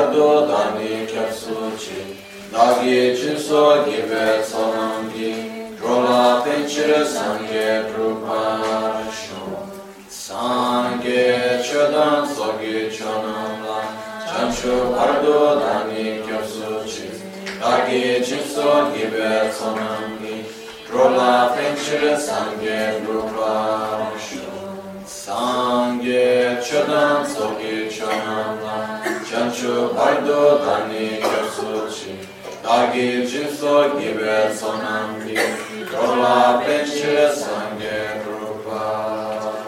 [0.00, 2.16] chanchu dani kyapsuchi
[2.52, 5.32] Dagi jinso gibe sonam gi
[5.78, 9.44] Drola penchire sangye drupasho
[10.08, 13.80] Sangye chodon soge chonam la
[14.26, 17.08] chanchu pardo dani kyapsuchi
[17.60, 20.44] Dagi jinso gibe sonam gi
[20.88, 23.19] Drola penchire sangye drupasho
[29.60, 32.14] chanchu pardo dani kyapsuchi
[32.62, 35.36] dagi jinso gibe sonam ki
[35.92, 39.58] rola penche sangye rupa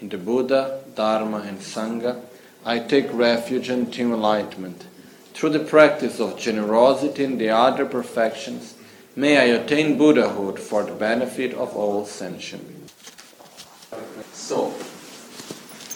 [0.00, 2.18] In the Buddha, Dharma and Sangha,
[2.64, 4.86] I take refuge and attain enlightenment.
[5.34, 8.74] Through the practice of generosity and the other perfections,
[9.14, 12.64] may I attain Buddhahood for the benefit of all sentient.
[14.32, 14.72] So,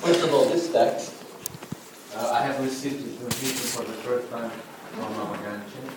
[0.04, 1.14] first of all, this text,
[2.14, 4.50] uh, I have received it repeated for the first time
[4.92, 5.88] from Lama Gangchen,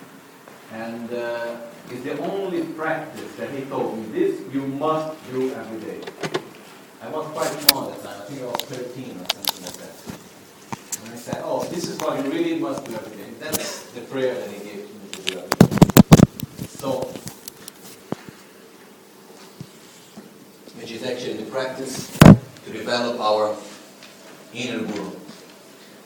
[0.72, 1.56] and uh,
[1.90, 6.00] it's the only practice that he told me, this you must do every day.
[7.02, 9.76] I was quite small at the time, I think I was 13 or something like
[9.76, 11.04] that.
[11.04, 13.28] And I said, oh, this is what you really must do every day.
[13.38, 16.66] That's the prayer that he gave to me to do every day.
[16.80, 17.12] So,
[20.80, 23.54] which is actually the practice to develop our
[24.54, 25.10] inner guru.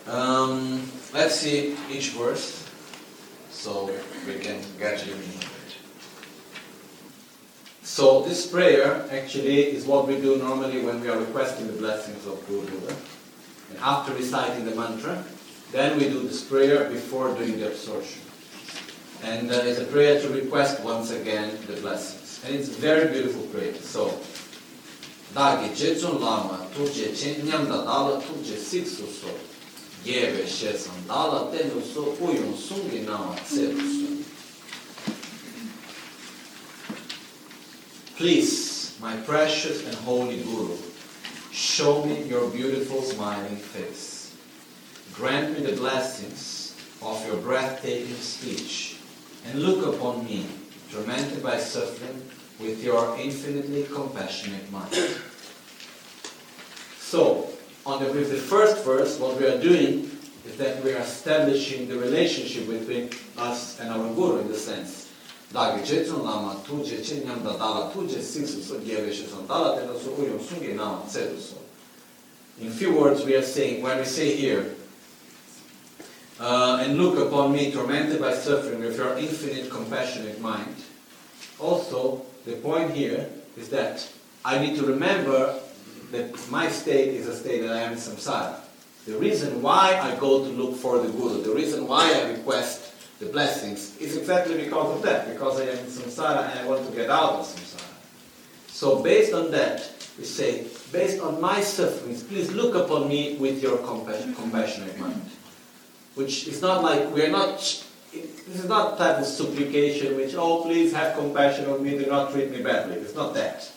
[0.07, 2.69] Um, let's see each verse
[3.51, 3.91] so
[4.27, 5.43] we can get the it.
[7.83, 12.27] So this prayer actually is what we do normally when we are requesting the blessings
[12.27, 12.97] of Guru Buddha.
[13.71, 15.23] And after reciting the mantra,
[15.73, 18.23] then we do this prayer before doing the absorption.
[19.23, 22.43] And uh, it's a prayer to request once again the blessings.
[22.45, 23.75] And it's a very beautiful prayer.
[23.75, 24.09] So
[27.49, 29.31] nyamda dāla tūje siksu so
[30.47, 32.13] shesan dāla tenu so
[32.57, 33.07] sungi
[33.47, 33.65] so
[38.17, 40.77] Please, my precious and holy Guru,
[41.51, 44.37] show me your beautiful smiling face.
[45.15, 48.97] Grant me the blessings of your breathtaking speech
[49.47, 50.47] and look upon me,
[50.93, 52.23] tormented by suffering,
[52.63, 54.95] with your infinitely compassionate mind.
[56.99, 57.49] So,
[57.85, 60.11] on the, with the first verse, what we are doing
[60.47, 65.13] is that we are establishing the relationship between us and our Guru in the sense.
[65.53, 70.39] Dāgi chechun lama tūje chenyamda dāla tūje siksu so gyeve shesan dāla tena so uyum
[70.41, 71.57] sungi nama tsedu so.
[72.61, 74.75] In few words, we are saying, when we say here,
[76.41, 80.77] uh, and look upon me tormented by suffering with your infinite compassionate mind,
[81.59, 84.09] also the point here is that
[84.45, 85.59] I need to remember
[86.11, 88.61] that my state is a state that I am in samsara.
[89.07, 92.93] The reason why I go to look for the Guru, the reason why I request
[93.19, 96.89] the blessings, is exactly because of that, because I am in samsara and I want
[96.89, 97.89] to get out of samsara.
[98.69, 103.63] So based on that, we say, based on my sufferings, please look upon me with
[103.63, 105.23] your compa- compassionate mind.
[106.15, 107.59] Which is not like, we are not
[108.13, 112.07] this is not a type of supplication which, oh, please have compassion on me, do
[112.07, 112.97] not treat me badly.
[112.97, 113.71] It's not that.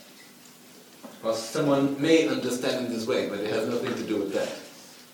[1.18, 4.50] Because someone may understand in this way, but it has nothing to do with that.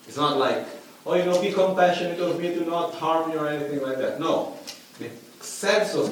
[0.08, 0.66] It's not like,
[1.06, 4.18] oh, you know, be compassionate of me, do not harm me or anything like that.
[4.18, 4.58] No.
[4.98, 5.08] The
[5.40, 6.08] sense of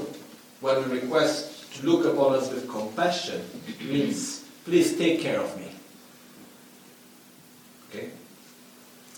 [0.60, 3.42] when we request to look upon us with compassion
[3.82, 5.66] means, please take care of me.
[7.88, 8.10] Okay?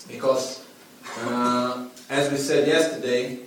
[0.07, 0.65] Because,
[1.19, 3.39] uh, as we said yesterday,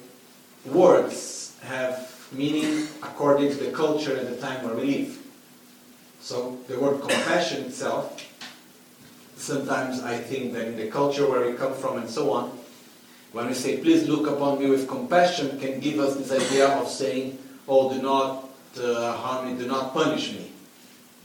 [0.68, 5.18] words have meaning according to the culture and the time where we live.
[6.20, 8.22] So the word compassion itself,
[9.36, 12.58] sometimes I think that in the culture where we come from and so on,
[13.32, 16.88] when we say, please look upon me with compassion, can give us this idea of
[16.88, 18.48] saying, oh, do not
[18.80, 20.50] uh, harm me, do not punish me.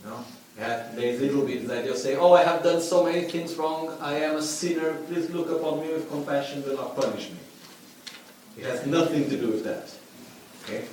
[0.04, 0.26] You know?
[0.58, 3.56] Yeah, there's a little bit idea of saying, oh, I have done so many things
[3.56, 7.38] wrong, I am a sinner, please look upon me with compassion, do not punish me.
[8.58, 9.94] It has nothing to do with that.
[10.64, 10.86] Okay?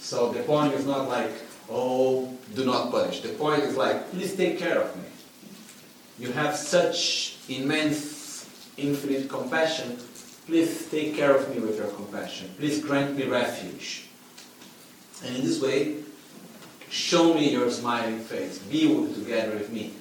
[0.00, 1.30] So the point is not like,
[1.70, 3.20] oh, do not punish.
[3.20, 5.08] The point is like, please take care of me.
[6.18, 9.98] you have such immense, infinite compassion.
[10.46, 12.50] Please take care of me with your compassion.
[12.58, 14.06] Please grant me refuge.
[15.24, 15.96] And in this way,
[16.90, 18.58] show me your smiling face.
[18.58, 19.94] Be with together with me.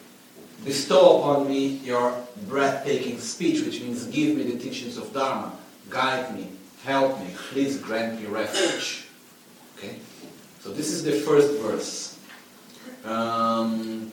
[0.65, 2.15] Bestow upon me your
[2.47, 5.53] breathtaking speech, which means give me the teachings of Dharma.
[5.91, 6.47] Guide me.
[6.83, 7.27] Help me.
[7.51, 9.05] Please grant me refuge.
[9.77, 9.99] Okay?
[10.63, 12.17] So this is the first verse.
[13.05, 14.11] Um,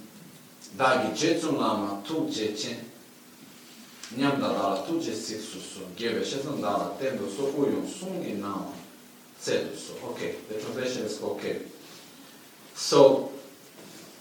[0.76, 2.76] dagi jetsun lama tu je chen
[4.16, 8.32] nyam da dala tu je sik su su gebe shetsun dala tendo so uyun sungi
[8.38, 8.72] nama
[9.40, 11.56] tsedu so okay the translation is okay
[12.74, 13.30] so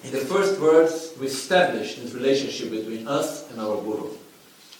[0.04, 4.10] in the first verse we establish this relationship between us and our guru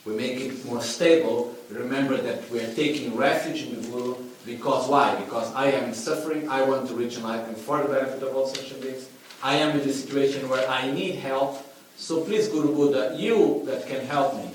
[0.06, 4.88] we make it more stable remember that we are taking refuge in the guru because
[4.88, 8.36] why because i am in suffering i want to reach enlightenment for the benefit of
[8.36, 9.08] all sentient beings
[9.44, 11.64] I am in a situation where I need help.
[11.96, 14.50] So please, Guru Buddha, you that can help me.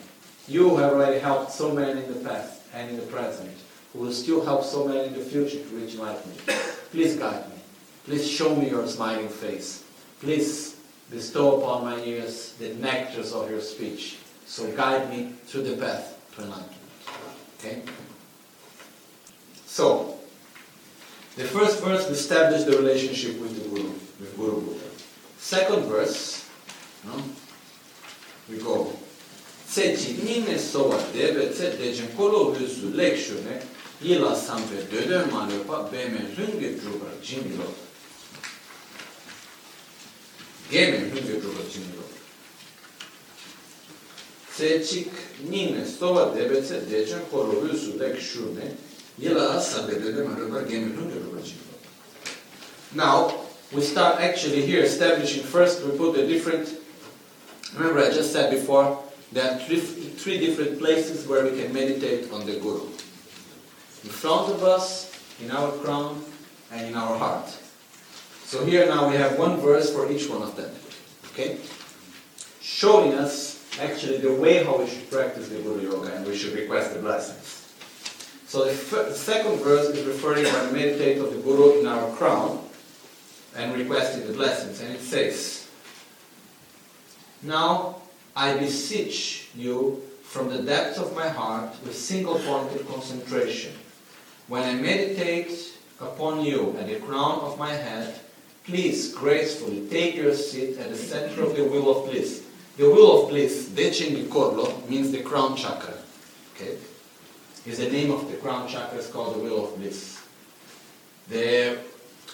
[0.49, 3.57] You have already helped so many in the past and in the present,
[3.92, 6.40] who will still help so many in the future to reach enlightenment.
[6.90, 7.54] Please guide me.
[8.04, 9.85] Please show me your smiling face.
[10.21, 10.76] Please
[11.11, 14.19] bestow upon my ears the nectars of your speech.
[14.47, 16.82] So guide me through the path to enlightenment.
[17.62, 17.83] Okay?
[19.66, 20.19] So,
[21.37, 23.88] the first verse establishes the relationship with the Guru
[24.21, 24.85] with Guru Buddha.
[25.38, 26.49] Second verse,
[27.04, 27.23] no?
[28.50, 28.92] we go.
[29.66, 33.62] Tse nime sowa debe tse dejen kolo husu lekshune
[34.02, 37.57] yila sampe dode ma le pa beme lunge drupa jingi.
[40.71, 41.23] Geme lunge drupa jingi lo.
[41.23, 42.12] Tse chik nime sowa debe tse dejen kolo husu lekshu
[52.95, 53.33] Now,
[53.73, 56.69] we start actually here establishing first, we put a different,
[57.75, 62.31] remember I just said before, there are three, three different places where we can meditate
[62.31, 62.85] on the Guru.
[64.05, 65.11] In front of us,
[65.43, 66.23] in our crown,
[66.71, 67.49] and in our heart.
[68.45, 70.71] So here now we have one verse for each one of them.
[71.33, 71.59] Okay?
[72.61, 76.52] Showing us actually the way how we should practice the Guru Yoga and we should
[76.52, 77.59] request the blessings.
[78.47, 82.14] So the, the second verse is referring when we meditate of the Guru in our
[82.17, 82.62] crown
[83.57, 84.81] and requesting the blessings.
[84.81, 85.69] And it says,
[87.43, 88.02] Now
[88.37, 93.73] I beseech you from the depths of my heart with single pointed concentration.
[94.49, 98.19] When I meditate upon you at the crown of my head,
[98.64, 102.42] please gracefully take your seat at the center of the wheel of bliss.
[102.76, 105.95] The wheel of bliss, Dechen Korlo, means the crown chakra.
[106.55, 106.79] Okay?
[107.67, 110.19] Is the name of the crown chakra is called the wheel of bliss.
[111.29, 111.79] The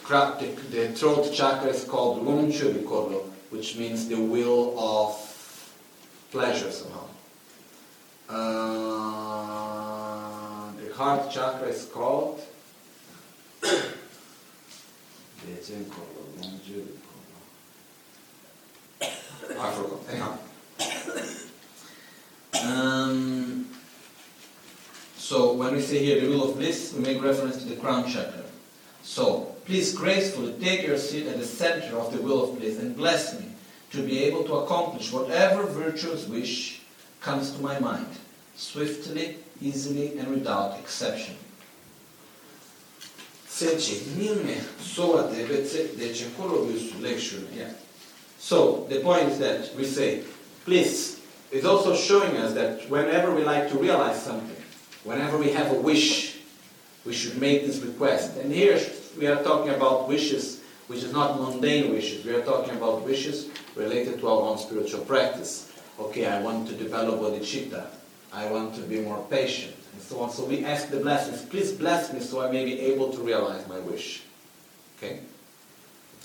[0.08, 5.14] the, the throat chakra is called Rumchurikorlo, which means the will of
[6.30, 7.08] pleasure somehow.
[8.28, 8.40] Uh,
[10.80, 12.40] the heart chakra is called
[19.00, 19.98] I forgot.
[22.64, 23.68] Um,
[25.16, 28.08] so when we say here the will of bliss, we make reference to the crown
[28.08, 28.44] chakra.
[29.02, 32.96] So please gracefully take your seat at the center of the will of bliss and
[32.96, 33.46] bless me
[33.92, 36.82] to be able to accomplish whatever virtuous wish
[37.20, 38.08] comes to my mind,
[38.56, 41.36] swiftly, easily, and without exception.
[47.56, 47.72] Yeah.
[48.38, 50.24] So the point is that we say,
[50.64, 54.56] please, it's also showing us that whenever we like to realize something,
[55.04, 56.38] whenever we have a wish,
[57.04, 58.36] we should make this request.
[58.36, 58.80] And here
[59.18, 62.24] we are talking about wishes which is not mundane wishes.
[62.24, 65.70] We are talking about wishes related to our own spiritual practice.
[66.00, 67.86] Okay, I want to develop bodhicitta.
[68.32, 70.30] I want to be more patient, and so on.
[70.30, 73.66] So we ask the blessings, please bless me so I may be able to realize
[73.68, 74.22] my wish.
[74.96, 75.20] Okay?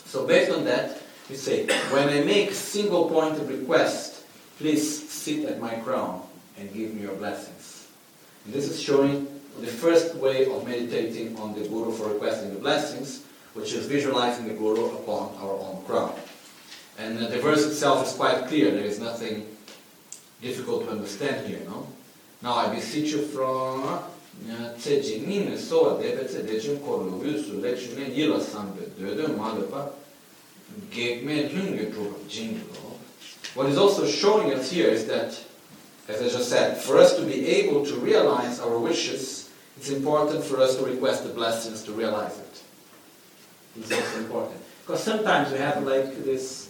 [0.05, 4.23] So based on that, we say, when I make single pointed request,
[4.57, 6.21] please sit at my crown
[6.57, 7.87] and give me your blessings.
[8.45, 9.27] And this is showing
[9.59, 14.47] the first way of meditating on the Guru for requesting the blessings, which is visualizing
[14.47, 16.13] the Guru upon our own crown.
[16.97, 19.47] And uh, the verse itself is quite clear, there is nothing
[20.41, 21.87] difficult to understand here, no?
[22.41, 24.03] Now I beseech you from
[24.77, 28.89] tse nime soa debe tse dechim korlo vyusu lechune yila sambe
[29.37, 29.91] malepa
[32.27, 32.97] jinglo.
[33.55, 35.39] What is also showing us here is that,
[36.07, 40.43] as I just said, for us to be able to realize our wishes, it's important
[40.43, 42.63] for us to request the blessings to realize it.
[43.77, 44.61] It's also important.
[44.81, 46.69] Because sometimes we have like this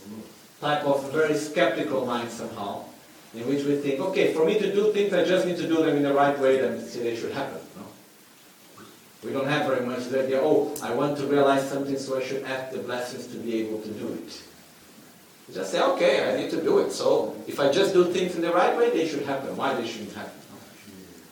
[0.62, 2.86] type of very skeptical mind somehow,
[3.33, 5.77] in which we think, okay, for me to do things, I just need to do
[5.83, 7.60] them in the right way, then they should happen.
[9.24, 12.24] We don't have very much the idea, oh, I want to realize something, so I
[12.24, 14.42] should ask the blessings to be able to do it.
[15.53, 16.92] Just say, okay, I need to do it.
[16.92, 19.56] So if I just do things in the right way, they should happen.
[19.56, 20.32] Why they shouldn't happen?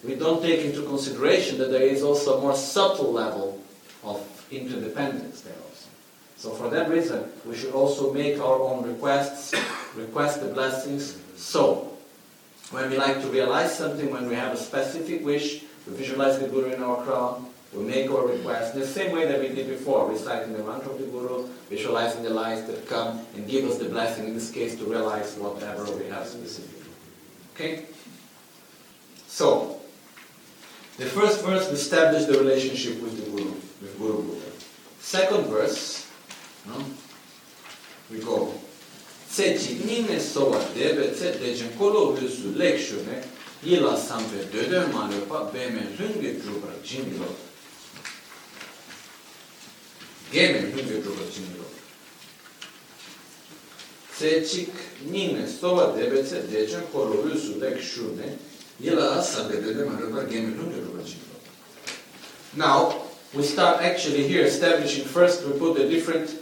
[0.04, 3.60] We don't take into consideration that there is also a more subtle level
[4.04, 4.20] of
[4.52, 5.90] interdependence there also.
[6.38, 9.54] So for that reason, we should also make our own requests,
[9.96, 11.18] request the blessings.
[11.36, 11.88] So,
[12.72, 16.48] when we like to realize something, when we have a specific wish, we visualize the
[16.48, 19.68] Guru in our crown, we make our request in the same way that we did
[19.68, 23.78] before, reciting the mantra of the Guru, visualizing the lights that come and give us
[23.78, 26.92] the blessing, in this case to realize whatever we have specifically.
[27.56, 27.86] Okay?
[29.28, 29.80] So,
[30.98, 33.51] the first verse we establish the relationship with the Guru,
[33.82, 34.51] with Guru Buddha.
[35.00, 36.12] Second verse,
[36.68, 36.84] no?
[38.12, 38.54] we go.
[43.63, 46.16] Yila sampe dödö ma le pa beme drupa jimi lo.
[46.18, 47.25] Geme lungi drupa jimi lo.
[47.30, 47.80] Tse chik nime
[49.40, 50.21] sowa debe
[62.56, 63.02] Now,
[63.34, 66.40] we start actually here establishing first we put the different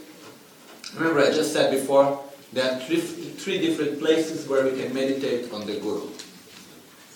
[0.94, 5.52] remember I just said before there are three, three different places where we can meditate
[5.52, 6.06] on the Guru.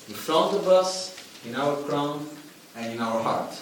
[0.08, 1.14] In front of us
[1.44, 2.26] in our crown
[2.76, 3.52] and in our heart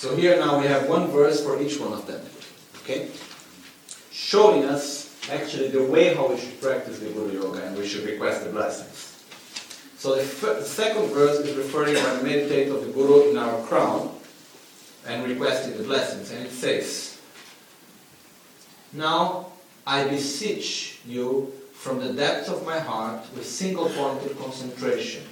[0.00, 2.20] so here now we have one verse for each one of them
[2.80, 3.08] okay
[4.10, 8.04] showing us actually the way how we should practice the Guru Yoga and we should
[8.08, 9.10] request the blessings
[10.00, 13.36] so the, f- the second verse is referring when we meditate on the Guru in
[13.36, 14.16] our crown
[15.06, 16.30] and requesting the blessings.
[16.30, 17.20] And it says,
[18.94, 19.52] Now
[19.86, 25.24] I beseech you from the depths of my heart with single pointed concentration.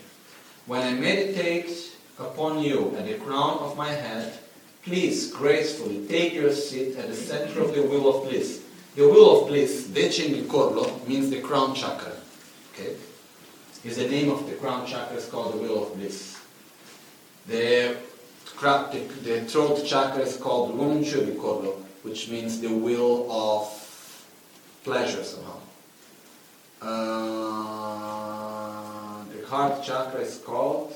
[0.67, 1.71] When I meditate
[2.19, 4.35] upon you at the crown of my head,
[4.85, 8.63] please gracefully take your seat at the center of the wheel of bliss.
[8.97, 12.13] The wheel of bliss, Dechen Nikorlo, means the crown chakra.
[12.73, 12.97] Okay?
[13.85, 16.37] Is the name of the crown chakra is called the wheel of bliss.
[17.47, 17.97] The
[18.61, 23.69] the, the throat chakra is called Rumchu Nikorlo, which means the wheel of
[24.83, 25.61] pleasure somehow.
[26.81, 26.89] Uh,
[29.33, 30.93] the heart chakra is called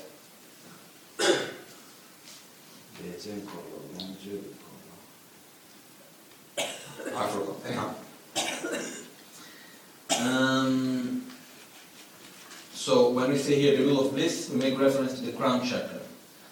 [1.19, 1.41] Dechen
[3.43, 3.72] Korlo,
[7.15, 7.57] I forgot.
[7.67, 7.95] Anyhow.
[10.21, 11.27] Um,
[12.73, 15.65] so when we say here the will of bliss, we make reference to the crown
[15.65, 16.01] chakra.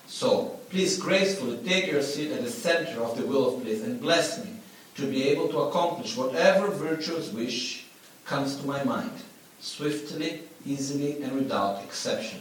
[0.06, 4.00] So please gracefully take your seat at the center of the will of bliss and
[4.00, 4.50] bless me
[4.96, 7.86] to be able to accomplish whatever virtuous wish
[8.24, 9.12] comes to my mind,
[9.60, 12.40] swiftly, easily, and without exception.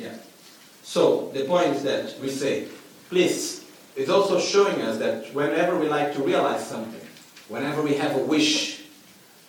[0.00, 0.16] Yeah.
[0.82, 2.68] So the point is that we say,
[3.10, 3.64] please,
[3.96, 7.06] it's also showing us that whenever we like to realize something,
[7.48, 8.84] whenever we have a wish,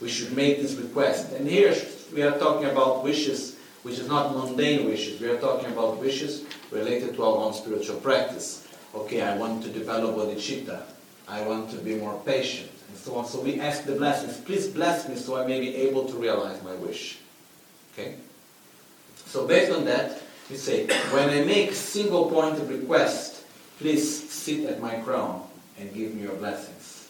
[0.01, 1.31] we should make this request.
[1.31, 1.73] And here
[2.13, 5.19] we are talking about wishes which is not mundane wishes.
[5.19, 8.67] We are talking about wishes related to our own spiritual practice.
[8.93, 10.83] Okay, I want to develop bodhicitta.
[11.27, 13.25] I want to be more patient, and so on.
[13.25, 16.61] So we ask the blessings, please bless me so I may be able to realize
[16.61, 17.19] my wish.
[17.93, 18.15] Okay?
[19.15, 23.45] So based on that, we say, when I make single pointed request,
[23.79, 25.47] please sit at my crown
[25.79, 27.09] and give me your blessings.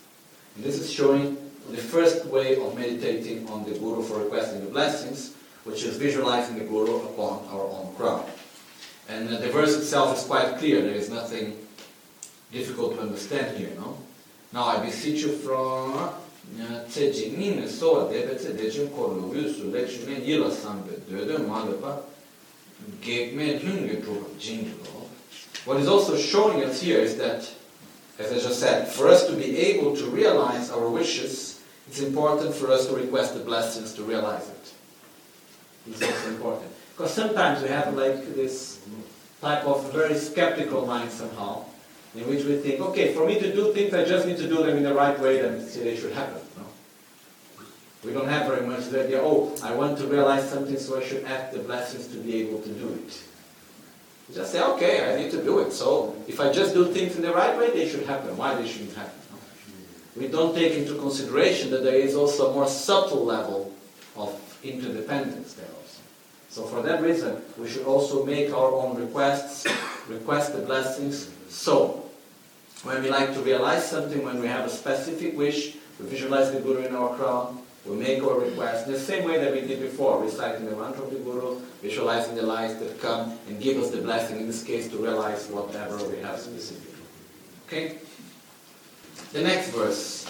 [0.56, 1.36] And this is showing
[1.72, 5.34] the first way of meditating on the Guru for requesting the blessings,
[5.64, 8.26] which is visualizing the Guru upon our own crown.
[9.10, 10.82] And the verse itself is quite clear.
[10.82, 11.58] There is nothing
[12.52, 13.98] difficult to understand here, no?
[14.54, 16.10] Now I beseech you from.
[25.66, 27.50] What is also showing us here is that,
[28.20, 32.54] as I just said, for us to be able to realize our wishes, it's important
[32.54, 34.74] for us to request the blessings to realize it.
[35.88, 36.72] It's also important.
[36.98, 38.82] Because sometimes we have like this
[39.40, 41.66] type of very skeptical mind somehow,
[42.16, 44.64] in which we think, okay, for me to do things, I just need to do
[44.64, 46.42] them in the right way, then they should happen.
[46.58, 46.64] No?
[48.04, 51.04] We don't have very much the idea, oh, I want to realize something, so I
[51.04, 53.24] should ask the blessings to be able to do it.
[54.34, 55.74] Just say, okay, I need to do it.
[55.74, 58.36] So if I just do things in the right way, they should happen.
[58.38, 59.20] Why they shouldn't happen?
[59.30, 59.38] No?
[60.22, 63.74] We don't take into consideration that there is also a more subtle level
[64.16, 66.02] of interdependence there also.
[66.50, 69.68] So for that reason, we should also make our own requests,
[70.12, 71.30] request the blessings.
[71.50, 72.06] So,
[72.84, 76.60] when we like to realize something, when we have a specific wish, we visualize the
[76.60, 79.82] Guru in our crown, we make our request in the same way that we did
[79.82, 83.92] before, reciting the mantra of the Guru, visualizing the lights that come and give us
[83.92, 87.04] the blessing, in this case, to realize whatever we have specifically.
[87.68, 87.98] Okay?
[89.34, 90.28] The next verse.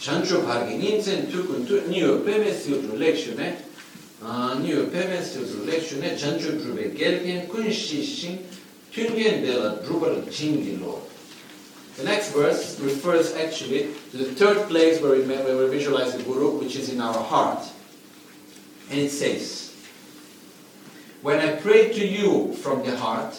[0.00, 1.80] Chancho pargi ninsen tukun tu
[2.24, 2.52] peme
[2.98, 3.56] lekshune
[4.22, 5.16] ah, niyo peme
[5.64, 8.44] lekshune chancho drube gelgen kun shishin
[11.96, 16.22] The next verse refers actually to the third place where we, where we visualize the
[16.22, 17.66] Guru, which is in our heart.
[18.90, 19.74] And it says,
[21.22, 23.34] When I pray to you from the heart,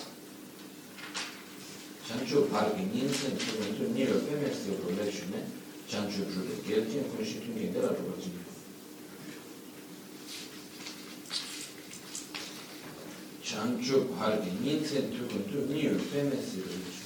[16.11, 17.05] peme siudru lekshune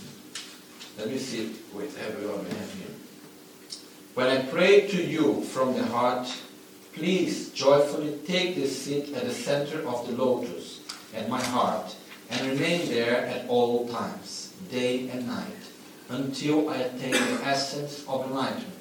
[1.00, 2.96] let me see, wait, everyone we have here.
[4.16, 6.28] When I pray to you from the heart,
[6.94, 10.82] please joyfully take this seat at the center of the lotus
[11.16, 11.96] at my heart
[12.30, 15.64] and remain there at all times, day and night,
[16.10, 18.76] until I attain the essence of enlightenment.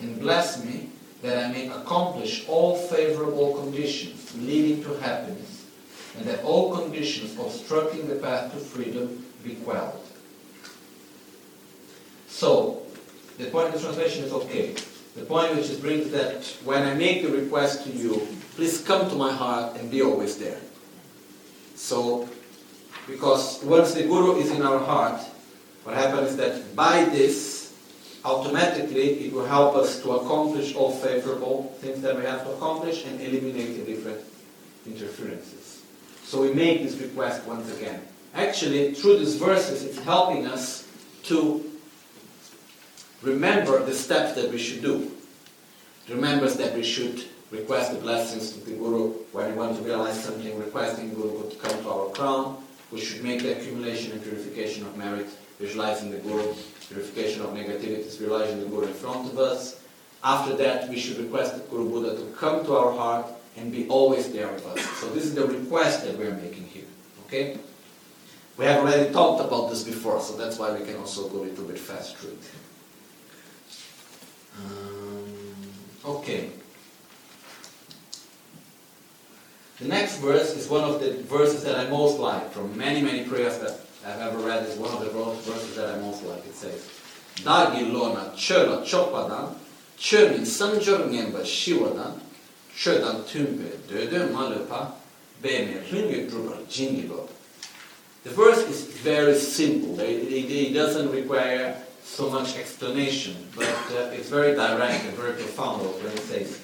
[0.00, 0.88] And bless me
[1.20, 5.51] that I may accomplish all favorable conditions leading to happiness,
[6.16, 10.00] and that all conditions obstructing the path to freedom be quelled.
[12.28, 12.82] So,
[13.38, 14.74] the point of translation is okay.
[15.16, 19.08] The point which is brings that when I make the request to you, please come
[19.10, 20.60] to my heart and be always there.
[21.74, 22.28] So,
[23.06, 25.20] because once the Guru is in our heart,
[25.84, 27.74] what happens is that by this,
[28.24, 33.04] automatically it will help us to accomplish all favorable things that we have to accomplish
[33.04, 34.20] and eliminate the different
[34.86, 35.61] interferences.
[36.32, 38.00] So we make this request once again.
[38.32, 40.88] Actually, through these verses, it's helping us
[41.24, 41.62] to
[43.20, 45.12] remember the steps that we should do.
[46.08, 49.82] It remembers that we should request the blessings of the Guru when we want to
[49.82, 52.64] realize something, requesting the Guru to come to our crown.
[52.90, 55.26] We should make the accumulation and purification of merit,
[55.60, 56.54] visualizing the Guru,
[56.88, 59.82] purification of negativities, visualizing the Guru in front of us.
[60.24, 63.88] After that, we should request the Guru Buddha to come to our heart and be
[63.88, 64.80] always there with us.
[65.00, 66.84] So this is the request that we are making here.
[67.26, 67.58] Okay?
[68.56, 71.44] We have already talked about this before, so that's why we can also go a
[71.44, 72.50] little bit fast through it.
[74.58, 75.34] Um,
[76.04, 76.50] okay.
[79.80, 83.24] The next verse is one of the verses that I most like from many, many
[83.24, 84.64] prayers that I've ever read.
[84.66, 86.44] Is one of the verses that I most like.
[86.46, 86.88] It says,
[87.36, 89.56] "Dagi lona chöla chopadan,
[89.98, 91.42] chömin sanjor ngemba
[94.32, 94.92] malupa,
[95.42, 97.28] beme ringe drubar jingilo."
[98.24, 99.98] The verse is very simple.
[99.98, 105.32] It, it, it doesn't require so much explanation, but uh, it's very direct and very
[105.32, 106.60] profound when it says,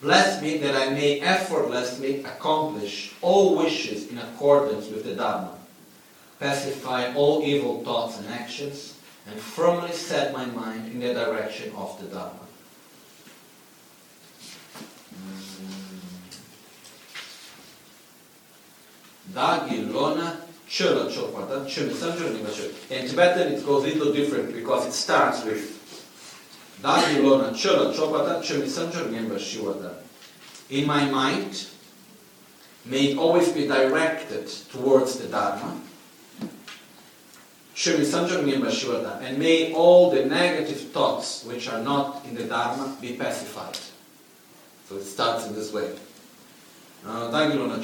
[0.00, 5.56] Bless me that I may effortlessly accomplish all wishes in accordance with the Dharma,
[6.38, 11.98] pacify all evil thoughts and actions, and firmly set my mind in the direction of
[12.00, 12.43] the Dharma.
[19.34, 21.64] Dagi lona chöla chopata,
[22.90, 25.80] In Tibetan it goes a little different because it starts with
[26.80, 29.94] Dagi lona chöla chopata, shiwada.
[30.70, 31.66] In my mind,
[32.84, 35.80] may it always be directed towards the Dharma.
[39.20, 43.78] And may all the negative thoughts which are not in the Dharma be pacified.
[44.88, 45.94] So it starts in this way.
[47.04, 47.82] Dagilona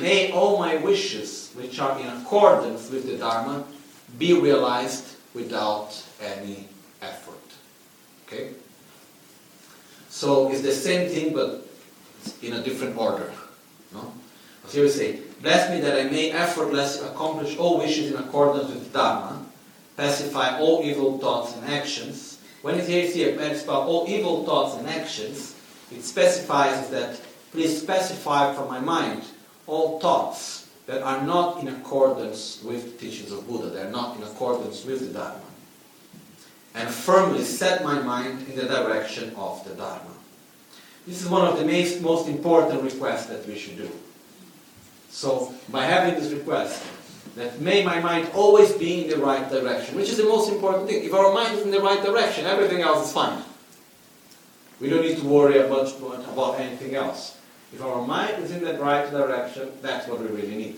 [0.00, 3.64] may all my wishes, which are in accordance with the Dharma,
[4.18, 6.68] be realized without any
[7.00, 7.34] effort.
[8.26, 8.50] Okay?
[10.08, 11.66] So it's the same thing, but
[12.42, 13.32] in a different order.
[13.92, 14.12] No?
[14.66, 18.68] So here we say, Bless me that I may effortlessly accomplish all wishes in accordance
[18.68, 19.44] with Dharma,
[19.96, 22.38] pacify all evil thoughts and actions.
[22.62, 25.56] When it says here, pacify all evil thoughts and actions,
[25.90, 27.20] it specifies that
[27.52, 29.24] please specify from my mind
[29.66, 34.16] all thoughts that are not in accordance with the teachings of Buddha, they are not
[34.16, 35.40] in accordance with the Dharma.
[36.74, 40.10] And firmly set my mind in the direction of the Dharma.
[41.06, 43.90] This is one of the most, most important requests that we should do.
[45.10, 46.82] So, by having this request,
[47.36, 50.88] that may my mind always be in the right direction, which is the most important
[50.88, 51.04] thing.
[51.04, 53.42] If our mind is in the right direction, everything else is fine.
[54.80, 57.38] We don't need to worry much about anything else.
[57.72, 60.76] If our mind is in the right direction, that's what we really need.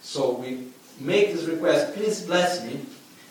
[0.00, 0.68] So we
[1.00, 2.80] make this request, please bless me.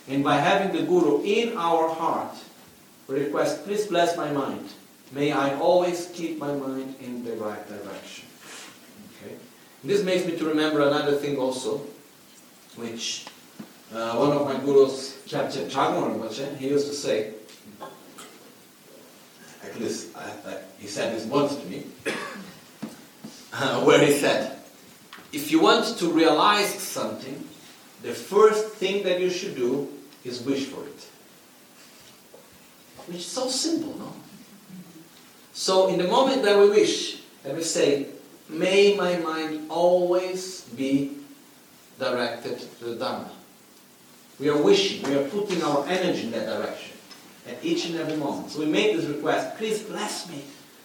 [0.07, 2.35] And by having the Guru in our heart,
[3.07, 4.67] we request, please bless my mind.
[5.13, 8.25] May I always keep my mind in the right direction.
[9.15, 9.35] Okay?
[9.83, 11.81] This makes me to remember another thing also,
[12.75, 13.25] which
[13.93, 17.33] uh, one of my gurus, Chapche Chagmar he used to say,
[19.63, 21.85] at least I, I, he said this once to me,
[23.53, 24.57] uh, where he said,
[25.31, 27.43] if you want to realize something,
[28.01, 29.87] the first thing that you should do
[30.23, 31.07] is wish for it.
[33.07, 34.13] Which is so simple, no?
[35.53, 38.07] So in the moment that we wish, and we say,
[38.49, 41.20] may my mind always be
[42.01, 43.29] directed to the Dharma.
[44.39, 46.97] We are wishing, we are putting our energy in that direction
[47.47, 48.49] at each and every moment.
[48.49, 50.43] So we make this request, please bless me,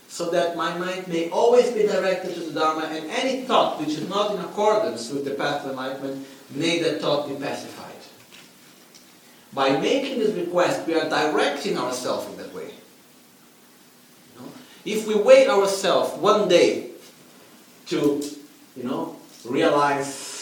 [0.09, 3.96] so that my mind may always be directed to the Dharma, and any thought which
[3.96, 7.85] is not in accordance with the path of enlightenment, may that thought be pacified.
[9.55, 12.74] By making this request, we are directing ourselves in that way.
[14.35, 14.48] You know?
[14.85, 16.90] If we wait ourselves one day
[17.87, 18.22] to,
[18.76, 20.36] you know, realize,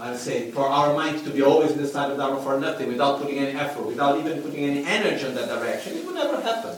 [0.00, 2.88] I say, for our mind to be always in the side of Dharma for nothing,
[2.88, 6.40] without putting any effort, without even putting any energy in that direction, it would never
[6.40, 6.76] happen.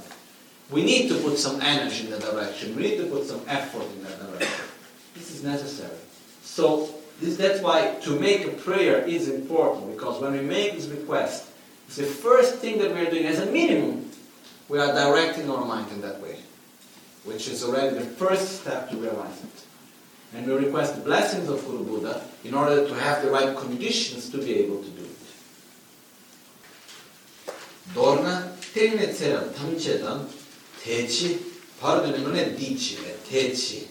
[0.70, 2.74] We need to put some energy in that direction.
[2.74, 4.64] We need to put some effort in that direction.
[5.14, 5.96] This is necessary.
[6.42, 6.88] So
[7.20, 11.50] this, that's why to make a prayer is important, because when we make this request,
[11.86, 14.10] it's the first thing that we're doing as a minimum.
[14.68, 16.38] We are directing our mind in that way,
[17.24, 19.66] which is already the first step to realize it.
[20.34, 24.30] And we request the blessings of Guru Buddha in order to have the right conditions
[24.30, 25.08] to be able to do it.
[27.94, 30.26] Dorna tegne tsera tamchedan
[30.82, 31.38] techi
[31.78, 32.96] pardo nune dichi
[33.28, 33.88] techi.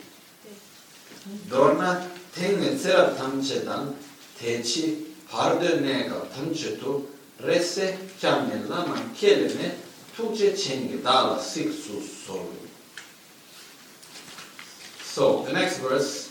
[1.47, 3.93] Dorna tegne tsera tamchedan
[4.39, 7.05] techi pardo nega tamchetu
[7.43, 9.75] rese kyamme lama keleme
[10.17, 12.57] tuje chengi dala siksu solu.
[15.03, 16.30] So, the next verse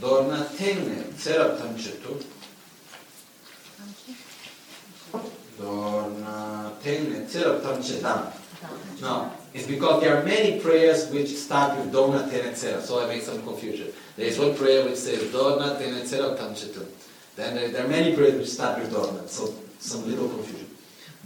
[0.00, 2.18] Dorna tenne tsera tamchetu.
[5.58, 8.32] Dorna tenne tsera tamchetam.
[9.00, 13.22] No, it's because there are many prayers which start with Dona Tenetsera, so I make
[13.22, 13.88] some confusion.
[14.16, 16.86] There is one prayer which says Dona Tenetsera Tamchitu.
[17.36, 20.68] Then there, are many prayers which start with Dona, so some little confusion.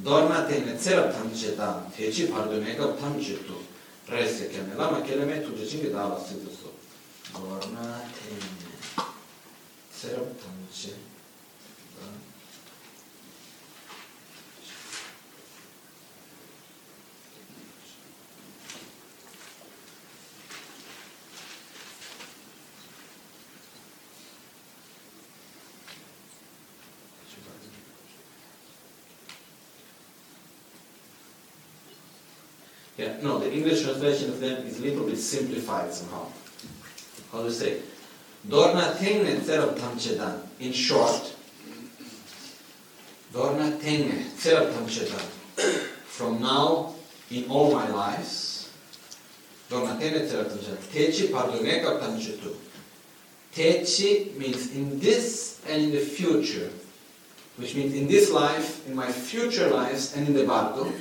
[0.02, 3.62] Dona Tenetsera Tamchitam, Techi Pardonega Tamchitu.
[4.06, 6.20] Rese che lama che le metto già cinque dalla
[32.96, 36.28] Yeah, no, the English translation of them is a little bit simplified somehow.
[37.32, 37.80] How do you say?
[38.48, 40.40] Dorna tenne tserab tamchedan.
[40.60, 41.34] In short,
[43.32, 45.24] Dorna tenne tserab tamchedan.
[46.06, 46.94] From now,
[47.30, 48.68] in all my lives,
[49.70, 50.78] Dorna tenne tserab tamchedan.
[50.92, 52.54] Techi pardoneka tamchetu.
[53.54, 56.70] Techi means in this and in the future,
[57.56, 60.92] which means in this life, in my future lives, and in the bardo.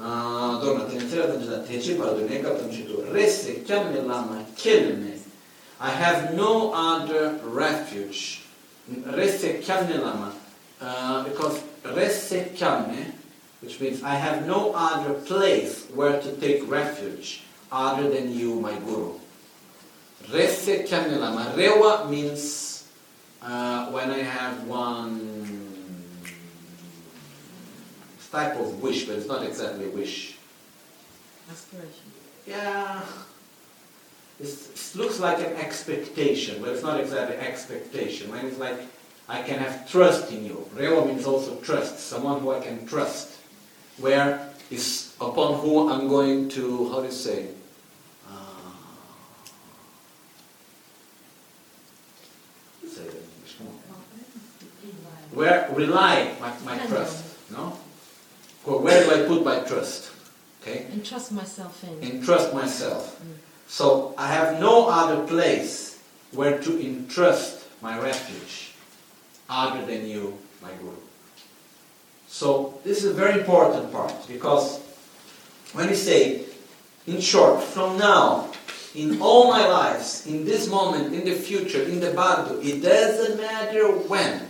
[0.00, 5.11] Ah, dorna tenetsera tanjida techi parado neka tanjitu rese kyamme lama kelme
[5.80, 8.42] I have no other refuge
[8.88, 10.34] rese kyamme lama
[10.80, 13.12] uh, because rese kyamme
[13.60, 18.74] which means I have no other place where to take refuge other than you my
[18.80, 19.14] guru
[20.32, 22.88] rese kyamme lama rewa means
[23.42, 25.42] uh, when I have one
[28.32, 30.38] type of wish, but it's not exactly a wish.
[31.50, 32.08] Aspiration.
[32.46, 33.02] Yeah
[34.42, 38.30] it looks like an expectation, but it's not exactly expectation.
[38.30, 38.76] When it's like,
[39.28, 40.68] I can have trust in you.
[40.74, 43.38] Relo means also trust, someone who I can trust.
[43.98, 47.48] Where is upon who I'm going to, how do you say,
[48.28, 48.32] uh,
[55.32, 57.78] where rely my, my trust, no?
[58.64, 60.10] Where do I put my trust?
[60.62, 60.86] Okay.
[60.92, 62.08] and trust myself in.
[62.08, 63.20] and trust myself.
[63.20, 63.51] Mm.
[63.72, 65.98] So I have no other place
[66.32, 68.74] where to entrust my refuge
[69.48, 70.92] other than you, my Guru.
[72.28, 74.78] So this is a very important part because
[75.72, 76.44] when we say,
[77.06, 78.52] in short, from now,
[78.94, 83.40] in all my lives, in this moment, in the future, in the bardo, it doesn't
[83.40, 84.48] matter when.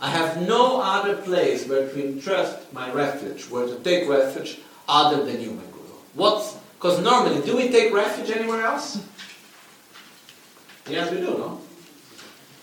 [0.00, 5.24] I have no other place where to entrust my refuge, where to take refuge, other
[5.24, 5.94] than you, my Guru.
[6.14, 9.06] What's because normally, do we take refuge anywhere else?
[10.90, 11.60] Yes, we do, no?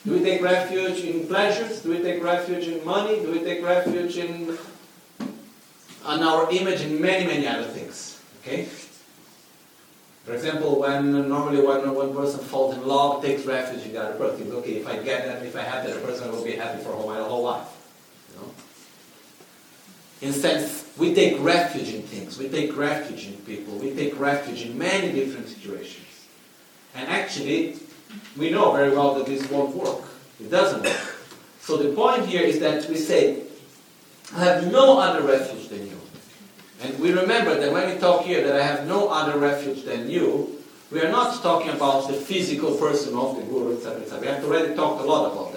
[0.06, 1.82] Do we take refuge in pleasures?
[1.82, 3.22] Do we take refuge in money?
[3.22, 4.58] Do we take refuge in
[6.04, 8.22] on our image and many, many other things?
[8.42, 8.66] Okay?
[10.26, 14.18] For example, when normally when one person falls in love, takes refuge in the other
[14.18, 14.52] person.
[14.52, 17.20] Okay, if I get that, if I have that, person will be happy for my
[17.20, 17.68] whole life.
[18.34, 18.52] You know?
[20.28, 24.64] In sense, we take refuge in things, we take refuge in people, we take refuge
[24.64, 26.28] in many different situations.
[26.94, 27.78] And actually,
[28.38, 30.04] we know very well that this won't work.
[30.40, 31.16] It doesn't work.
[31.62, 33.44] So the point here is that we say,
[34.36, 36.00] I have no other refuge than you.
[36.82, 40.10] And we remember that when we talk here that I have no other refuge than
[40.10, 40.56] you,
[40.92, 44.02] we are not talking about the physical person of the Guru, etc.
[44.02, 44.20] etc.
[44.20, 45.49] We have already talked a lot about.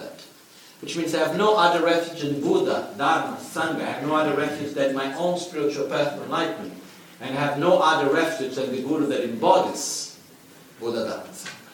[0.83, 3.83] Which means I have no other refuge than Buddha, Dharma, Sangha.
[3.83, 6.75] I have no other refuge than my own spiritual path of enlightenment.
[7.21, 10.19] And I have no other refuge than the Guru that embodies
[10.81, 11.71] Buddha, Dharma, Sangha.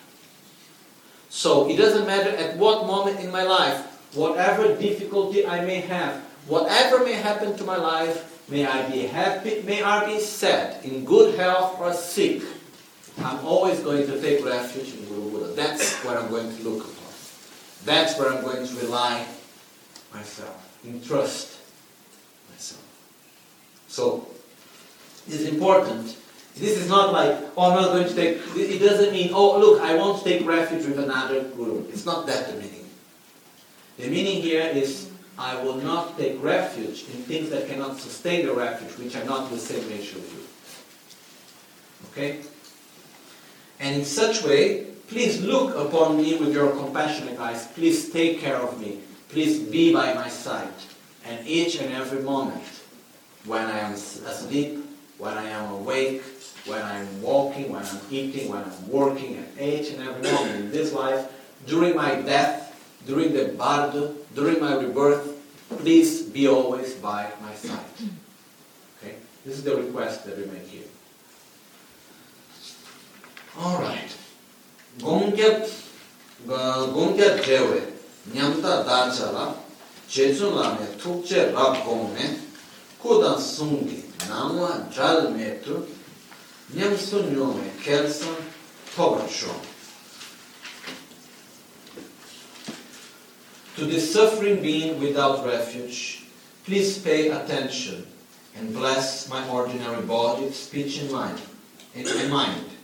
[1.31, 3.81] So it doesn't matter at what moment in my life,
[4.12, 9.62] whatever difficulty I may have, whatever may happen to my life, may I be happy,
[9.62, 12.42] may I be sad, in good health or sick,
[13.18, 15.53] I'm always going to take refuge in Guru Buddha.
[15.55, 16.98] That's where I'm going to look.
[17.85, 19.27] That's where I'm going to rely
[20.12, 21.59] myself, and trust
[22.51, 22.83] myself.
[23.88, 24.29] So,
[25.27, 26.17] it's important.
[26.57, 29.81] This is not like, oh, I'm not going to take, it doesn't mean, oh, look,
[29.81, 31.85] I won't take refuge with another guru.
[31.88, 32.88] It's not that the meaning.
[33.97, 38.53] The meaning here is, I will not take refuge in things that cannot sustain the
[38.53, 40.43] refuge, which are not the same nature of you.
[42.11, 42.41] Okay?
[43.79, 47.66] And in such way, please look upon me with your compassionate eyes.
[47.68, 49.01] Please take care of me.
[49.29, 50.73] Please be by my side.
[51.25, 52.62] And each and every moment,
[53.44, 54.85] when I am asleep,
[55.18, 56.23] when I am awake,
[56.66, 60.71] when I'm walking, when I'm eating, when I'm working, and each and every moment in
[60.71, 61.27] this life,
[61.66, 62.68] during my death,
[63.07, 65.37] during the bardo, during my rebirth,
[65.68, 67.85] please be always by my side.
[69.03, 69.16] Okay?
[69.44, 70.85] This is the request that we make here.
[73.59, 74.16] All right
[77.45, 78.85] dewe, uh, nyamda
[79.33, 79.55] la,
[80.55, 82.39] la me tukche rab gōng me,
[83.01, 85.87] kudan sungi, namwa jal me tu,
[86.75, 86.97] nyam
[87.55, 88.37] me kelsan,
[89.29, 89.61] shon.
[93.77, 96.25] To the suffering being without refuge,
[96.65, 98.05] please pay attention
[98.57, 101.41] and bless my ordinary body, speech and mind,
[101.95, 102.78] and mind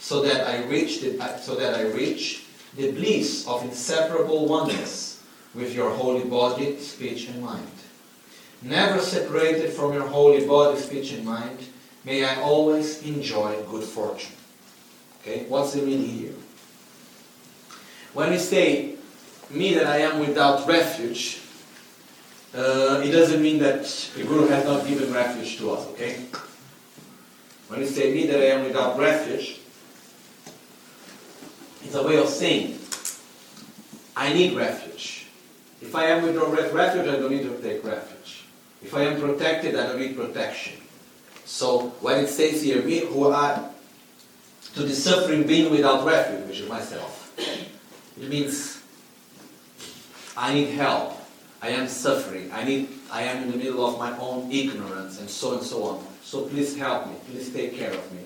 [0.00, 5.22] so that I reach the, so that I reach the bliss of inseparable oneness
[5.54, 7.66] with your holy body, speech, and mind.
[8.62, 11.58] Never separated from your holy body, speech, and mind,
[12.04, 14.36] may I always enjoy good fortune.
[15.20, 16.34] Okay, what's the meaning here?
[18.14, 18.94] When we say,
[19.50, 21.42] me that I am without refuge,
[22.54, 23.84] uh, it doesn't mean that
[24.16, 26.24] the Guru has not given refuge to us, okay?
[27.68, 29.59] When we say, me that I am without refuge,
[31.82, 32.78] it's a way of saying,
[34.16, 35.26] I need refuge.
[35.80, 38.44] If I am without refuge, I don't need to take refuge.
[38.82, 40.80] If I am protected, I don't need protection.
[41.44, 43.70] So when it says here, me who are
[44.74, 48.80] to the suffering being without refuge, which is myself, it means
[50.36, 51.16] I need help.
[51.62, 52.50] I am suffering.
[52.52, 55.82] I need I am in the middle of my own ignorance and so and so
[55.84, 56.06] on.
[56.22, 57.14] So please help me.
[57.30, 58.22] Please take care of me.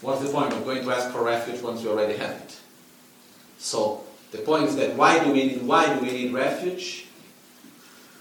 [0.00, 2.56] What's the point of going to ask for refuge once you already have it?
[3.58, 7.06] So the point is that why do we need why do we need refuge?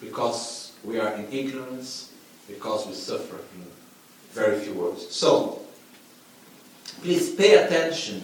[0.02, 2.12] Because we are in ignorance,
[2.48, 3.66] because we suffer in
[4.32, 5.10] very few words.
[5.10, 5.62] So
[7.02, 8.24] please pay attention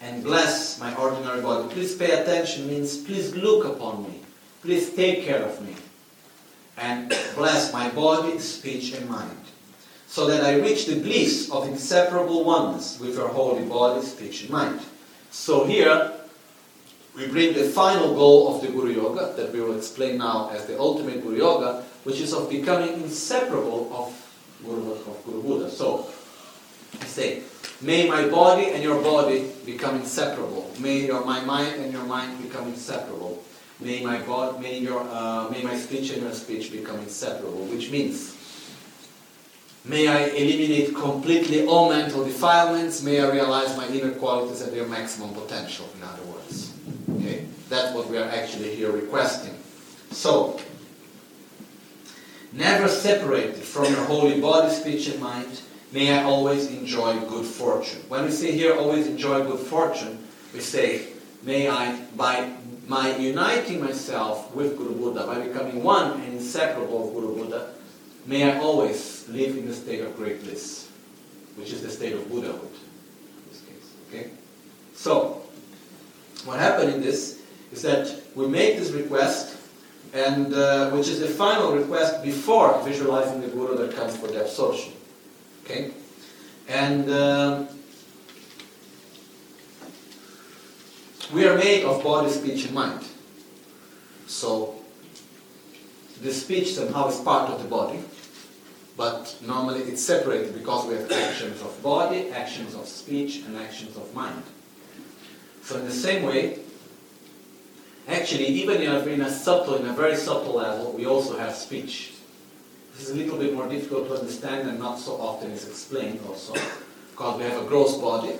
[0.00, 1.72] and bless my ordinary body.
[1.72, 4.20] Please pay attention means please look upon me.
[4.62, 5.74] Please take care of me.
[6.76, 9.41] And bless my body, speech, and mind.
[10.12, 14.50] So that I reach the bliss of inseparable oneness with your holy body, speech, and
[14.50, 14.80] mind.
[15.30, 16.12] So here,
[17.16, 20.66] we bring the final goal of the Guru Yoga, that we will explain now as
[20.66, 24.12] the ultimate Guru Yoga, which is of becoming inseparable of
[24.62, 25.70] Guru, of Guru Buddha.
[25.70, 26.10] So,
[27.00, 27.42] I say,
[27.80, 30.70] may my body and your body become inseparable.
[30.78, 33.42] May your, my mind and your mind become inseparable.
[33.80, 37.90] May my, bod, may, your, uh, may my speech and your speech become inseparable, which
[37.90, 38.36] means
[39.84, 43.02] May I eliminate completely all mental defilements.
[43.02, 46.72] May I realize my inner qualities at their maximum potential, in other words.
[47.16, 47.46] Okay?
[47.68, 49.54] That's what we are actually here requesting.
[50.12, 50.60] So,
[52.52, 58.02] never separated from your holy body, speech, and mind, may I always enjoy good fortune.
[58.08, 60.22] When we say here always enjoy good fortune,
[60.54, 61.08] we say,
[61.42, 62.52] may I, by
[62.86, 67.74] my uniting myself with Guru Buddha, by becoming one and inseparable of Guru Buddha,
[68.26, 70.90] may I always live in the state of great bliss,
[71.56, 73.94] which is the state of Buddhahood in this case.
[74.08, 74.30] Okay?
[74.94, 75.42] So,
[76.44, 77.40] what happened in this
[77.72, 79.56] is that we make this request,
[80.12, 84.42] and uh, which is the final request before visualizing the Guru that comes for the
[84.42, 84.92] absorption.
[85.64, 85.92] Okay?
[86.68, 87.68] And um,
[91.32, 93.04] we are made of body, speech, and mind.
[94.26, 94.81] So,
[96.22, 97.98] the speech somehow is part of the body,
[98.96, 103.96] but normally it's separated because we have actions of body, actions of speech, and actions
[103.96, 104.42] of mind.
[105.62, 106.60] So in the same way,
[108.06, 112.12] actually, even in a, subtle, in a very subtle level, we also have speech.
[112.94, 116.20] This is a little bit more difficult to understand and not so often is explained
[116.28, 116.54] also,
[117.10, 118.34] because we have a gross body,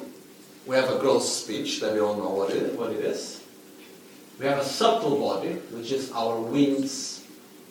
[0.66, 3.42] we have a gross speech that we all know what it, what it is.
[4.38, 7.21] We have a subtle body, which is our winds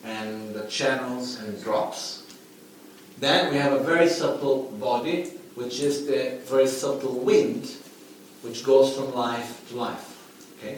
[0.03, 2.23] and the channels and drops.
[3.19, 5.25] Then we have a very subtle body,
[5.55, 7.71] which is the very subtle wind,
[8.41, 10.07] which goes from life to life.
[10.57, 10.77] Okay?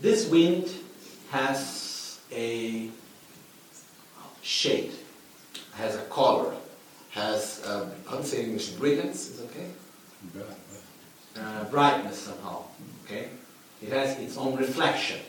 [0.00, 0.68] This wind
[1.30, 2.90] has a
[4.42, 4.92] shade,
[5.74, 6.54] has a color,
[7.10, 9.66] has, um, how do you say English, brilliance, is okay?
[11.36, 12.64] Uh, brightness somehow.
[13.04, 13.28] Okay?
[13.82, 15.20] It has its own reflection.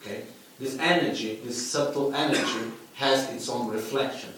[0.00, 0.22] Okay?
[0.58, 4.30] This energy, this subtle energy, has its own reflection.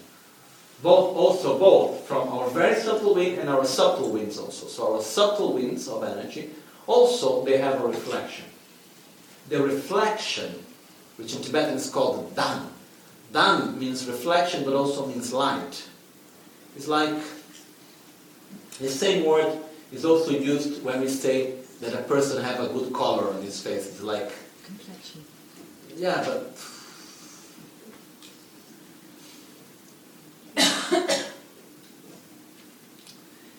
[0.83, 4.67] Both, also both from our very subtle wind and our subtle winds also.
[4.67, 6.51] So our subtle winds of energy,
[6.87, 8.45] also they have a reflection.
[9.49, 10.53] The reflection,
[11.17, 12.69] which in Tibetan is called dan.
[13.33, 15.89] Dan means reflection, but also means light.
[16.77, 17.15] It's like
[18.79, 19.59] the same word
[19.93, 23.61] is also used when we say that a person have a good color on his
[23.61, 23.87] face.
[23.87, 24.33] It's like
[24.65, 25.25] Complexion.
[25.97, 26.53] Yeah, but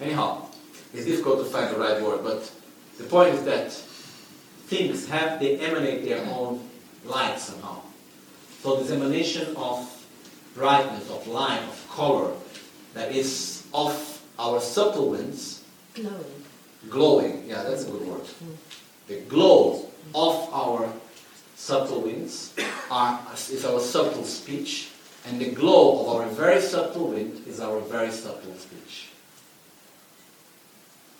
[0.02, 0.48] anyhow,
[0.94, 2.24] it's difficult to find the right word.
[2.24, 2.52] But
[2.98, 6.68] the point is that things have they emanate their own
[7.06, 7.82] light somehow.
[8.62, 9.88] So this emanation of
[10.56, 12.34] brightness, of light, of color,
[12.94, 15.64] that is of our subtle winds,
[15.94, 16.44] Glowing.
[16.90, 17.44] glowing.
[17.48, 18.22] Yeah, that's a good word.
[18.22, 18.56] Mm.
[19.08, 20.92] The glow of our
[21.58, 22.54] subtle winds
[22.92, 24.90] are, is our subtle speech,
[25.26, 29.10] and the glow of our very subtle wind is our very subtle speech.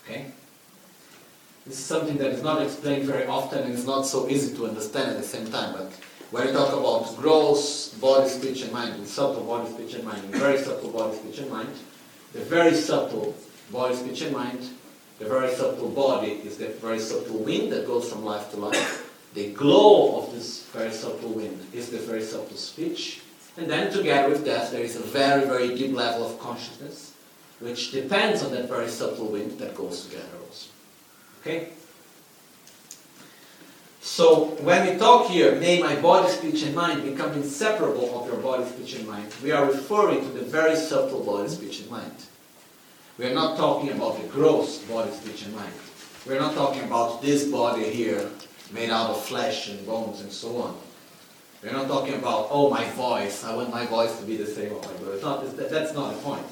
[0.04, 0.26] Okay?
[1.66, 4.68] This is something that is not explained very often and is not so easy to
[4.68, 5.74] understand at the same time.
[5.74, 5.92] But
[6.30, 10.22] when we talk about gross body, speech, and mind, and subtle body, speech, and mind,
[10.22, 11.74] and very subtle body, speech, and mind,
[12.32, 13.34] the very subtle
[13.72, 14.70] body, speech, and mind,
[15.18, 19.07] the very subtle body is the very subtle wind that goes from life to life.
[19.38, 23.20] The glow of this very subtle wind is the very subtle speech.
[23.56, 27.12] And then together with that, there is a very, very deep level of consciousness,
[27.60, 30.70] which depends on that very subtle wind that goes together also.
[31.40, 31.68] Okay?
[34.00, 38.38] So when we talk here, may my body, speech, and mind become inseparable of your
[38.38, 42.24] body, speech, and mind, we are referring to the very subtle body, speech, and mind.
[43.18, 45.74] We are not talking about the gross body, speech, and mind.
[46.26, 48.28] We are not talking about this body here,
[48.72, 50.76] made out of flesh and bones and so on.
[51.62, 54.46] We are not talking about, oh, my voice, I want my voice to be the
[54.46, 55.20] same as my.
[55.20, 56.46] Not, that's not the point.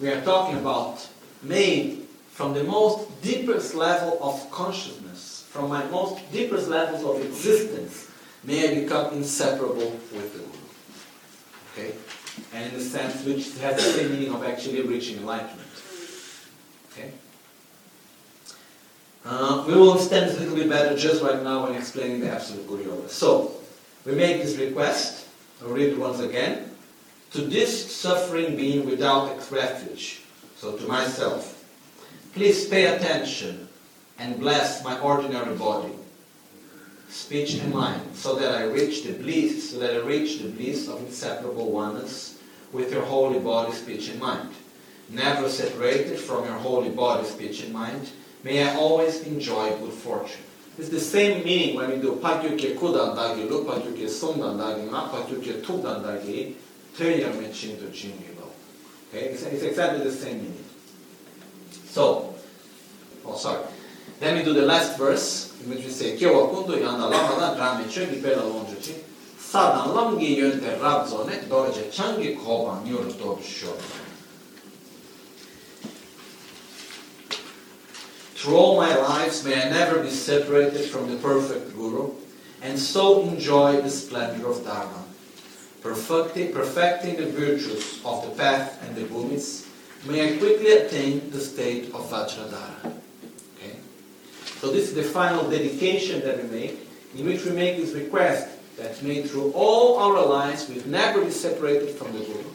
[0.00, 1.06] We are talking about
[1.42, 8.10] made from the most deepest level of consciousness, from my most deepest levels of existence,
[8.42, 11.90] may I become inseparable with the Guru.
[11.90, 11.94] Okay?
[12.54, 15.68] And in the sense which has the same meaning of actually reaching enlightenment.
[16.90, 17.12] Okay?
[19.24, 22.30] Uh, we will understand this a little bit better just right now when explaining the
[22.30, 23.08] Absolute Yoga.
[23.08, 23.52] So,
[24.04, 25.28] we make this request,
[25.62, 26.70] I'll read it once again,
[27.32, 30.22] to this suffering being without refuge,
[30.56, 31.64] so to myself.
[32.34, 33.68] Please pay attention
[34.18, 35.92] and bless my ordinary body.
[37.12, 40.88] speech and mind, so that I reach the bliss, so that I reach the bliss
[40.88, 42.38] of inseparable oneness
[42.72, 44.48] with your holy body, speech, and mind.
[45.10, 48.08] Never separated from your holy body, speech, and mind,
[48.44, 50.42] may I always enjoy good fortune.
[50.78, 56.54] It's the same meaning when we do patyukye kudandagi, lu patyukye sundandagi, ma patyukye tukdandagi,
[56.96, 58.48] töyame chinto chingibo.
[59.10, 60.64] Okay, it's, it's exactly the same meaning.
[61.86, 62.34] So,
[63.26, 63.64] oh sorry.
[64.18, 67.36] Then we do the last verse, in which we say, Kyo wa kundu yanda lama
[67.38, 68.94] da drame chogi pela lonjo chi,
[69.38, 73.40] sadan lamgi yonte rabzone, dorje changi koba nyur dob
[78.42, 82.10] Through all my lives, may I never be separated from the perfect Guru,
[82.60, 85.04] and so enjoy the splendor of Dharma,
[85.80, 89.68] perfecting, perfecting the virtues of the path and the bhumis,
[90.06, 92.86] may I quickly attain the state of Vajradhara.
[93.58, 93.76] Okay?
[94.58, 98.48] So this is the final dedication that we make, in which we make this request
[98.76, 102.50] that may through all our lives we never be separated from the Guru.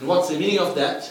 [0.00, 1.10] And what's the meaning of that?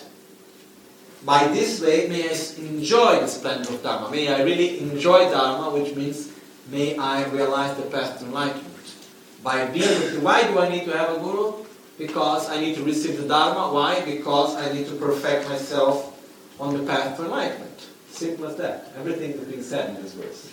[1.26, 4.12] By this way, may I enjoy the splendor of Dharma.
[4.12, 6.32] May I really enjoy Dharma, which means
[6.70, 8.96] may I realize the path to enlightenment.
[9.44, 11.66] By being, why do I need to have a guru?
[11.98, 13.74] Because I need to receive the Dharma.
[13.74, 14.02] Why?
[14.06, 16.14] Because I need to perfect myself
[16.60, 17.88] on the path to enlightenment.
[18.10, 18.92] Simple as that.
[18.98, 20.52] Everything is being said in this verse.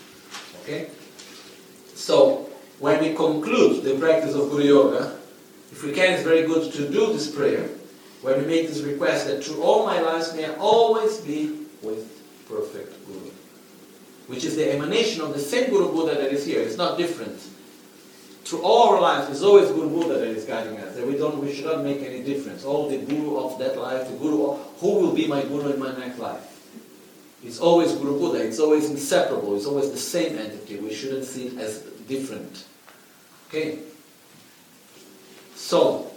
[0.62, 0.89] Okay?
[1.95, 2.49] So,
[2.81, 5.19] when we conclude the practice of Guru Yoga,
[5.71, 7.69] if we can, it's very good to do this prayer
[8.25, 12.11] when we make this request that through all my lives may I always be with
[12.49, 13.31] perfect Guru.
[14.29, 16.61] Which is the emanation of the same Guru Buddha that is here.
[16.61, 17.39] It's not different.
[18.45, 20.97] Through all our lives, it's always Guru Buddha that is guiding us.
[20.97, 22.64] That we don't, we should not make any difference.
[22.64, 25.95] All the Guru of that life, the Guru who will be my Guru in my
[25.99, 26.51] next life.
[27.45, 28.43] It's always Guru Buddha.
[28.43, 29.55] It's always inseparable.
[29.55, 30.79] It's always the same entity.
[30.79, 32.64] We shouldn't see it as different.
[33.49, 33.81] Okay?
[35.55, 36.11] So,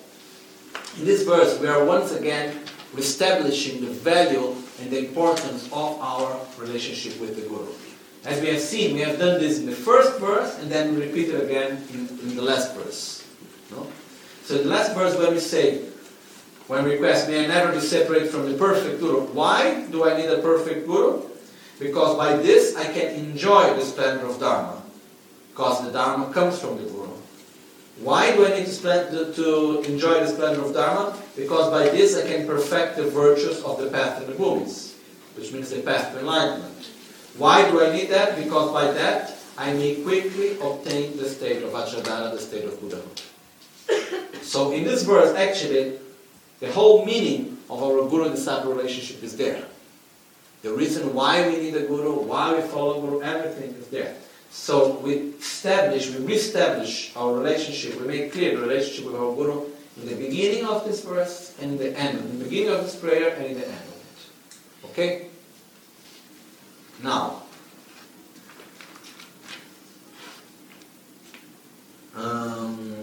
[0.97, 2.59] in this verse, we are once again
[2.97, 7.67] establishing the value and the importance of our relationship with the Guru.
[8.25, 11.05] As we have seen, we have done this in the first verse, and then we
[11.05, 13.27] repeat it again in, in the last verse.
[13.71, 13.87] No?
[14.43, 15.85] So, in the last verse, when we say,
[16.67, 19.27] when we request, may I never be separated from the perfect Guru.
[19.27, 21.21] Why do I need a perfect Guru?
[21.79, 24.81] Because by this I can enjoy the splendor of Dharma.
[25.51, 27.16] Because the Dharma comes from the Guru.
[27.99, 31.17] Why do I need to, to enjoy the splendor of Dharma?
[31.35, 34.95] Because by this I can perfect the virtues of the path and the bhumis,
[35.35, 36.89] which means the path to enlightenment.
[37.37, 38.37] Why do I need that?
[38.37, 43.21] Because by that I may quickly obtain the state of Vajradhara, the state of Buddhahood.
[44.43, 45.97] So in this verse, actually,
[46.59, 49.65] the whole meaning of our Guru and disciple relationship is there.
[50.61, 54.15] The reason why we need a Guru, why we follow Guru, everything is there.
[54.49, 59.65] So we establish, we reestablish our relationship, we make clear the relationship with our Guru
[60.01, 62.95] in the beginning of this verse and in the end, in the beginning of this
[62.95, 63.95] prayer and in the end of
[64.83, 64.89] it.
[64.91, 65.27] Okay?
[67.03, 67.43] Now,
[72.15, 72.95] um,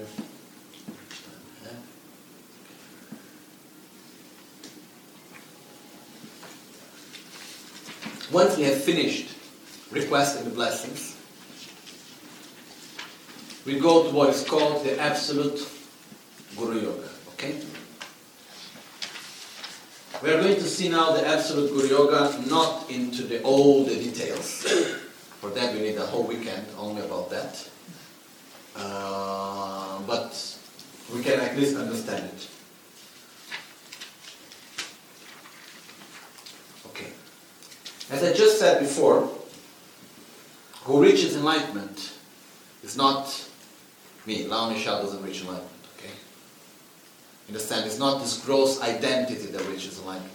[8.32, 9.34] once we have finished
[9.92, 11.13] requesting the blessings,
[13.64, 15.66] we go to what is called the absolute
[16.56, 17.08] Guru Yoga.
[17.32, 17.60] Okay?
[20.22, 23.94] We are going to see now the absolute Guru Yoga, not into the all the
[23.94, 24.62] details.
[25.40, 27.68] For that we need a whole weekend only about that.
[28.76, 30.58] Uh, but
[31.14, 32.48] we can at least understand it.
[36.86, 37.12] Okay.
[38.10, 39.30] As I just said before,
[40.84, 42.14] who reaches enlightenment
[42.82, 43.48] is not
[44.26, 44.46] me.
[44.46, 45.70] Lao Nisha doesn't reach enlightenment.
[45.98, 46.10] Okay?
[47.48, 47.86] Understand?
[47.86, 50.30] It's not this gross identity that reaches enlightenment.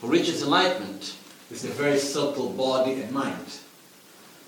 [0.00, 1.14] Who reaches enlightenment
[1.50, 3.46] is a very subtle body and mind.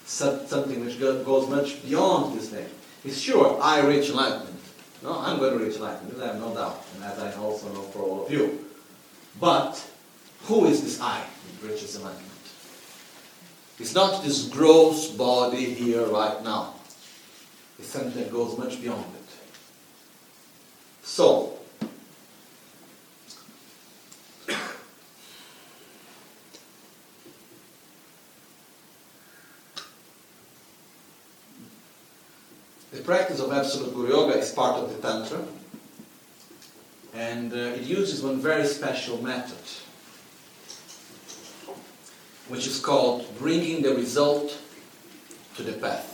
[0.06, 2.68] Some- Something which go- goes much beyond this thing.
[3.04, 4.50] It's sure I reach enlightenment.
[5.02, 6.20] No, I'm going to reach enlightenment.
[6.22, 8.64] I have no doubt, and as I also know for all of you.
[9.40, 9.82] But
[10.44, 12.30] who is this I that reaches enlightenment?
[13.78, 16.74] It's not this gross body here right now.
[17.84, 19.30] It's something that goes much beyond it.
[21.02, 21.58] So,
[32.90, 35.44] the practice of Absolute Guru Yoga is part of the Tantra,
[37.12, 39.58] and uh, it uses one very special method
[42.48, 44.58] which is called bringing the result
[45.56, 46.13] to the path.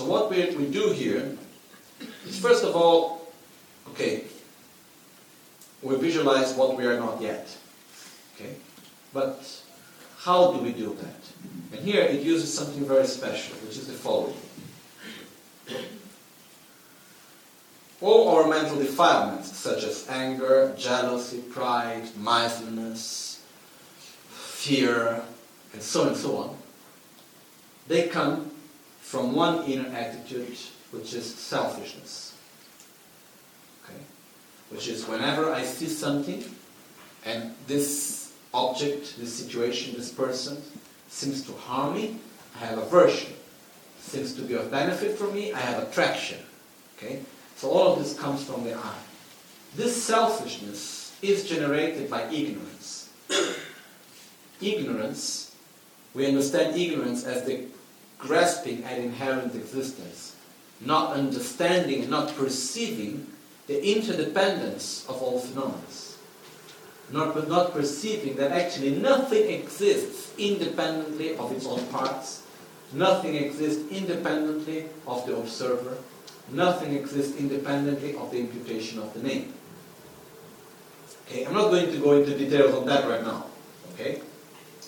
[0.00, 1.36] So what we, we do here
[2.26, 3.28] is first of all,
[3.88, 4.24] okay,
[5.82, 7.54] we visualize what we are not yet.
[8.34, 8.54] Okay?
[9.12, 9.44] But
[10.16, 11.76] how do we do that?
[11.76, 14.40] And here it uses something very special, which is the following.
[18.00, 23.44] All our mental defilements, such as anger, jealousy, pride, miserliness,
[24.30, 25.20] fear,
[25.74, 26.56] and so on and so on,
[27.86, 28.49] they come
[29.10, 30.56] from one inner attitude,
[30.92, 32.32] which is selfishness.
[33.82, 33.98] Okay?
[34.68, 36.44] Which is whenever I see something
[37.24, 40.62] and this object, this situation, this person
[41.08, 42.18] seems to harm me,
[42.54, 43.32] I have aversion.
[43.98, 46.38] Seems to be of benefit for me, I have attraction.
[46.96, 47.18] Okay?
[47.56, 48.94] So all of this comes from the I.
[49.74, 53.10] This selfishness is generated by ignorance.
[54.62, 55.56] ignorance,
[56.14, 57.66] we understand ignorance as the
[58.20, 60.36] grasping at inherent existence,
[60.80, 63.26] not understanding and not perceiving
[63.66, 65.78] the interdependence of all phenomena.
[67.12, 72.42] Not, not perceiving that actually nothing exists independently of its own parts,
[72.92, 75.98] nothing exists independently of the observer,
[76.52, 79.52] nothing exists independently of the imputation of the name.
[81.26, 83.46] Okay, I'm not going to go into details on that right now.
[83.94, 84.22] Okay?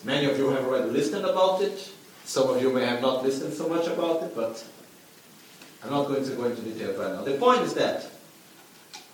[0.05, 1.91] Many of you have already listened about it.
[2.25, 4.65] Some of you may have not listened so much about it, but
[5.83, 7.23] I'm not going to go into detail right now.
[7.23, 8.07] The point is that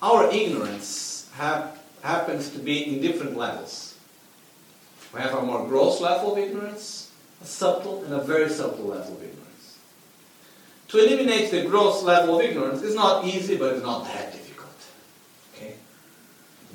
[0.01, 3.97] our ignorance happens to be in different levels.
[5.13, 9.15] We have a more gross level of ignorance, a subtle and a very subtle level
[9.15, 9.77] of ignorance.
[10.89, 14.75] To eliminate the gross level of ignorance is not easy, but it's not that difficult.
[15.55, 15.75] Okay?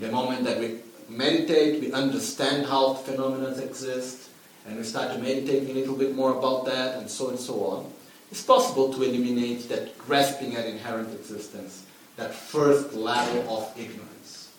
[0.00, 4.23] The moment that we meditate, we understand how phenomena exist,
[4.66, 7.64] and we start to meditate a little bit more about that, and so and so
[7.64, 7.92] on,
[8.30, 11.84] it's possible to eliminate that grasping at inherent existence,
[12.16, 14.50] that first level of ignorance.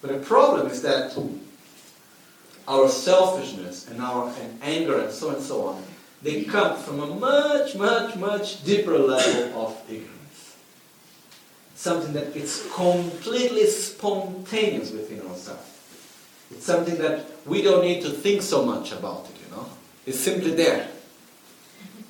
[0.00, 1.16] But the problem is that
[2.66, 5.82] our selfishness and our and anger and so and so on,
[6.22, 10.56] they come from a much, much, much deeper level of ignorance.
[11.74, 15.66] Something that is completely spontaneous within ourselves.
[16.50, 19.66] It's something that we don't need to think so much about it, you know.
[20.06, 20.88] It's simply there.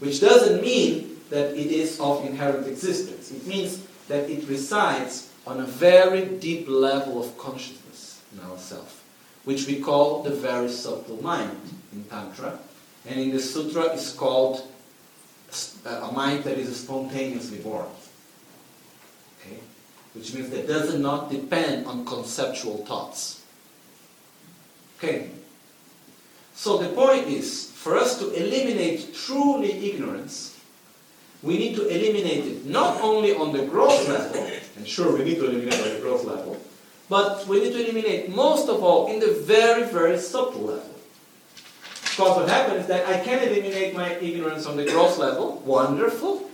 [0.01, 3.31] Which doesn't mean that it is of inherent existence.
[3.31, 9.05] It means that it resides on a very deep level of consciousness in ourself,
[9.45, 11.61] which we call the very subtle mind
[11.93, 12.59] in Tantra.
[13.07, 14.67] And in the Sutra is called
[15.87, 17.87] a mind that is spontaneously born.
[19.41, 19.59] Okay?
[20.15, 23.40] Which means that it does not depend on conceptual thoughts.
[25.01, 25.31] Okay.
[26.55, 30.61] So the point is, for us to eliminate truly ignorance,
[31.43, 34.47] we need to eliminate it not only on the gross level,
[34.77, 36.61] and sure we need to eliminate on the gross level,
[37.09, 40.95] but we need to eliminate most of all in the very, very subtle level.
[42.03, 46.51] Because what happens is that I can eliminate my ignorance on the gross level, wonderful.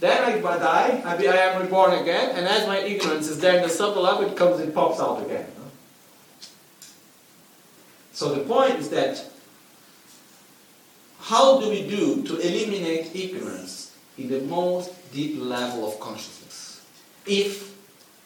[0.00, 3.56] Then I die, I, be, I am reborn again, and as my ignorance is there
[3.56, 5.46] in the subtle level, it comes and pops out again.
[8.12, 9.24] So the point is that
[11.20, 16.84] how do we do to eliminate ignorance in the most deep level of consciousness
[17.26, 17.74] if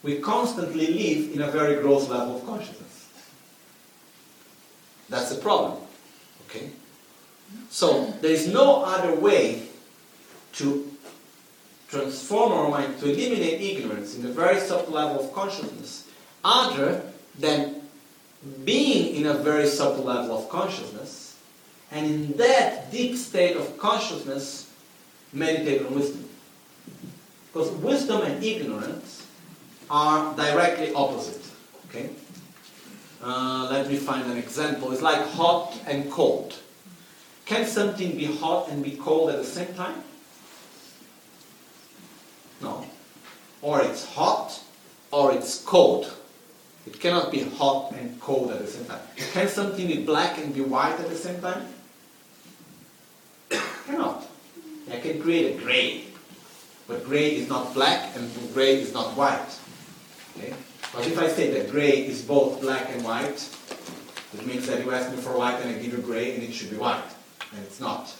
[0.03, 3.09] we constantly live in a very gross level of consciousness?
[5.09, 5.79] That's the problem.
[6.49, 6.71] Okay?
[7.71, 9.69] So there is no other way
[10.55, 10.91] to
[11.89, 16.09] transform our mind, to eliminate ignorance in the very subtle level of consciousness,
[16.45, 17.03] other
[17.39, 17.76] than
[18.65, 21.37] being in a very subtle level of consciousness,
[21.91, 24.71] and in that deep state of consciousness,
[25.33, 26.29] meditate on wisdom.
[27.53, 29.27] Because wisdom and ignorance
[29.89, 31.43] are directly opposite.
[31.89, 32.11] Okay?
[33.23, 34.93] Uh, let me find an example.
[34.93, 36.55] It's like hot and cold.
[37.47, 40.03] Can something be hot and be cold at the same time?
[42.61, 42.85] No.
[43.63, 44.61] Or it's hot
[45.11, 46.13] or it's cold.
[46.87, 49.01] It cannot be hot and cold at the same time.
[49.33, 51.67] Can something be black and be white at the same time?
[53.87, 54.27] cannot.
[54.91, 56.05] I can create a gray.
[56.87, 59.59] But gray is not black and gray is not white.
[60.37, 60.55] Okay?
[60.95, 63.49] But if I say that gray is both black and white,
[64.35, 66.53] it means that you ask me for white and I give you gray and it
[66.53, 67.03] should be white.
[67.53, 68.15] And it's not.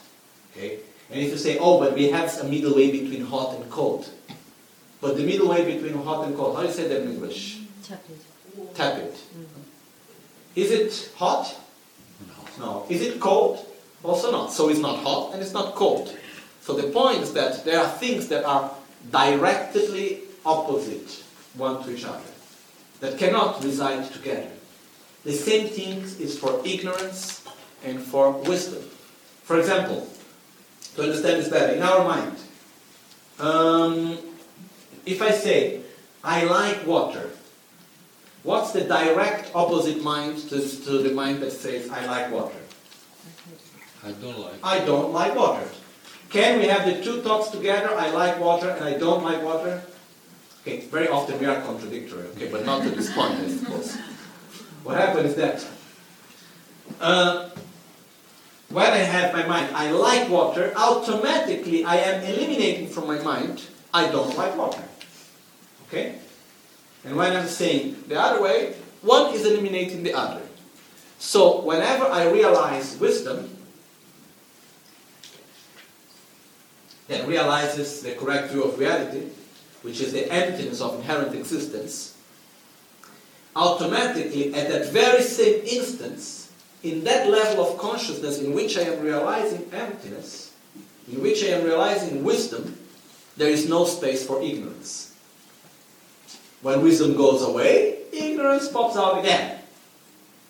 [0.51, 0.79] Okay?
[1.09, 4.09] And if you say, oh, but we have a middle way between hot and cold.
[4.99, 7.59] But the middle way between hot and cold, how do you say that in English?
[8.75, 9.03] Tepid.
[9.05, 9.17] it.
[10.55, 11.55] Is it hot?
[12.59, 12.85] No.
[12.89, 13.65] Is it cold?
[14.03, 14.51] Also not.
[14.51, 16.15] So it's not hot and it's not cold.
[16.61, 18.71] So the point is that there are things that are
[19.11, 21.23] directly opposite
[21.55, 22.31] one to each other,
[22.99, 24.49] that cannot reside together.
[25.23, 27.43] The same thing is for ignorance
[27.83, 28.83] and for wisdom.
[29.43, 30.07] For example,
[30.95, 32.37] to understand this better, in our mind,
[33.39, 34.17] um,
[35.05, 35.81] if I say,
[36.23, 37.29] I like water,
[38.47, 42.61] what's the direct opposite mind to, to the mind that says, I like water?
[44.05, 44.59] I don't like.
[44.63, 45.67] I don't like water.
[46.29, 47.93] Can we have the two thoughts together?
[47.93, 49.83] I like water and I don't like water?
[50.61, 53.97] Okay, very often we are contradictory, okay, but not to this point, I suppose.
[54.83, 55.67] What happens is that
[57.01, 57.49] uh,
[58.69, 63.63] when I have my mind, I like water, automatically I am eliminating from my mind,
[63.93, 64.83] I don't like water.
[65.87, 66.19] Okay?
[67.05, 70.41] And when I'm saying the other way, one is eliminating the other.
[71.19, 73.49] So whenever I realize wisdom,
[77.07, 79.27] that realizes the correct view of reality,
[79.81, 82.17] which is the emptiness of inherent existence,
[83.55, 86.51] automatically at that very same instance,
[86.83, 90.53] in that level of consciousness in which I am realizing emptiness,
[91.11, 92.77] in which I am realizing wisdom,
[93.37, 95.06] there is no space for ignorance.
[96.61, 99.59] When wisdom goes away, ignorance pops out again.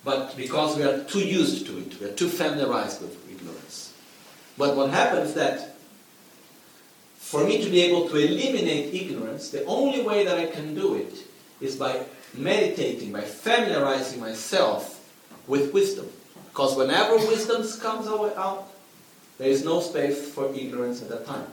[0.03, 3.93] But because we are too used to it, we are too familiarized with ignorance.
[4.57, 5.75] But what happens is that
[7.17, 10.95] for me to be able to eliminate ignorance, the only way that I can do
[10.95, 11.13] it
[11.59, 15.03] is by meditating, by familiarizing myself
[15.45, 16.07] with wisdom.
[16.49, 18.71] Because whenever wisdom comes out,
[19.37, 21.47] there is no space for ignorance at that time.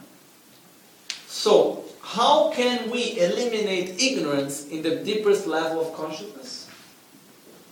[1.26, 6.68] So, how can we eliminate ignorance in the deepest level of consciousness?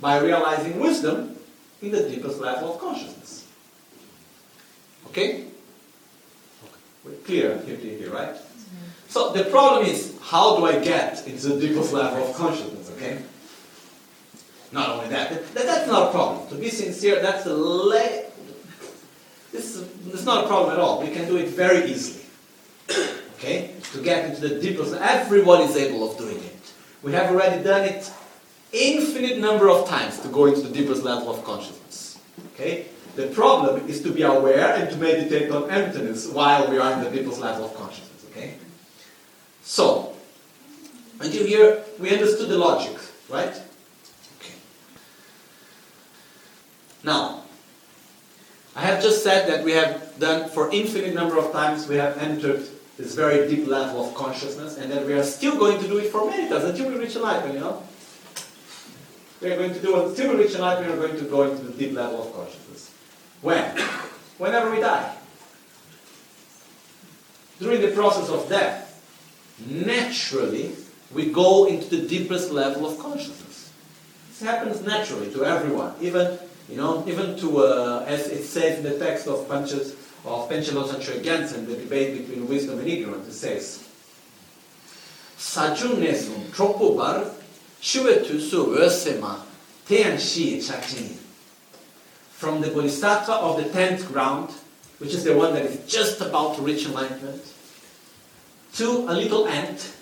[0.00, 1.36] By realizing wisdom
[1.82, 3.46] in the deepest level of consciousness.
[5.08, 5.44] Okay?
[7.04, 8.34] We're clear here, here, right?
[9.08, 13.18] So the problem is, how do I get into the deepest level of consciousness, okay?
[14.72, 16.48] Not only that, that that's not a problem.
[16.48, 18.22] To be sincere, that's a le-
[19.52, 21.02] this is it's not a problem at all.
[21.02, 22.24] We can do it very easily.
[23.42, 23.74] Okay?
[23.92, 26.72] To get into the deepest, everyone is able of doing it.
[27.02, 28.08] We have already done it
[28.72, 32.20] infinite number of times to go into the deepest level of consciousness.
[32.54, 32.86] Okay?
[33.16, 37.02] The problem is to be aware and to meditate on emptiness while we are in
[37.02, 38.26] the deepest level of consciousness.
[38.30, 38.54] Okay?
[39.62, 40.14] So,
[41.20, 42.96] until here, we understood the logic,
[43.28, 43.60] right?
[44.38, 44.54] Okay.
[47.02, 47.42] Now,
[48.76, 52.16] I have just said that we have done for infinite number of times, we have
[52.18, 52.66] entered
[53.02, 56.10] this very deep level of consciousness, and that we are still going to do it
[56.12, 57.82] for many times until we reach enlightenment, you know?
[59.40, 61.42] We are going to do it until we reach enlightenment, we are going to go
[61.50, 62.94] into the deep level of consciousness.
[63.40, 63.76] When?
[64.38, 65.16] Whenever we die.
[67.58, 68.78] During the process of death,
[69.68, 70.76] naturally,
[71.12, 73.72] we go into the deepest level of consciousness.
[74.28, 76.38] This happens naturally to everyone, even
[76.68, 79.94] you know, even to uh, as it says in the text of Panchas
[80.24, 83.28] of Panchalosan Gensen, the debate between wisdom and ignorance.
[83.28, 83.78] It says,
[85.38, 87.32] "Sajun nesum tropobar
[87.80, 89.40] shuetu su ösema
[89.86, 91.16] tean shi chachini."
[92.30, 94.50] From the bodhisattva of the tenth ground,
[94.98, 97.42] which is the one that is just about to reach enlightenment,
[98.74, 99.92] to a little ant.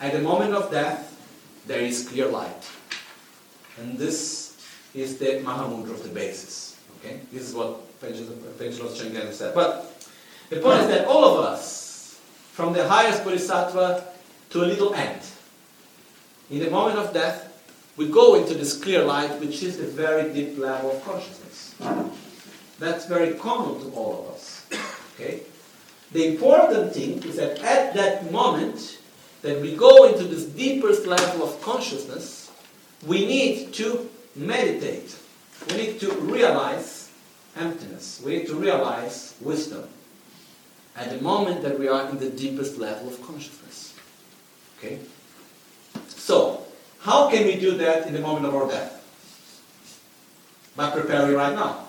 [0.00, 1.16] At the moment of death,
[1.66, 2.64] there is clear light.
[3.78, 4.56] And this
[4.92, 6.76] is the Mahamudra of the basis.
[6.98, 7.20] Okay?
[7.32, 9.54] This is what Panchalos Changyana said.
[9.54, 10.06] But
[10.50, 12.20] the point is that all of us,
[12.52, 14.04] from the highest bodhisattva
[14.50, 15.32] to a little ant,
[16.50, 17.50] in the moment of death,
[17.96, 21.74] we go into this clear light, which is the very deep level of consciousness.
[22.78, 24.66] That's very common to all of us.
[25.14, 25.40] Okay?
[26.12, 28.98] The important thing is that at that moment
[29.42, 32.50] that we go into this deepest level of consciousness,
[33.06, 35.16] we need to meditate.
[35.70, 37.03] We need to realize
[37.56, 38.20] emptiness.
[38.24, 39.88] We need to realize wisdom
[40.96, 43.94] at the moment that we are in the deepest level of consciousness.
[44.78, 45.00] Okay?
[46.08, 46.64] So,
[47.00, 49.00] how can we do that in the moment of our death?
[50.76, 51.86] By preparing right now.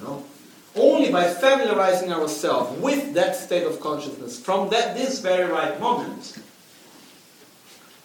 [0.00, 0.24] No?
[0.74, 6.38] Only by familiarizing ourselves with that state of consciousness from that this very right moment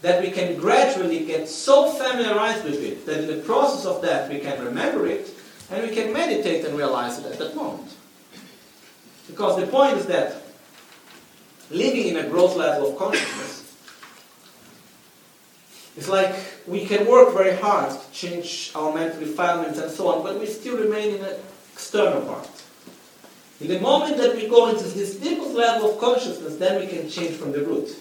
[0.02, 4.30] that we can gradually get so familiarized with it that in the process of that
[4.30, 5.30] we can remember it
[5.72, 7.96] and we can meditate and realize it at that moment.
[9.28, 10.44] Because the point is that
[11.70, 13.60] living in a growth level of consciousness
[15.96, 16.36] is like
[16.68, 20.46] we can work very hard to change our mental defilements and so on, but we
[20.46, 21.36] still remain in an
[21.74, 22.50] external part.
[23.62, 27.10] In the moment that we go into this deepest level of consciousness, then we can
[27.10, 27.96] change from the root.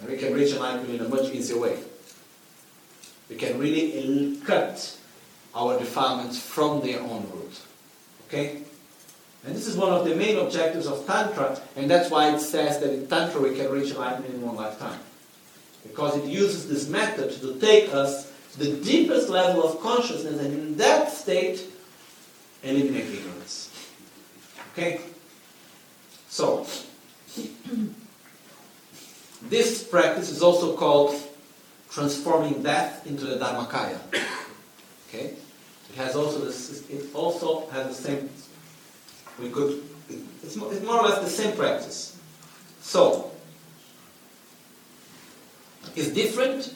[0.00, 1.78] And we can reach enlightenment in a much easier way.
[3.28, 4.97] We can really cut
[5.58, 7.60] our defilements from their own root.
[8.28, 8.62] Okay?
[9.44, 12.80] And this is one of the main objectives of Tantra, and that's why it says
[12.80, 15.00] that in Tantra we can reach enlightenment in one lifetime.
[15.82, 20.52] Because it uses this method to take us to the deepest level of consciousness, and
[20.52, 21.64] in that state,
[22.62, 23.72] eliminate ignorance.
[24.72, 25.00] Okay?
[26.28, 26.66] So,
[29.42, 31.14] this practice is also called
[31.90, 33.98] transforming death into the Dharmakaya.
[35.08, 35.34] Okay?
[35.98, 38.30] Has also it also has the same
[39.40, 39.82] we could
[40.44, 42.16] it's more, it's more or less the same practice.
[42.80, 43.32] So
[45.96, 46.72] it's different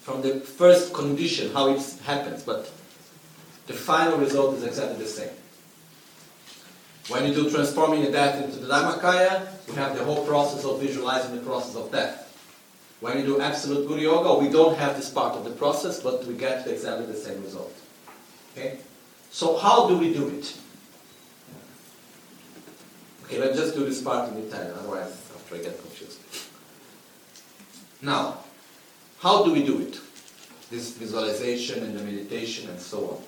[0.00, 2.70] from the first condition, how it happens, but
[3.68, 5.30] the final result is exactly the same.
[7.08, 10.80] When you do transforming the death into the Dharmakaya, we have the whole process of
[10.80, 12.24] visualizing the process of death.
[13.00, 16.24] When you do absolute Guru Yoga, we don't have this part of the process, but
[16.26, 17.72] we get exactly the same result.
[18.56, 18.78] Okay?
[19.30, 20.56] So how do we do it?
[23.24, 26.20] Okay, let's just do this part in Italian, otherwise after I get confused.
[28.00, 28.38] Now,
[29.20, 29.98] how do we do it?
[30.70, 33.22] This visualization and the meditation and so on.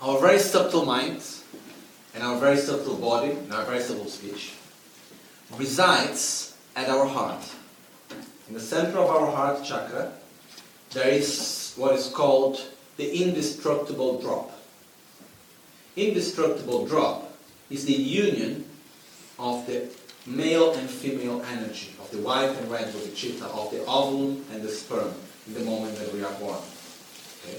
[0.00, 1.31] Our very subtle minds
[2.22, 4.54] our very subtle body our very subtle speech
[5.58, 7.42] resides at our heart.
[8.48, 10.12] In the center of our heart chakra,
[10.92, 12.60] there is what is called
[12.96, 14.58] the indestructible drop.
[15.96, 17.32] Indestructible drop
[17.70, 18.64] is the union
[19.38, 19.88] of the
[20.26, 24.68] male and female energy, of the white and red bodhicitta, of the ovum and the
[24.68, 25.12] sperm
[25.46, 26.60] in the moment that we are born.
[27.44, 27.58] Okay?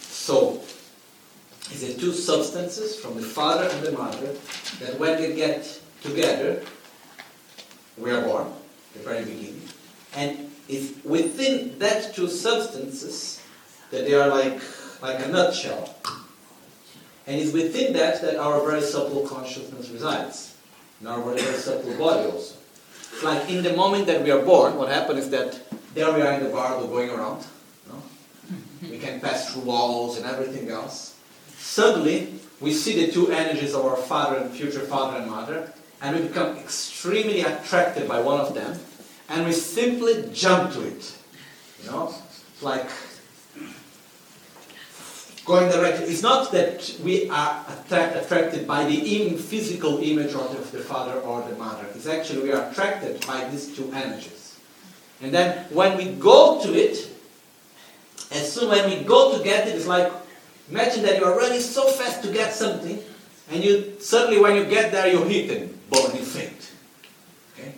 [0.00, 0.60] So,
[1.70, 4.34] it's the two substances from the father and the mother
[4.80, 6.62] that when they get together,
[7.96, 8.52] we are born,
[8.94, 9.62] the very beginning.
[10.16, 13.42] And it's within that two substances
[13.90, 14.60] that they are like,
[15.02, 15.94] like a nutshell.
[17.26, 20.56] And it's within that that our very subtle consciousness resides.
[21.00, 22.56] In our very, subtle body also.
[23.22, 25.60] Like in the moment that we are born, what happens is that
[25.94, 27.44] there we are in the bardo going around.
[27.88, 28.02] No?
[28.82, 31.16] We can pass through walls and everything else.
[31.60, 36.16] Suddenly, we see the two energies of our father and future father and mother, and
[36.16, 38.78] we become extremely attracted by one of them,
[39.28, 41.16] and we simply jump to it.
[41.84, 42.14] You know,
[42.62, 42.88] like
[45.44, 46.06] going directly.
[46.06, 50.82] It's not that we are attract, attracted by the Im- physical image of the, the
[50.82, 51.86] father or the mother.
[51.94, 54.58] It's actually we are attracted by these two energies.
[55.20, 57.10] And then when we go to it,
[58.30, 60.12] as soon when we go to get it, it's like
[60.70, 62.98] imagine that you are running so fast to get something,
[63.50, 66.72] and you suddenly when you get there you're hit and boom, you faint.
[67.54, 67.74] Okay?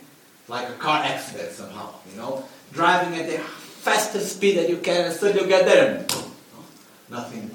[0.47, 2.45] Like a car accident somehow, you know?
[2.71, 6.31] Driving at the fastest speed that you can and suddenly you get there and boom,
[7.09, 7.17] no?
[7.17, 7.51] nothing.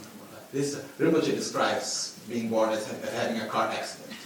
[0.53, 4.17] This Rinpoche describes being born as ha- having a car accident.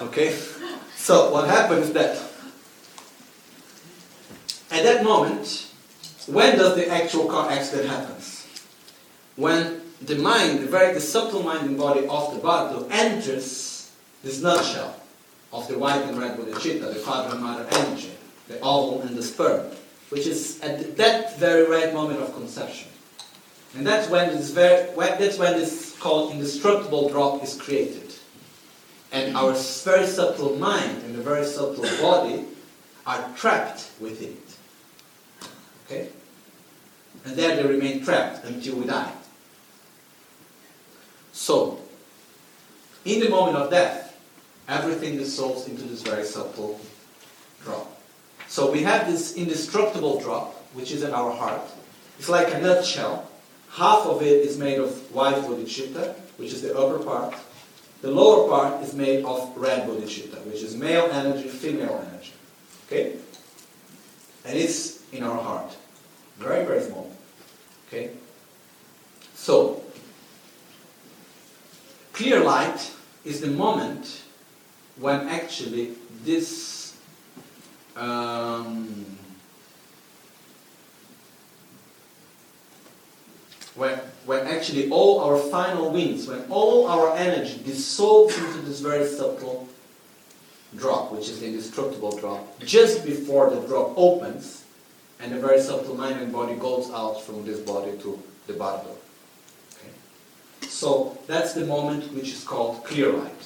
[0.02, 0.38] okay?
[0.94, 2.16] So what happens is that
[4.70, 5.72] at that moment,
[6.26, 8.37] when does the actual car accident happens?
[9.38, 13.88] When the mind, the very the subtle mind and body of the Bardo enters
[14.24, 15.00] this nutshell
[15.52, 18.10] of the white and red bodhicitta, the father and mother energy,
[18.48, 19.70] the ovum and the sperm,
[20.08, 22.88] which is at that very right moment of conception.
[23.76, 28.12] And that's when this very when, that's when this called indestructible drop is created.
[29.12, 29.52] And our
[29.84, 32.44] very subtle mind and the very subtle body
[33.06, 35.46] are trapped within it.
[35.86, 36.08] Okay?
[37.24, 39.12] And there they remain trapped until we die.
[41.38, 41.78] So,
[43.04, 44.20] in the moment of death,
[44.68, 46.80] everything dissolves into this very subtle
[47.62, 47.96] drop.
[48.48, 51.62] So we have this indestructible drop, which is in our heart.
[52.18, 53.30] It's like a nutshell.
[53.70, 57.34] Half of it is made of white bodhicitta, which is the upper part.
[58.02, 62.32] The lower part is made of red bodhicitta, which is male energy, female energy.
[62.88, 63.16] Okay?
[64.44, 65.76] And it's in our heart.
[66.38, 67.08] Very, very small.
[67.86, 68.10] Okay?
[69.34, 69.84] So,
[72.18, 72.92] clear light
[73.24, 74.24] is the moment
[74.98, 75.92] when actually
[76.24, 76.98] this
[77.94, 79.06] um,
[83.76, 83.96] when,
[84.26, 89.68] when actually all our final winds, when all our energy dissolves into this very subtle
[90.74, 94.64] drop, which is the indestructible drop, just before the drop opens
[95.20, 98.97] and the very subtle mind and body goes out from this body to the bardo.
[100.78, 103.44] So that's the moment which is called clear light.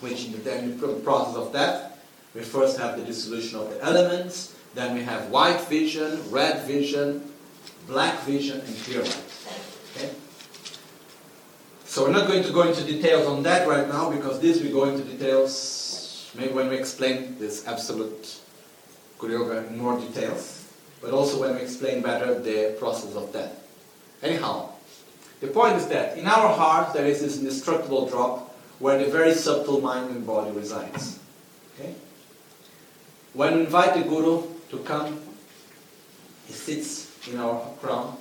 [0.00, 2.00] Which in the, process of that,
[2.34, 7.22] we first have the dissolution of the elements, then we have white vision, red vision,
[7.86, 9.24] black vision, and clear light.
[9.94, 10.10] Okay?
[11.84, 14.72] So we're not going to go into details on that right now because this we
[14.72, 18.40] go into details maybe when we explain this absolute
[19.20, 20.66] Guru Yoga in more details,
[21.00, 23.54] but also when we explain better the process of death.
[24.20, 24.71] Anyhow,
[25.42, 29.34] the point is that in our heart there is this indestructible drop where the very
[29.34, 31.18] subtle mind and body resides.
[31.74, 31.94] Okay?
[33.34, 35.20] When we invite the Guru to come,
[36.46, 38.16] he sits in our crown,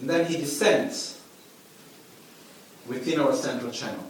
[0.00, 1.20] and then he descends
[2.88, 4.04] within our central channel.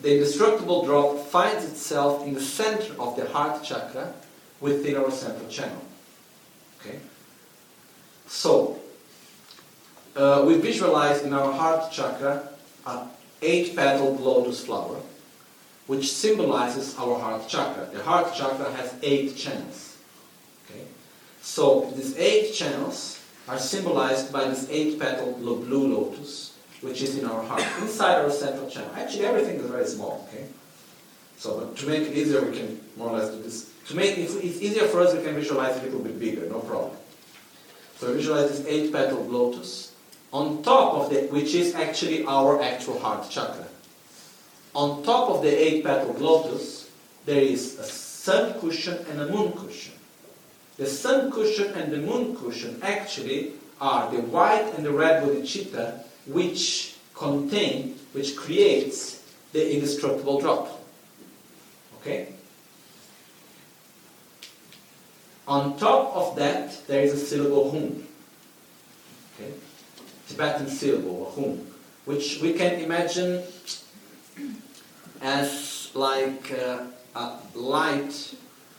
[0.00, 4.12] The indestructible drop finds itself in the center of the heart chakra
[4.60, 5.82] within our central channel.
[6.80, 6.98] Okay?
[8.26, 8.78] So,
[10.18, 12.48] uh, we visualize in our heart chakra
[12.86, 13.08] an
[13.40, 14.96] eight-petaled lotus flower,
[15.86, 17.88] which symbolizes our heart chakra.
[17.92, 19.96] The heart chakra has eight channels.
[20.66, 20.82] Okay?
[21.40, 27.42] So, these eight channels are symbolized by this eight-petaled blue lotus, which is in our
[27.44, 28.90] heart, inside our central channel.
[28.96, 30.28] Actually, everything is very small.
[30.28, 30.46] Okay?
[31.38, 33.72] So, but to make it easier, we can more or less do this.
[33.86, 36.46] To make it it's easier for us, we can visualize it a little bit bigger,
[36.48, 36.96] no problem.
[37.96, 39.94] So visualize this eight-petaled lotus
[40.32, 43.66] on top of the, which is actually our actual heart chakra.
[44.74, 46.90] On top of the eight petal lotus,
[47.24, 49.94] there is a sun cushion and a moon cushion.
[50.76, 56.04] The sun cushion and the moon cushion actually are the white and the red bodhicitta
[56.26, 59.22] which contain, which creates
[59.52, 60.80] the indestructible drop.
[62.00, 62.28] Okay?
[65.46, 68.06] On top of that, there is a syllable hum.
[69.34, 69.52] Okay?
[70.28, 71.64] Tibetan syllable,
[72.04, 73.42] which we can imagine
[75.20, 78.34] as like uh, a light,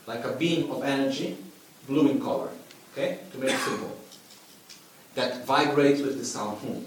[0.05, 1.37] like a beam of energy,
[1.87, 2.49] blue in color.
[2.93, 3.19] Okay?
[3.31, 3.97] To make simple.
[5.15, 6.85] That vibrates with the sound hum.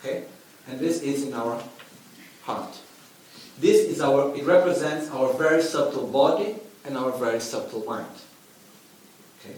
[0.00, 0.24] Okay?
[0.68, 1.62] And this is in our
[2.42, 2.76] heart.
[3.58, 8.06] This is our, it represents our very subtle body and our very subtle mind.
[9.40, 9.56] Okay?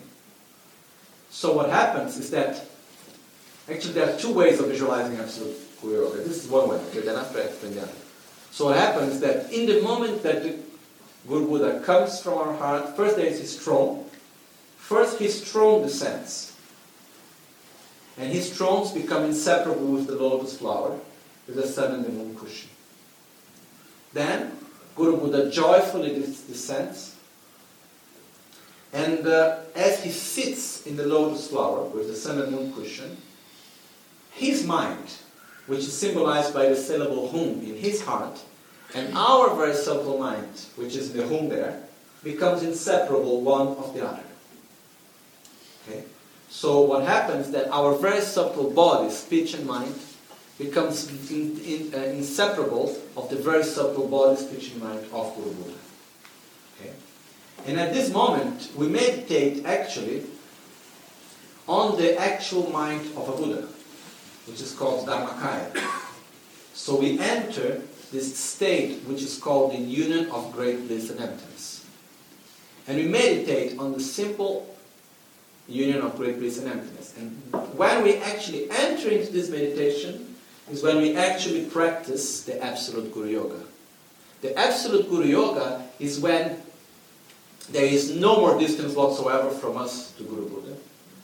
[1.31, 2.67] So what happens is that,
[3.71, 6.19] actually there are two ways of visualizing absolute Guru Yoga.
[6.19, 7.93] This is one way, okay, then after I explain the other.
[8.51, 10.57] So what happens is that in the moment that the
[11.27, 14.05] Guru Buddha comes from our heart, first there is his throne.
[14.77, 16.57] First his throne descends.
[18.17, 20.99] And his thrones become inseparable with the lotus flower,
[21.47, 22.71] with the sun and the moon cushion.
[24.13, 24.53] Then
[24.97, 27.15] Guru Buddha joyfully descends,
[28.93, 33.17] and uh, as he sits in the lotus flower with the sun and moon cushion,
[34.39, 35.13] his mind,
[35.67, 38.41] which is symbolized by the syllable hum in his heart,
[38.95, 41.83] and our very subtle mind, which is the hum there,
[42.25, 44.23] becomes inseparable one of the other.
[45.87, 46.05] Okay?
[46.49, 49.95] So what happens that our very subtle body, speech and mind,
[50.59, 55.53] becomes in, in, uh, inseparable of the very subtle body, speech and mind of Guru
[55.55, 55.79] Buddha.
[56.81, 56.93] Okay?
[57.67, 60.25] And at this moment, we meditate actually
[61.69, 63.69] on the actual mind of a Buddha,
[64.49, 65.77] which is called Dharmakaya.
[66.75, 67.83] So we enter
[68.13, 71.87] this state which is called the union of great bliss and emptiness.
[72.87, 74.75] And we meditate on the simple
[75.69, 77.15] union of great bliss and emptiness.
[77.19, 77.31] And
[77.77, 80.35] when we actually enter into this meditation
[80.71, 83.61] is when we actually practice the absolute Guru Yoga.
[84.41, 86.61] The absolute Guru Yoga is when
[87.71, 90.77] there is no more distance whatsoever from us to Guru Buddha.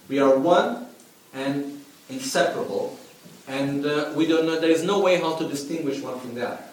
[0.09, 0.87] We are one
[1.33, 2.99] and inseparable,
[3.47, 6.49] and uh, we don't know, there is no way how to distinguish one from the
[6.49, 6.65] other.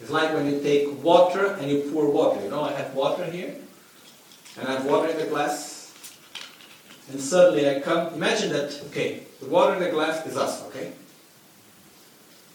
[0.00, 2.40] It's like when you take water and you pour water.
[2.42, 3.54] You know, I have water here,
[4.58, 5.92] and I have water in the glass,
[7.10, 8.14] and suddenly I come.
[8.14, 10.92] Imagine that, okay, the water in the glass is us, okay?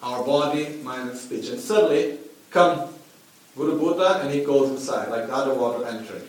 [0.02, 1.50] Our body, mind, and speech.
[1.50, 2.20] And suddenly
[2.50, 2.90] come
[3.56, 6.28] Guru Buddha and he goes inside, like the other water entering.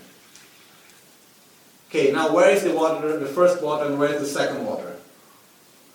[1.89, 4.94] Okay, now where is the water, the first water, and where is the second water?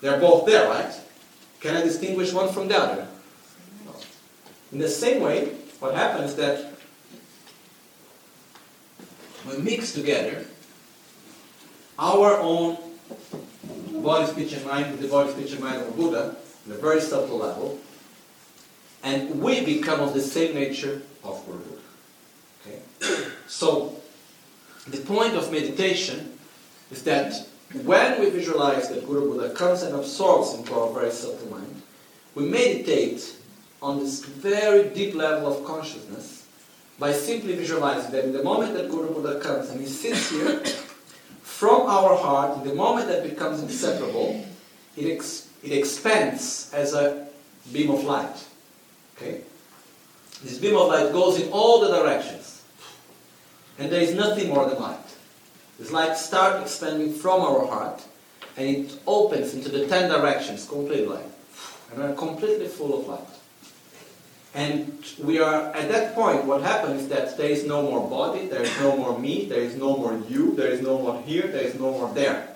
[0.01, 0.93] They're both there, right?
[1.59, 3.07] Can I distinguish one from the other?
[4.71, 5.45] In the same way,
[5.79, 6.73] what happens is that
[9.47, 10.45] we mix together
[11.97, 12.77] our own
[14.01, 16.35] body, speech, and mind with the body, speech, and mind of Buddha,
[16.65, 17.79] on a very subtle level,
[19.03, 21.81] and we become of the same nature of Guru Buddha.
[22.61, 23.31] Okay?
[23.47, 23.95] So,
[24.87, 26.37] the point of meditation
[26.91, 27.33] is that
[27.83, 31.81] when we visualize that Guru Buddha comes and absorbs into our very subtle mind,
[32.35, 33.35] we meditate
[33.81, 36.47] on this very deep level of consciousness
[36.97, 40.59] by simply visualizing that in the moment that Guru Buddha comes and he sits here,
[41.41, 44.45] from our heart, in the moment that becomes inseparable,
[44.97, 47.27] it, ex- it expands as a
[47.71, 48.45] beam of light.
[49.15, 49.41] Okay?
[50.43, 52.63] This beam of light goes in all the directions.
[53.77, 55.08] And there is nothing more than light.
[55.79, 58.03] This light starts expanding from our heart
[58.57, 61.31] and it opens into the ten directions, complete light.
[61.89, 63.39] And we're completely full of light.
[64.53, 68.47] And we are at that point, what happens is that there is no more body,
[68.47, 71.47] there is no more me, there is no more you, there is no more here,
[71.47, 72.49] there is no more there.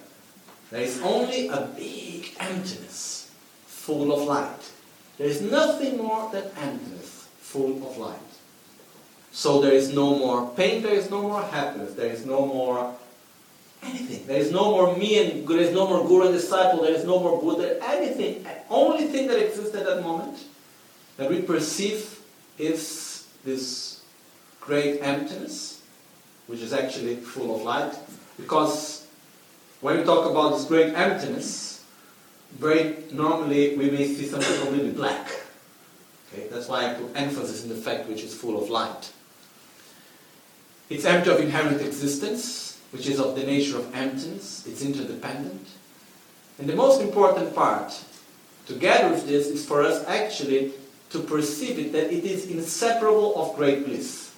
[0.71, 3.31] There is only a big emptiness,
[3.67, 4.71] full of light.
[5.17, 8.17] There is nothing more than emptiness, full of light.
[9.31, 12.95] So there is no more pain, there is no more happiness, there is no more
[13.83, 14.25] anything.
[14.27, 17.05] There is no more me and there is no more guru and disciple, there is
[17.05, 18.45] no more Buddha, anything.
[18.69, 20.37] Only thing that exists at that moment
[21.17, 22.19] that we perceive
[22.57, 24.01] is this
[24.61, 25.81] great emptiness,
[26.47, 27.93] which is actually full of light.
[28.37, 29.07] Because
[29.81, 31.83] when we talk about this great emptiness,
[32.57, 35.27] very normally we may see something completely black.
[36.31, 39.11] Okay, that's why I put emphasis in the fact which is full of light.
[40.89, 44.65] It's empty of inherent existence, which is of the nature of emptiness.
[44.67, 45.67] It's interdependent.
[46.59, 47.99] And the most important part,
[48.67, 50.73] together with this, is for us actually
[51.09, 54.35] to perceive it that it is inseparable of great bliss.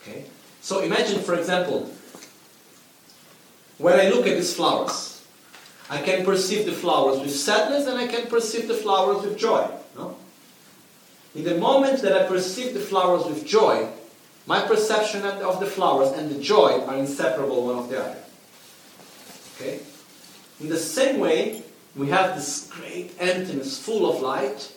[0.00, 0.26] Okay?
[0.60, 1.90] So imagine, for example,
[3.78, 5.26] when I look at these flowers,
[5.88, 9.68] I can perceive the flowers with sadness and I can perceive the flowers with joy.
[9.96, 10.16] No?
[11.34, 13.88] In the moment that I perceive the flowers with joy,
[14.46, 18.18] my perception of the flowers and the joy are inseparable one of the other.
[19.54, 19.80] Okay?
[20.60, 21.62] In the same way,
[21.96, 24.72] we have this great emptiness full of light,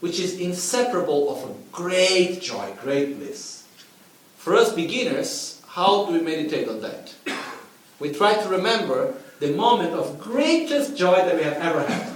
[0.00, 3.66] which is inseparable of a great joy, great bliss.
[4.36, 7.14] For us beginners, how do we meditate on that?
[8.00, 12.12] We try to remember the moment of greatest joy that we have ever had,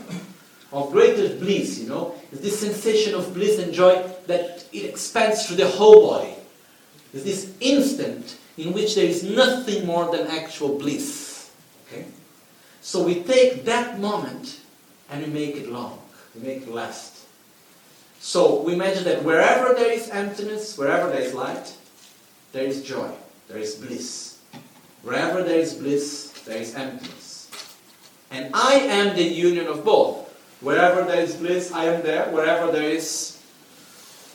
[0.73, 5.47] of greatest bliss, you know, it's this sensation of bliss and joy that it expands
[5.47, 6.36] through the whole body.
[7.13, 11.51] It's this instant in which there is nothing more than actual bliss.
[11.87, 12.07] Okay?
[12.81, 14.61] So we take that moment
[15.11, 15.99] and we make it long,
[16.35, 17.27] we make it last.
[18.21, 21.75] So we imagine that wherever there is emptiness, wherever there is light,
[22.53, 23.11] there is joy,
[23.49, 24.39] there is bliss.
[25.03, 27.49] Wherever there is bliss, there is emptiness.
[28.31, 30.27] And I am the union of both.
[30.61, 32.27] Wherever there is bliss, I am there.
[32.33, 33.41] Wherever there is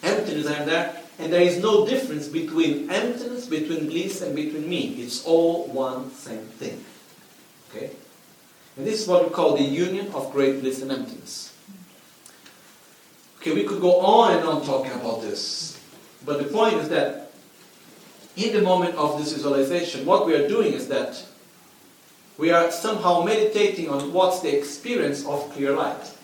[0.04, 1.01] emptiness, I am there.
[1.22, 4.96] And there is no difference between emptiness, between bliss, and between me.
[4.98, 6.84] It's all one same thing.
[7.70, 7.92] Okay?
[8.76, 11.54] And this is what we call the union of great bliss and emptiness.
[13.40, 15.80] Okay, we could go on and on talking about this.
[16.26, 17.32] But the point is that
[18.36, 21.24] in the moment of this visualization, what we are doing is that
[22.40, 26.18] we are somehow meditating on what's the experience of clear light.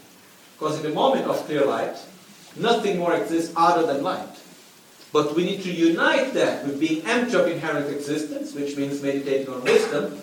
[0.57, 1.97] Because in the moment of clear light,
[2.55, 4.27] nothing more exists other than light.
[5.13, 9.47] But we need to unite that with being empty of inherent existence, which means meditating
[9.53, 10.21] on wisdom,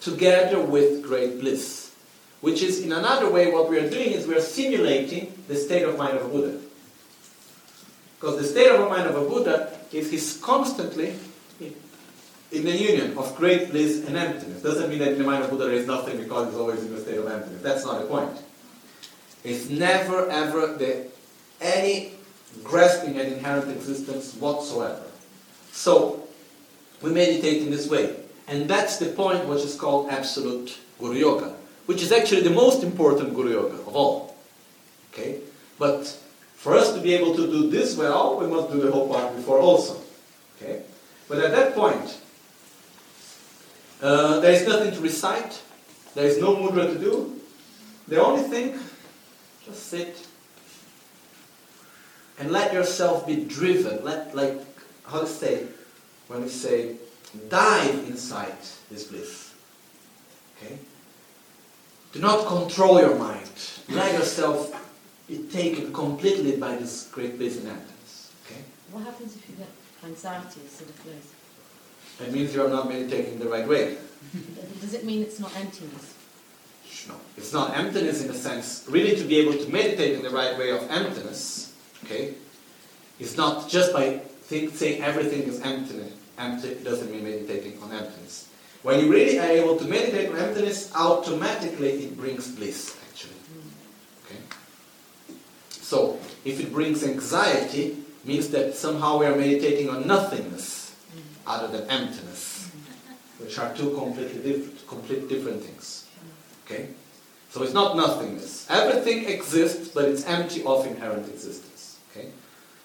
[0.00, 1.94] together with great bliss.
[2.42, 5.84] Which is, in another way, what we are doing is we are simulating the state
[5.84, 6.60] of mind of a Buddha.
[8.20, 11.14] Because the state of mind of a Buddha is he's constantly
[12.52, 14.62] in the union of great bliss and emptiness.
[14.62, 16.92] Doesn't mean that in the mind of Buddha there is nothing because he's always in
[16.92, 17.62] a state of emptiness.
[17.62, 18.30] That's not the point.
[19.42, 21.06] It's never ever the,
[21.60, 22.12] any
[22.64, 25.02] grasping at inherent existence whatsoever.
[25.72, 26.26] So,
[27.02, 28.16] we meditate in this way.
[28.48, 32.82] And that's the point which is called absolute Guru Yoga which is actually the most
[32.82, 34.36] important Guru Yoga of all.
[35.12, 35.40] Okay?
[35.78, 36.06] But
[36.56, 39.34] for us to be able to do this well, we must do the whole part
[39.34, 40.00] before also.
[40.56, 40.82] Okay?
[41.28, 42.20] But at that point,
[44.02, 45.62] uh, there is nothing to recite,
[46.14, 47.40] there is no mudra to do.
[48.08, 48.78] The only thing,
[49.64, 50.25] just sit
[52.38, 54.04] and let yourself be driven.
[54.04, 54.60] Let, like,
[55.06, 55.66] how to say,
[56.28, 56.96] when we say,
[57.48, 58.56] dive inside
[58.90, 59.54] this bliss.
[60.56, 60.78] Okay?
[62.12, 63.50] Do not control your mind.
[63.88, 64.72] Let yourself
[65.28, 68.32] be taken completely by this great bliss and emptiness.
[68.46, 68.60] Okay?
[68.92, 69.68] What happens if you get
[70.04, 71.32] anxiety instead of bliss?
[72.20, 73.98] It means you are not meditating the right way.
[74.80, 76.14] Does it mean it's not emptiness?
[77.08, 80.30] No, it's not emptiness in the sense, really to be able to meditate in the
[80.30, 81.65] right way of emptiness,
[82.06, 82.34] okay,
[83.18, 86.00] it's not just by think, saying everything is empty,
[86.38, 88.48] empty doesn't mean meditating on emptiness.
[88.82, 93.34] When you really are able to meditate on emptiness, automatically it brings bliss, actually.
[94.24, 94.40] Okay?
[95.70, 100.94] So, if it brings anxiety, means that somehow we are meditating on nothingness
[101.46, 102.70] other than emptiness,
[103.38, 106.06] which are two completely different, complete different things.
[106.64, 106.88] Okay?
[107.50, 108.66] So it's not nothingness.
[108.68, 111.65] Everything exists, but it's empty of inherent existence.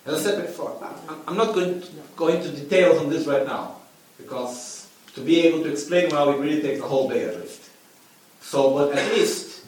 [0.05, 3.45] As I said before, I'm- I'm not going to go into details on this right
[3.45, 3.77] now,
[4.17, 7.61] because to be able to explain well, it really takes a whole day at least.
[8.41, 9.61] So, but at least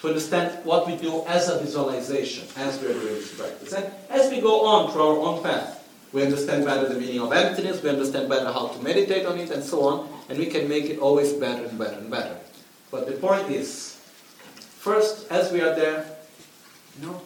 [0.00, 3.72] to understand what we do as a visualization, as we are doing this practice.
[3.72, 5.82] And as we go on through our own path,
[6.12, 9.50] we understand better the meaning of emptiness, we understand better how to meditate on it,
[9.50, 12.36] and so on, and we can make it always better and better and better.
[12.90, 13.96] But the point is,
[14.78, 16.06] first, as we are there,
[17.00, 17.20] you know,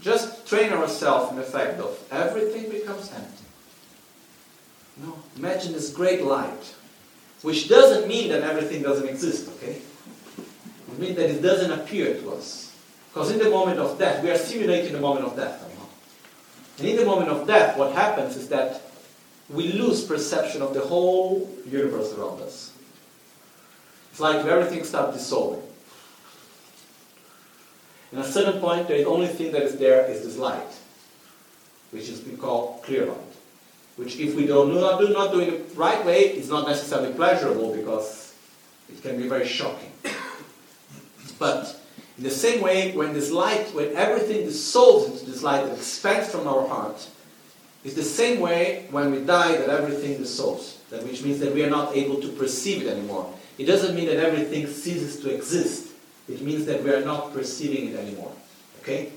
[0.00, 3.44] just train ourselves in the fact of everything becomes empty.
[5.02, 6.74] No, imagine this great light,
[7.42, 9.82] which doesn't mean that everything doesn't exist, okay?
[10.92, 12.74] It means that it doesn't appear to us.
[13.12, 15.62] Because in the moment of death, we are simulating the moment of death.
[16.78, 18.82] And in the moment of death, what happens is that
[19.48, 22.72] we lose perception of the whole universe around us.
[24.10, 25.62] It's like everything starts dissolving.
[28.12, 30.72] At a certain point, the only thing that is there is this light,
[31.90, 33.18] which is we call clear light.
[33.96, 37.12] Which, if we do not do not do it the right way, is not necessarily
[37.14, 38.34] pleasurable because
[38.88, 39.90] it can be very shocking.
[41.38, 41.80] But
[42.18, 46.30] in the same way, when this light, when everything dissolves into this light that expands
[46.30, 47.08] from our heart,
[47.84, 50.78] it's the same way when we die that everything dissolves.
[50.90, 53.32] That which means that we are not able to perceive it anymore.
[53.58, 55.85] It doesn't mean that everything ceases to exist.
[56.28, 58.32] It means that we are not perceiving it anymore.
[58.80, 59.12] Okay?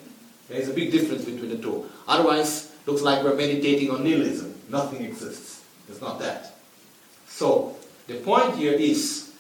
[0.48, 1.86] There is a big difference between the two.
[2.08, 4.54] Otherwise, looks like we're meditating on nihilism.
[4.70, 5.64] Nothing exists.
[5.88, 6.56] It's not that.
[7.28, 7.76] So,
[8.08, 9.32] the point here is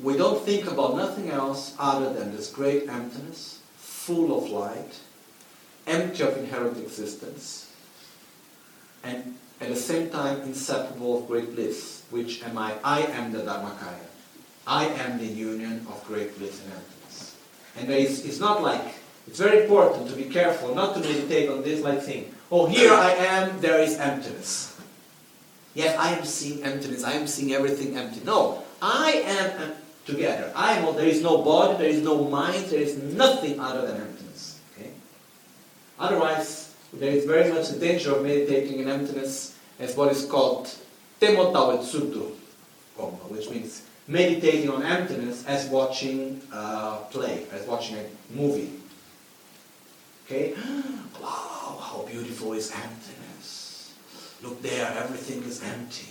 [0.00, 4.98] we don't think about nothing else other than this great emptiness, full of light,
[5.86, 7.70] empty of inherent existence,
[9.04, 12.74] and at the same time inseparable of great bliss, which am I?
[12.84, 14.06] I am the Dharmakaya.
[14.66, 17.36] I am the union of great bliss and emptiness.
[17.76, 18.82] And it's not like,
[19.26, 22.34] it's very important to be careful not to meditate on this like thing.
[22.50, 24.78] Oh, here I am, there is emptiness.
[25.74, 28.20] Yes, I am seeing emptiness, I am seeing everything empty.
[28.24, 29.72] No, I am em-
[30.04, 30.52] together.
[30.54, 34.00] I am, there is no body, there is no mind, there is nothing other than
[34.00, 34.60] emptiness.
[34.76, 34.90] Okay?
[35.98, 36.61] Otherwise,
[36.92, 40.66] there is very much the danger of meditating in emptiness as what is called
[41.20, 42.30] temotao et sudru,
[43.28, 48.04] which means meditating on emptiness as watching a play, as watching a
[48.34, 48.72] movie.
[50.26, 50.54] Okay?
[51.20, 53.92] Wow, how beautiful is emptiness.
[54.42, 56.08] Look there, everything is empty.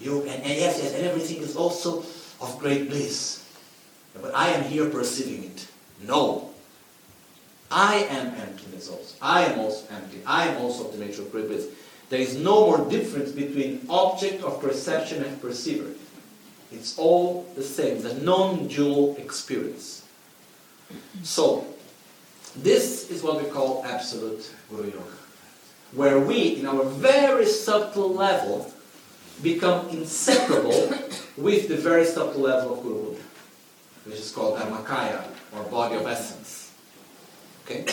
[0.00, 2.00] You and, and yes, yes, and everything is also
[2.40, 3.46] of great bliss.
[4.20, 5.66] But I am here perceiving it.
[6.02, 6.50] No.
[7.70, 9.14] I am emptiness also.
[9.20, 10.20] I am also empty.
[10.26, 11.66] I am also of the nature of bliss.
[12.08, 15.90] There is no more difference between object of perception and perceiver.
[16.70, 20.04] It's all the same, the non-dual experience.
[21.22, 21.66] So,
[22.54, 25.18] this is what we call absolute Guru Yoga,
[25.92, 28.72] where we, in our very subtle level,
[29.42, 30.94] become inseparable
[31.36, 33.22] with the very subtle level of Guru Buddha,
[34.04, 35.24] which is called Dharmakaya,
[35.56, 36.65] or body of essence.
[37.66, 37.84] Okay?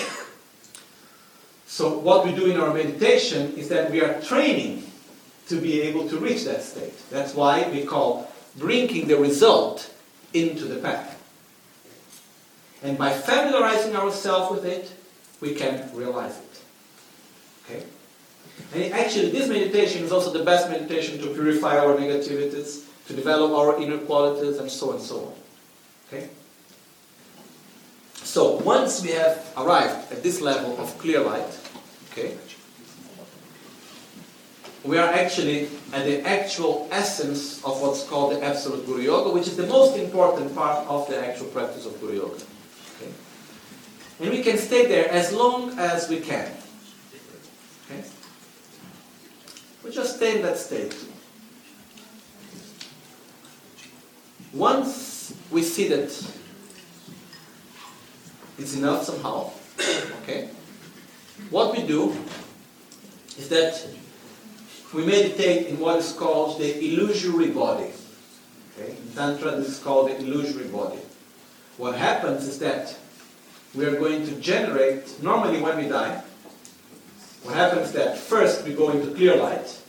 [1.66, 4.84] So what we do in our meditation is that we are training
[5.48, 6.94] to be able to reach that state.
[7.10, 9.92] That's why we call bringing the result
[10.34, 11.20] into the path.
[12.84, 14.92] And by familiarizing ourselves with it,
[15.42, 16.62] we can realize it.
[17.66, 17.84] Okay?
[18.76, 23.52] And actually, this meditation is also the best meditation to purify our negativities, to develop
[23.52, 25.34] our inner qualities, and so on and so on.
[26.08, 26.30] Okay?
[28.34, 31.56] So, once we have arrived at this level of clear light,
[32.12, 32.36] okay,
[34.84, 39.46] we are actually at the actual essence of what's called the Absolute Guru Yoga, which
[39.46, 42.42] is the most important part of the actual practice of Guru Yoga.
[42.98, 43.12] Okay?
[44.20, 46.50] And we can stay there as long as we can.
[47.86, 48.04] Okay?
[49.84, 50.98] We just stay in that state.
[54.52, 56.10] Once we see that
[58.58, 59.52] it's enough somehow,
[60.22, 60.50] okay,
[61.50, 62.16] what we do
[63.38, 63.88] is that
[64.94, 67.92] we meditate in what is called the illusory body.
[68.78, 68.92] Okay?
[68.92, 71.00] In Tantra, this is called the illusory body.
[71.78, 72.96] What happens is that
[73.74, 76.22] we are going to generate, normally when we die,
[77.42, 79.82] what happens is that first we go into clear light,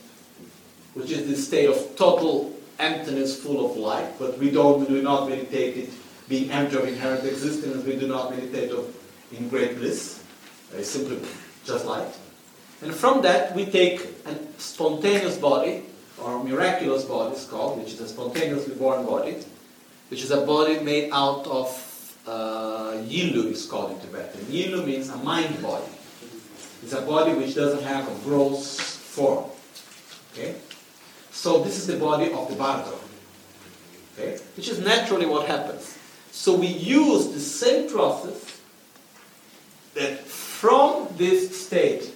[0.95, 5.01] which is this state of total emptiness full of light, but we don't we do
[5.01, 5.89] not meditate it
[6.27, 8.95] being empty of inherent existence, we do not meditate of
[9.31, 10.23] in great bliss.
[10.73, 11.19] It's simply
[11.65, 12.13] just light.
[12.81, 15.83] And from that we take a spontaneous body,
[16.21, 19.37] or miraculous body it's called, which is a spontaneously born body,
[20.09, 21.67] which is a body made out of
[22.27, 24.41] uh, yilu, is called in Tibetan.
[24.45, 25.85] Yilu means a mind body.
[26.83, 29.45] It's a body which doesn't have a gross form.
[30.33, 30.55] Okay?
[31.31, 32.97] So this is the body of the Bardo.
[34.13, 34.37] Okay?
[34.55, 35.97] Which is naturally what happens.
[36.35, 38.59] So we use the same process
[39.93, 42.11] that from this state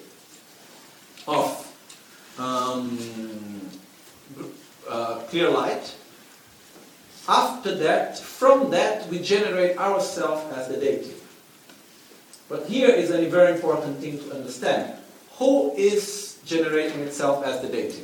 [1.26, 1.48] of
[2.38, 3.00] um,
[4.90, 5.96] uh, clear light,
[7.30, 11.14] after that, from that, we generate ourselves as the deity.
[12.50, 15.00] But here is a very important thing to understand.
[15.38, 18.04] Who is generating itself as the deity?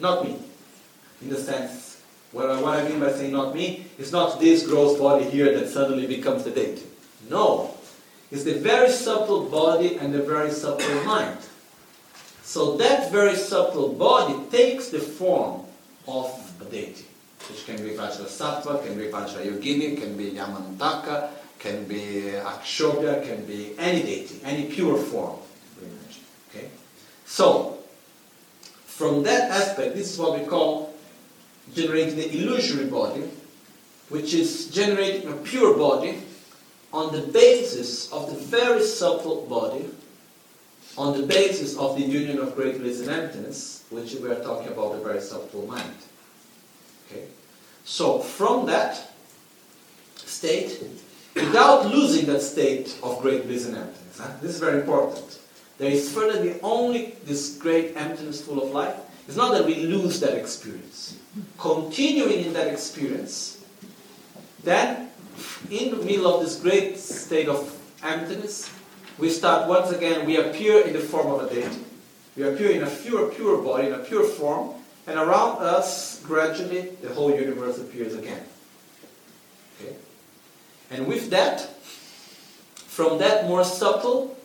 [0.00, 0.38] Not me.
[1.22, 1.79] In the sense,
[2.32, 5.58] what I, what I mean by saying not me, is not this gross body here
[5.58, 6.82] that suddenly becomes the deity.
[7.28, 7.74] No.
[8.30, 11.38] It's the very subtle body and the very subtle mind.
[12.42, 15.62] So that very subtle body takes the form
[16.06, 16.26] of
[16.60, 17.06] a deity,
[17.48, 23.74] which can be Vajrasattva, can be Vajrayogini, can be Yamantaka, can be Akshobhya, can be
[23.78, 25.36] any deity, any pure form.
[26.50, 26.68] Okay?
[27.26, 27.78] So,
[28.86, 30.89] from that aspect, this is what we call
[31.74, 33.28] generating the illusory body,
[34.08, 36.22] which is generating a pure body
[36.92, 39.88] on the basis of the very subtle body,
[40.98, 44.68] on the basis of the union of great bliss and emptiness, which we are talking
[44.68, 45.94] about the very subtle mind.
[47.06, 47.26] Okay?
[47.84, 49.10] So from that
[50.16, 50.82] state,
[51.34, 54.32] without losing that state of great bliss and emptiness, huh?
[54.42, 55.38] this is very important.
[55.78, 58.96] There is further the only this great emptiness full of life.
[59.26, 61.18] It's not that we lose that experience.
[61.58, 63.64] Continuing in that experience,
[64.64, 65.10] then
[65.70, 68.70] in the middle of this great state of emptiness,
[69.18, 71.84] we start once again, we appear in the form of a deity.
[72.36, 74.74] We appear in a pure, pure body, in a pure form,
[75.06, 78.42] and around us, gradually, the whole universe appears again.
[79.80, 79.94] Okay?
[80.90, 81.60] And with that,
[82.74, 84.36] from that more subtle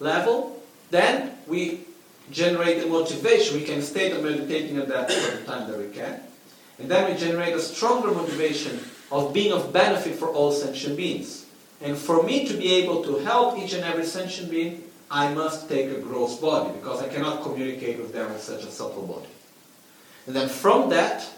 [0.00, 1.80] level, then we
[2.30, 3.58] generate the motivation.
[3.58, 6.20] We can stay meditating at that for the time that we can.
[6.78, 8.80] And then we generate a stronger motivation
[9.12, 11.46] of being of benefit for all sentient beings.
[11.80, 15.68] And for me to be able to help each and every sentient being, I must
[15.68, 19.28] take a gross body because I cannot communicate with them with such a subtle body.
[20.26, 21.28] And then from that,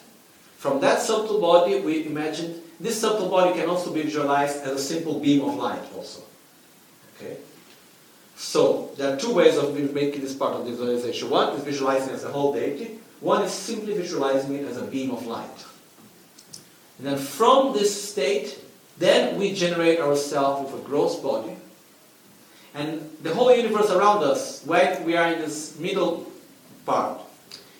[0.56, 4.78] from that subtle body, we imagine this subtle body can also be visualized as a
[4.78, 6.22] simple beam of light also.
[7.16, 7.36] Okay?
[8.36, 11.30] So there are two ways of making this part of the visualization.
[11.30, 12.98] One is visualizing as a whole deity.
[13.20, 15.64] One is simply visualizing it as a beam of light.
[16.98, 18.58] And then from this state,
[18.98, 21.56] then we generate ourselves with a gross body.
[22.74, 26.30] And the whole universe around us, when we are in this middle
[26.84, 27.20] part,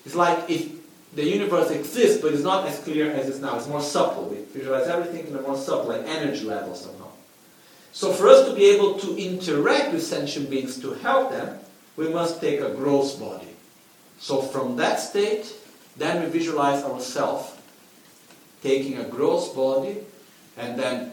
[0.07, 0.71] it's like if
[1.15, 3.57] the universe exists, but it's not as clear as it's now.
[3.57, 4.25] It's more subtle.
[4.25, 7.06] We visualize everything in a more subtle, like energy level somehow.
[7.97, 11.59] So for us to be able to interact with sentient beings to help them,
[11.97, 13.49] we must take a gross body.
[14.19, 15.51] So from that state,
[15.97, 17.57] then we visualize ourselves
[18.63, 19.97] taking a gross body,
[20.59, 21.13] and then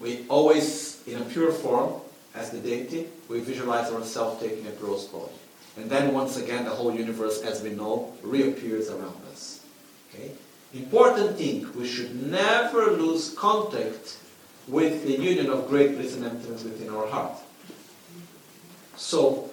[0.00, 2.00] we always, in a pure form,
[2.34, 5.30] as the deity, we visualize ourselves taking a gross body.
[5.76, 9.64] And then once again, the whole universe, as we know, reappears around us.
[10.12, 10.32] Okay?
[10.74, 14.16] Important thing, we should never lose contact
[14.70, 17.32] with the union of great bliss and emptiness within our heart.
[18.96, 19.50] So,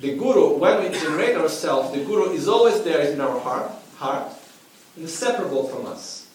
[0.00, 4.32] the Guru, when we generate ourselves, the Guru is always there in our heart, heart,
[4.96, 6.28] inseparable from us.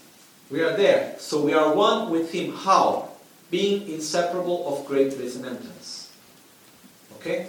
[0.51, 1.15] We are there.
[1.17, 2.53] So we are one with Him.
[2.53, 3.09] How?
[3.49, 6.13] Being inseparable of great bliss and emptiness.
[7.17, 7.47] Okay?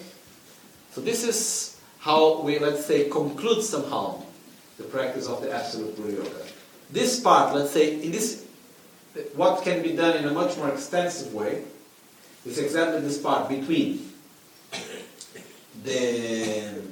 [0.92, 4.22] So this is how we, let's say, conclude somehow
[4.78, 6.42] the practice of the Absolute Guru Yoga.
[6.90, 8.45] This part, let's say, in this,
[9.34, 11.64] what can be done in a much more extensive way
[12.44, 14.12] is exactly this part between
[15.84, 16.82] the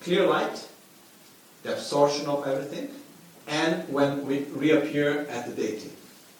[0.00, 0.68] clear light,
[1.62, 2.88] the absorption of everything,
[3.46, 5.90] and when we reappear at the deity.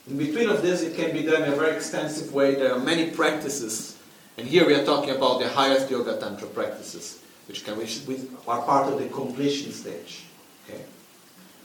[0.09, 2.57] In between of this, it can be done in a very extensive way.
[2.57, 3.97] There are many practices,
[4.37, 8.01] and here we are talking about the highest Yoga Tantra practices, which can which,
[8.49, 10.25] are part of the completion stage,
[10.67, 10.83] okay,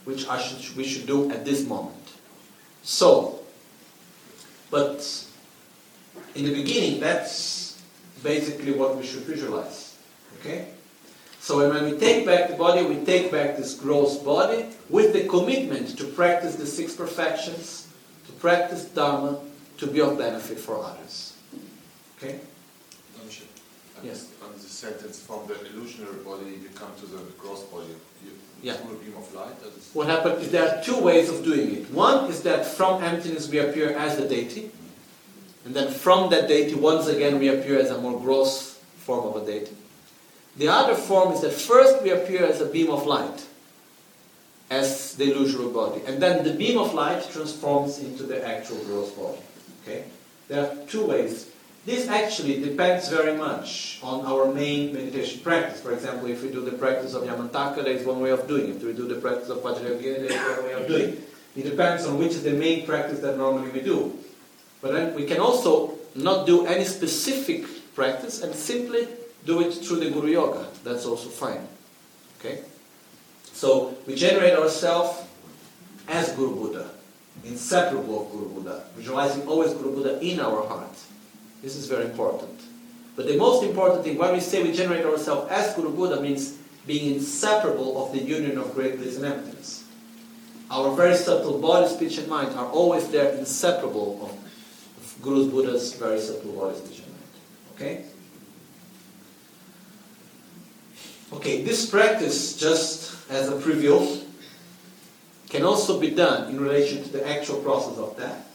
[0.04, 1.97] which should, we should do at this moment.
[2.88, 3.40] So,
[4.70, 5.04] but
[6.34, 7.82] in the beginning, that's
[8.22, 9.98] basically what we should visualize,
[10.40, 10.68] okay.
[11.38, 15.28] So when we take back the body, we take back this gross body with the
[15.28, 17.92] commitment to practice the six perfections,
[18.26, 19.38] to practice Dharma,
[19.76, 21.36] to be of benefit for others.
[22.16, 22.40] Okay?
[23.20, 23.44] Ramshay,
[23.98, 24.32] on Yes.
[24.42, 27.94] On the sentence, from the illusionary body, you come to the gross body.
[28.24, 28.32] You,
[28.62, 28.74] Yeah.
[28.74, 29.60] Through a beam of light?
[29.60, 31.90] That is, What happened is there are two ways of doing it.
[31.92, 34.70] One is that from emptiness we appear as a deity,
[35.64, 39.42] and then from that deity once again we appear as a more gross form of
[39.42, 39.76] a deity.
[40.56, 43.46] The other form is that first we appear as a beam of light,
[44.70, 49.10] as the illusory body, and then the beam of light transforms into the actual gross
[49.12, 49.38] body.
[49.82, 50.04] Okay?
[50.48, 51.50] There are two ways.
[51.88, 55.80] This actually depends very much on our main meditation practice.
[55.80, 58.68] For example, if we do the practice of Yamantaka, there is one way of doing
[58.68, 58.76] it.
[58.76, 61.30] If we do the practice of Vajrayogini, there is one way of doing it.
[61.56, 64.18] It depends on which is the main practice that normally we do.
[64.82, 69.08] But then we can also not do any specific practice and simply
[69.46, 70.66] do it through the Guru Yoga.
[70.84, 71.66] That's also fine.
[72.38, 72.64] Okay?
[73.54, 75.24] So we generate ourselves
[76.06, 76.90] as Guru Buddha,
[77.44, 80.92] inseparable of Guru Buddha, visualizing always Guru Buddha in our heart.
[81.62, 82.60] This is very important.
[83.16, 86.56] But the most important thing, when we say we generate ourselves as Guru Buddha, means
[86.86, 89.84] being inseparable of the union of great bliss and emptiness.
[90.70, 95.94] Our very subtle body, speech, and mind are always there, inseparable of, of Guru Buddha's
[95.94, 97.24] very subtle body, speech, and mind.
[97.74, 98.04] Okay?
[101.32, 104.24] Okay, this practice, just as a preview,
[105.50, 108.47] can also be done in relation to the actual process of death,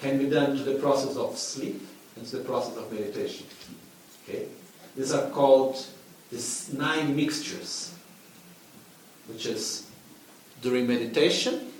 [0.00, 3.46] can be done to the process of sleep, and the process of meditation.
[4.22, 4.46] Okay?
[4.96, 5.84] These are called
[6.30, 7.94] these nine mixtures,
[9.26, 9.86] which is
[10.62, 11.70] during meditation,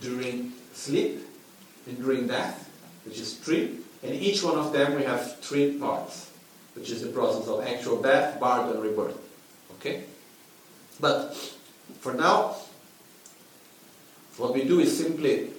[0.00, 1.20] during sleep,
[1.86, 2.70] and during death,
[3.04, 3.78] which is three.
[4.02, 6.30] And each one of them we have three parts,
[6.74, 9.18] which is the process of actual death, birth, and rebirth.
[9.74, 10.04] Okay?
[11.00, 11.34] But
[12.00, 12.56] for now,
[14.36, 15.50] what we do is simply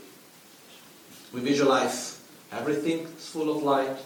[1.34, 3.97] we visualize everything is full of light.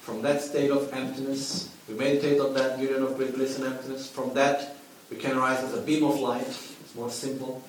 [0.00, 4.10] From that state of emptiness, we meditate on that union of great bliss and emptiness.
[4.10, 4.76] From that,
[5.10, 6.46] we can rise as a beam of light.
[6.46, 7.62] It's more simple.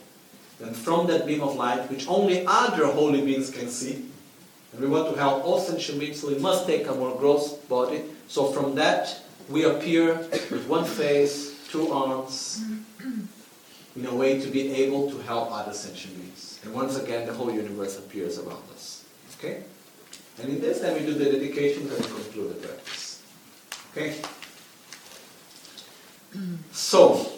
[0.60, 4.06] Then from that beam of light, which only other holy beings can see,
[4.72, 7.54] and we want to help all sentient beings, so we must take a more gross
[7.54, 8.04] body.
[8.28, 10.16] So from that, we appear
[10.52, 12.62] with one face, two arms,
[13.96, 16.49] in a way to be able to help other sentient beings.
[16.64, 19.06] And once again, the whole universe appears around us.
[19.38, 19.64] Okay?
[20.42, 23.24] And in this, then we do the dedication and conclude the practice.
[23.92, 24.16] Okay?
[26.72, 27.32] So,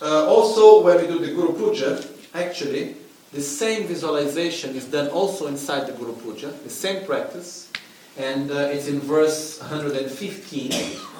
[0.00, 2.04] uh, also when we do the Guru Puja,
[2.34, 2.96] actually,
[3.32, 7.70] the same visualization is done also inside the Guru Puja, the same practice,
[8.16, 10.72] and uh, it's in verse 115,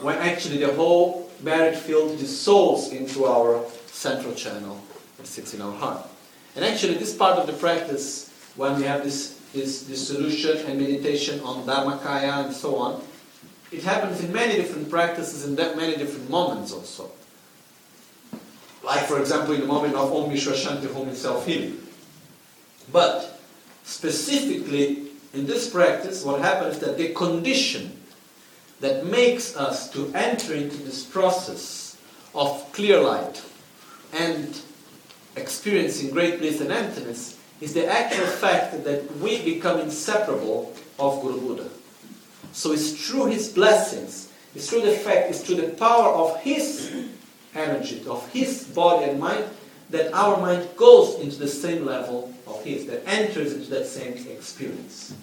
[0.03, 4.81] where actually the whole merit field dissolves into our central channel
[5.17, 6.07] that sits in our heart.
[6.57, 10.81] And actually, this part of the practice, when we have this, this, this solution and
[10.81, 13.03] meditation on Dharmakaya and so on,
[13.73, 17.11] it happens in many different practices in many different moments also.
[18.85, 21.81] Like, for example, in the moment of Om Vishwa Shanti Hum in self-healing.
[22.93, 23.41] But
[23.83, 27.99] specifically in this practice, what happens is that the condition
[28.81, 31.97] that makes us to enter into this process
[32.35, 33.43] of clear light
[34.13, 34.61] and
[35.37, 41.41] experiencing great bliss and emptiness is the actual fact that we become inseparable of Guru
[41.41, 41.71] Buddha.
[42.53, 46.93] So it's through his blessings, it's through the fact, it's through the power of his
[47.55, 49.45] energy, of his body and mind,
[49.91, 54.13] that our mind goes into the same level of his, that enters into that same
[54.29, 55.15] experience.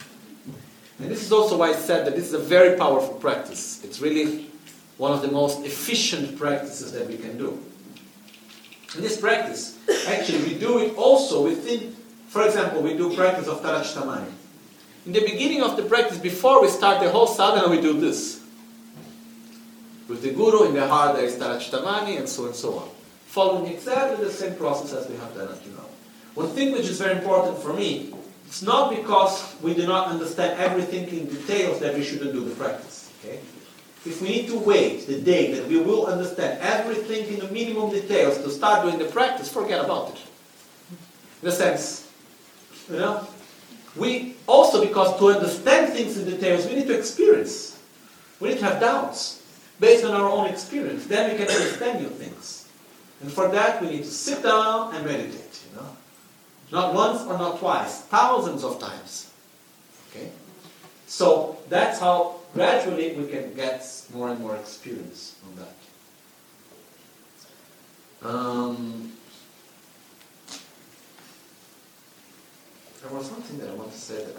[1.00, 3.84] And this is also why I said that this is a very powerful practice.
[3.84, 4.48] It's really
[4.98, 7.60] one of the most efficient practices that we can do.
[8.96, 9.78] In this practice,
[10.08, 11.96] actually, we do it also within,
[12.28, 14.32] for example, we do practice of Tara Chittamani.
[15.06, 18.44] In the beginning of the practice, before we start the whole sadhana, we do this.
[20.08, 22.80] With the Guru in the heart, there is Tara Chittamani, and so on and so
[22.80, 22.90] on.
[23.28, 25.90] Following exactly the same process as we have done until now.
[26.34, 28.14] One thing which is very important for me,
[28.46, 32.56] it's not because we do not understand everything in details that we shouldn't do the
[32.56, 33.10] practice.
[33.24, 33.40] Okay?
[34.06, 37.92] If we need to wait the day that we will understand everything in the minimum
[37.92, 40.22] details to start doing the practice, forget about it.
[41.44, 42.10] In a sense,
[42.90, 43.28] you know,
[43.96, 47.80] we also because to understand things in details, we need to experience.
[48.40, 49.42] We need to have doubts.
[49.82, 51.08] based on our own experience.
[51.08, 52.70] Then we can understand new things.
[53.20, 55.90] And for that, we need to sit down and meditate, you know.
[56.72, 59.34] Not once or not twice, thousands of times.
[60.10, 60.30] Okay?
[61.08, 65.76] So that's how gradually we can get more and more experience on that.
[68.30, 69.12] Um,
[73.02, 74.36] there was something that I want to say that.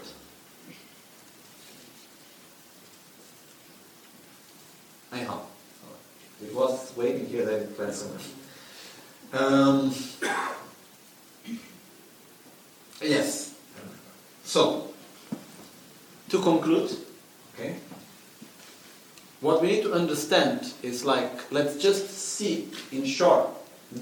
[5.11, 5.41] Anyhow,
[6.41, 8.19] it was waiting here that it somewhere.
[9.33, 9.93] Um,
[13.01, 13.55] yes.
[14.43, 14.93] So,
[16.29, 16.91] to conclude,
[17.53, 17.75] okay,
[19.43, 23.49] what we need to understand is like, let's just see in short,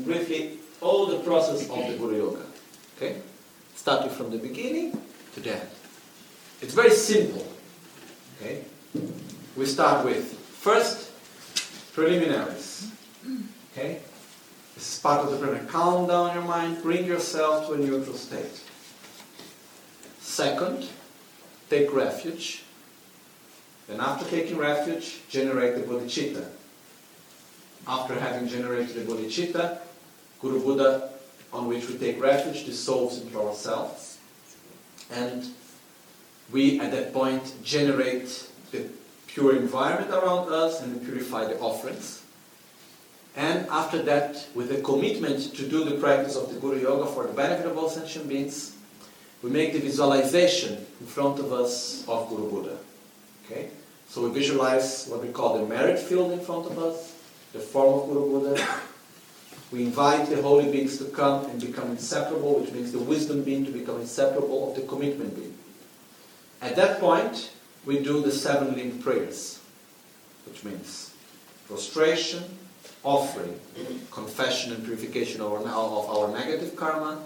[0.05, 2.45] briefly, all the process of the Guru Yoga.
[2.95, 3.18] Okay?
[3.76, 5.01] Starting from the beginning
[5.34, 5.69] to the end.
[6.61, 7.45] It's very simple.
[8.39, 8.65] Okay?
[9.57, 11.11] We start with first
[11.93, 12.91] preliminaries.
[13.72, 13.99] Okay?
[14.76, 15.65] This is part of the prayer.
[15.68, 18.61] Calm down your mind, bring yourself to a neutral state.
[20.19, 20.88] Second,
[21.68, 22.63] take refuge.
[23.91, 26.45] Then after taking refuge, generate the bodhicitta.
[27.85, 29.80] After having generated the bodhicitta,
[30.39, 31.09] Guru Buddha,
[31.51, 34.18] on which we take refuge, dissolves into ourselves.
[35.11, 35.45] And
[36.53, 38.88] we, at that point, generate the
[39.27, 42.23] pure environment around us and purify the offerings.
[43.35, 47.27] And after that, with a commitment to do the practice of the Guru Yoga for
[47.27, 48.73] the benefit of all sentient beings,
[49.43, 52.77] we make the visualization in front of us of Guru Buddha.
[53.45, 53.72] Okay?
[54.11, 57.15] So we visualize what we call the merit field in front of us,
[57.53, 58.67] the form of Guru Buddha.
[59.71, 63.63] We invite the holy beings to come and become inseparable, which means the wisdom being
[63.63, 65.57] to become inseparable of the commitment being.
[66.61, 67.51] At that point,
[67.85, 69.61] we do the seven link prayers,
[70.45, 71.13] which means
[71.69, 72.43] prostration,
[73.03, 73.57] offering,
[74.11, 77.17] confession and purification of our negative karma,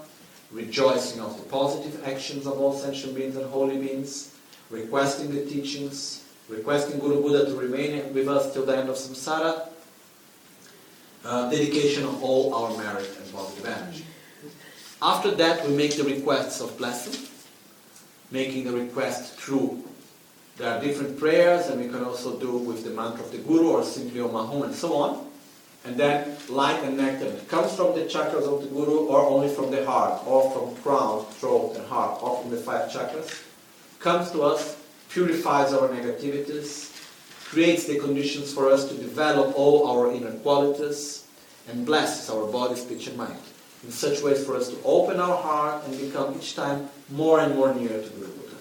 [0.52, 4.36] rejoicing of the positive actions of all sentient beings and holy beings,
[4.70, 9.68] requesting the teachings, requesting Guru Buddha to remain with us till the end of samsara,
[11.24, 14.04] uh, dedication of all our merit and positive energy.
[15.02, 17.28] After that, we make the requests of blessing,
[18.30, 19.84] making the request through.
[20.56, 23.70] There are different prayers, and we can also do with the mantra of the Guru
[23.70, 25.26] or simply Om Ahum and so on.
[25.84, 29.48] And then light and nectar that comes from the chakras of the Guru or only
[29.48, 33.44] from the heart, or from crown, throat, and heart, or from the five chakras,
[34.00, 34.76] comes to us,
[35.16, 36.92] purifies our negativities,
[37.48, 41.24] creates the conditions for us to develop all our inner qualities,
[41.68, 43.40] and blesses our body, speech, and mind
[43.82, 47.54] in such ways for us to open our heart and become each time more and
[47.54, 48.56] more near to Guru Buddha.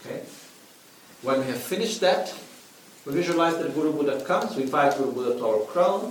[0.00, 0.22] Okay?
[1.20, 2.34] When we have finished that,
[3.04, 6.10] we visualize that Guru Buddha comes, we invite Guru Buddha to our crown.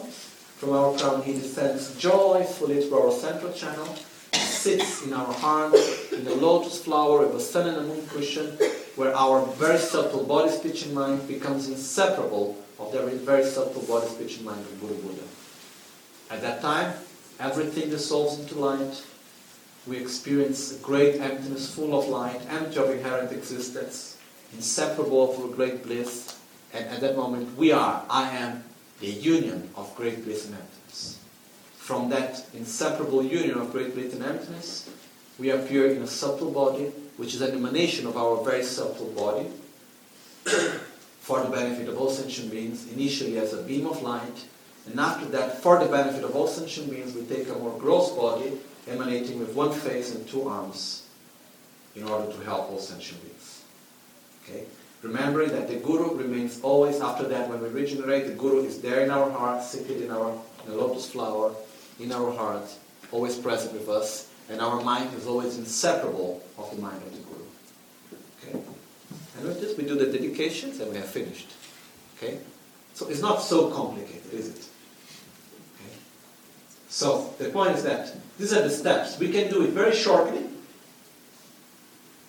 [0.59, 3.87] From our crown, he descends joyfully through our central channel,
[4.33, 5.73] sits in our heart,
[6.11, 8.57] in the lotus flower of a sun and a moon cushion,
[8.97, 14.07] where our very subtle body, speech, and mind becomes inseparable of the very subtle body,
[14.07, 15.21] speech, and mind of Buddha.
[16.31, 16.95] At that time,
[17.39, 19.03] everything dissolves into light.
[19.85, 24.17] We experience a great emptiness, full of light, empty of inherent existence,
[24.53, 26.35] inseparable from great bliss.
[26.73, 28.63] And at that moment, we are, I am,
[28.99, 31.19] the union of great bliss and emptiness.
[31.77, 34.89] From that inseparable union of great bliss and emptiness,
[35.37, 39.47] we appear in a subtle body, which is an emanation of our very subtle body,
[41.19, 44.45] for the benefit of all sentient beings, initially as a beam of light,
[44.85, 48.11] and after that, for the benefit of all sentient beings, we take a more gross
[48.11, 48.53] body,
[48.87, 51.03] emanating with one face and two arms,
[51.95, 53.63] in order to help all sentient beings.
[54.43, 54.63] Okay?
[55.01, 59.01] Remembering that the Guru remains always after that, when we regenerate, the Guru is there
[59.01, 60.33] in our heart, seated in our
[60.65, 61.53] in lotus flower,
[61.99, 62.69] in our heart,
[63.11, 67.19] always present with us, and our mind is always inseparable of the mind of the
[67.19, 67.43] Guru.
[68.41, 68.59] Okay?
[69.37, 71.53] And with this, we do the dedications and we are finished.
[72.17, 72.39] Okay?
[72.93, 74.65] So it's not so complicated, is it?
[75.75, 75.93] Okay?
[76.89, 79.19] So the point is that these are the steps.
[79.19, 80.45] We can do it very shortly.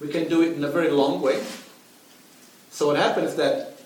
[0.01, 1.43] We can do it in a very long way.
[2.70, 3.78] So what happens is that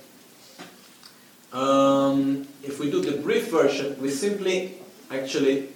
[1.53, 4.75] um, if we do the brief version, we simply
[5.11, 5.69] actually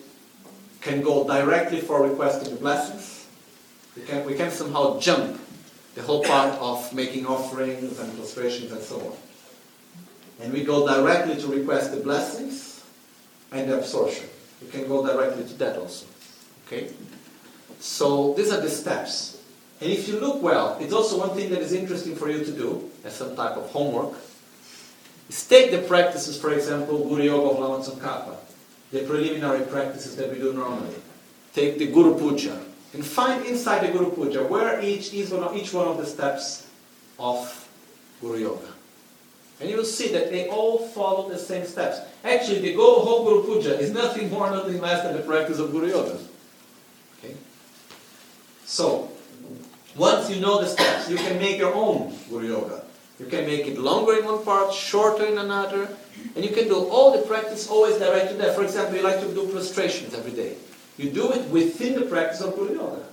[0.87, 3.27] can go directly for requesting the blessings.
[3.97, 5.41] We can, we can somehow jump
[5.95, 9.13] the whole part of making offerings and prostrations and so on.
[10.41, 12.85] And we go directly to request the blessings
[13.51, 14.29] and the absorption.
[14.63, 16.07] We can go directly to that also.
[16.67, 16.91] Okay?
[17.81, 19.43] So these are the steps.
[19.81, 22.53] And if you look well, it's also one thing that is interesting for you to
[22.53, 24.15] do as some type of homework.
[25.29, 28.37] is take the practices, for example, Guru Yoga of Lama Tsongkhapa,
[28.97, 30.95] the preliminary practices that we do normally.
[31.55, 32.61] Take the Guru Puja
[32.95, 36.07] and find inside the Guru Puja where each is one of, each one of the
[36.07, 36.69] steps
[37.19, 37.69] of
[38.21, 38.69] Guru Yoga.
[39.61, 42.01] And you will see that they all follow the same steps.
[42.25, 45.89] Actually, the whole Guru Puja is nothing more, nothing less than the practice of Guru
[45.89, 46.19] Yoga.
[47.19, 47.35] Okay?
[48.65, 49.11] So,
[49.97, 52.83] once you know the steps, you can make your own Guru Yoga.
[53.19, 55.89] You can make it longer in one part, shorter in another,
[56.35, 58.53] and you can do all the practice always directed there.
[58.53, 60.57] For example, you like to do prostrations every day.
[60.99, 63.05] You do it within the practice of Guru Yoga.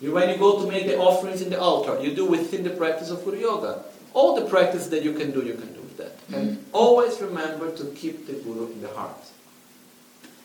[0.00, 2.70] You, when you go to make the offerings in the altar, you do within the
[2.70, 3.84] practice of Guru Yoga.
[4.14, 6.16] All the practice that you can do, you can do with that.
[6.36, 9.24] And always remember to keep the Guru in the heart.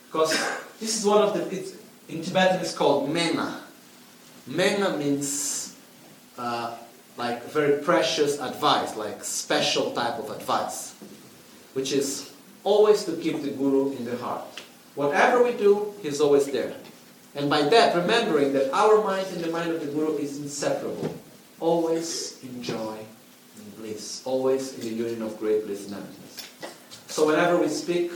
[0.05, 0.31] Because
[0.79, 1.73] this is one of the, it's,
[2.07, 3.61] in Tibetan it's called Mena.
[4.45, 5.75] Mena means
[6.37, 6.77] uh,
[7.17, 10.93] like very precious advice, like special type of advice,
[11.73, 12.31] which is
[12.63, 14.45] always to keep the Guru in the heart.
[14.95, 16.73] Whatever we do, he's always there.
[17.35, 21.15] And by that, remembering that our mind and the mind of the Guru is inseparable.
[21.59, 22.97] Always enjoy
[23.77, 26.37] bliss, always in the union of great bliss and emptiness.
[27.07, 28.11] So whenever we speak,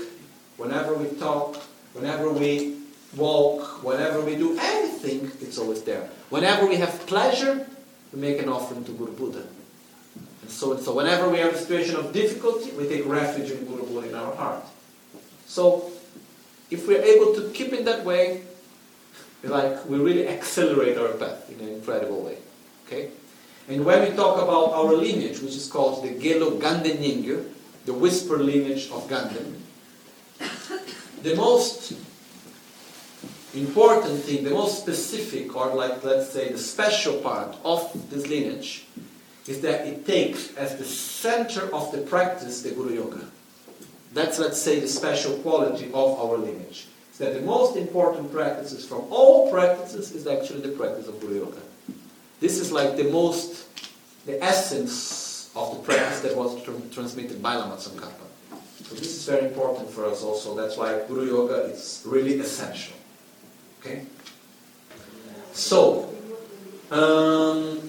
[0.58, 1.58] whenever we talk,
[1.94, 2.78] whenever we
[3.16, 6.10] walk, whenever we do anything, it's always there.
[6.30, 7.68] Whenever we have pleasure,
[8.14, 9.46] we make an offering to Guru Buddha.
[10.42, 13.66] And so, and so whenever we have a situation of difficulty, we take refuge in
[13.66, 14.66] Guru Buddha in our heart.
[15.46, 15.92] So
[16.70, 18.44] if we're able to keep it that way,
[19.44, 22.38] like we really accelerate our path in an incredible way.
[22.88, 23.12] Okay?
[23.68, 27.46] And when we talk about our lineage, which is called the Gelo Ganden
[27.86, 29.60] the whisper lineage of Ganden,
[31.24, 31.94] the most
[33.60, 38.86] important thing, the most specific, or like let's say the special part of this lineage,
[39.48, 43.26] is that it takes as the center of the practice the Guru Yoga.
[44.14, 46.88] That's, let's say, the special quality of our lineage.
[47.12, 51.40] Is that the most important practices from all practices is actually the practice of Guru
[51.40, 51.62] Yoga.
[52.40, 53.68] This is like the most,
[54.26, 58.28] the essence of the practice that was tr- transmitted by Lama Tsongkhapa.
[58.84, 60.56] So this is very important for us also.
[60.56, 62.96] That's why Guru Yoga is really essential.
[63.82, 64.06] Okay?
[65.54, 66.14] So,
[66.92, 67.82] um,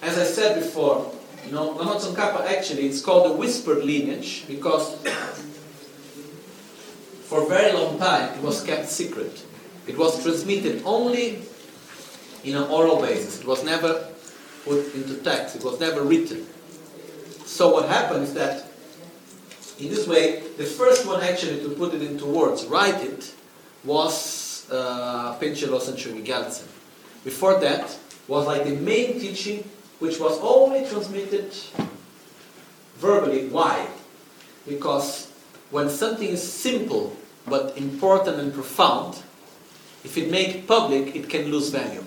[0.00, 1.12] as I said before,
[1.44, 4.96] you know, Lama Tsongkhapa actually, it's called the whispered lineage because
[7.24, 9.44] for a very long time it was kept secret.
[9.86, 11.42] It was transmitted only
[12.44, 13.40] in an oral basis.
[13.40, 14.08] It was never
[14.64, 15.56] put into text.
[15.56, 16.46] It was never written.
[17.44, 18.66] So what happened is that
[19.78, 23.32] in this way, the first one actually to put it into words, write it,
[23.84, 26.66] was uh, Panchen Losang Gyaltsen.
[27.24, 27.96] Before that
[28.26, 29.68] was like the main teaching
[29.98, 31.52] which was only transmitted
[32.96, 33.48] verbally.
[33.48, 33.88] Why?
[34.66, 35.30] Because
[35.70, 39.22] when something is simple but important and profound,
[40.04, 42.04] if it made public, it can lose value.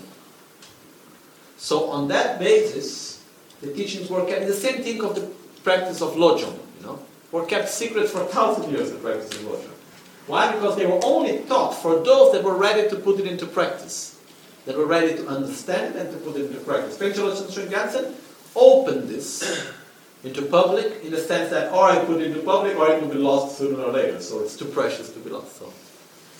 [1.58, 3.24] So on that basis,
[3.62, 4.48] the teachings were kept.
[4.48, 5.30] The same thing of the
[5.64, 7.00] practice of lojong, you know,
[7.32, 8.92] were kept secret for a thousand years.
[8.92, 9.81] The practice of lojong.
[10.28, 10.52] Why?
[10.52, 14.20] Because they were only taught for those that were ready to put it into practice,
[14.66, 16.98] that were ready to understand and to put it into practice.
[16.98, 18.16] Pengchala Jansen
[18.56, 19.72] opened this
[20.24, 23.10] into public in the sense that or I put it into public or it will
[23.10, 24.22] be lost sooner or later.
[24.22, 25.58] So it's too precious to be lost.
[25.58, 25.74] So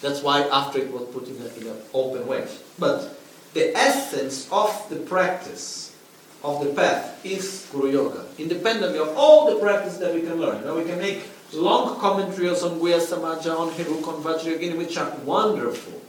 [0.02, 2.48] that's why after it was put in an open way.
[2.78, 3.18] But
[3.54, 5.96] the essence of the practice
[6.44, 10.64] of the path is Guru Yoga, independently of all the practice that we can learn.
[10.64, 16.02] Know, we can make long commentaries on Guhyasamaja, on Hiruk, on Vajrayogini, which are wonderful,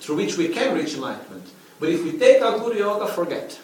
[0.00, 1.50] through which we can reach enlightenment.
[1.78, 3.58] But if we take out Guru Yoga, forget.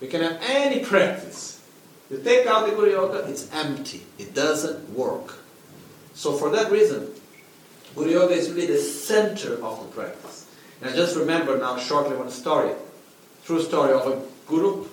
[0.00, 1.62] We can have any practice.
[2.10, 4.06] You take out the Guru Yoga, it's empty.
[4.18, 5.34] It doesn't work.
[6.14, 7.10] So for that reason,
[7.94, 10.46] Guru Yoga is really the center of the practice.
[10.80, 12.72] And I just remember now shortly one story,
[13.44, 14.86] true story of a guru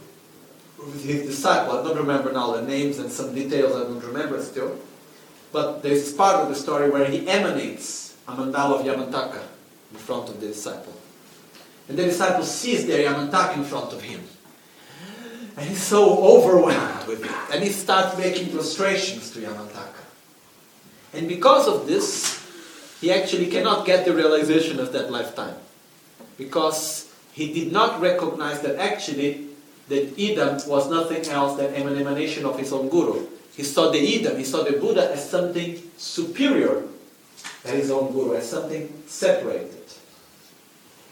[0.78, 1.80] with his disciple.
[1.80, 4.78] I don't remember now the names and some details I don't remember still.
[5.54, 9.42] But there's this part of the story where he emanates a mandala of Yamantaka
[9.92, 10.94] in front of the disciple.
[11.88, 14.22] And the disciple sees their Yamantaka in front of him.
[15.56, 17.32] And he's so overwhelmed with it.
[17.54, 20.02] And he starts making prostrations to Yamantaka.
[21.14, 22.42] And because of this,
[23.00, 25.56] he actually cannot get the realization of that lifetime.
[26.36, 29.50] Because he did not recognize that actually
[29.90, 33.28] that Yidam was nothing else than an emanation of his own Guru.
[33.56, 36.84] He saw the Yidam, he saw the Buddha as something superior
[37.64, 39.70] than his own Guru, as something separated.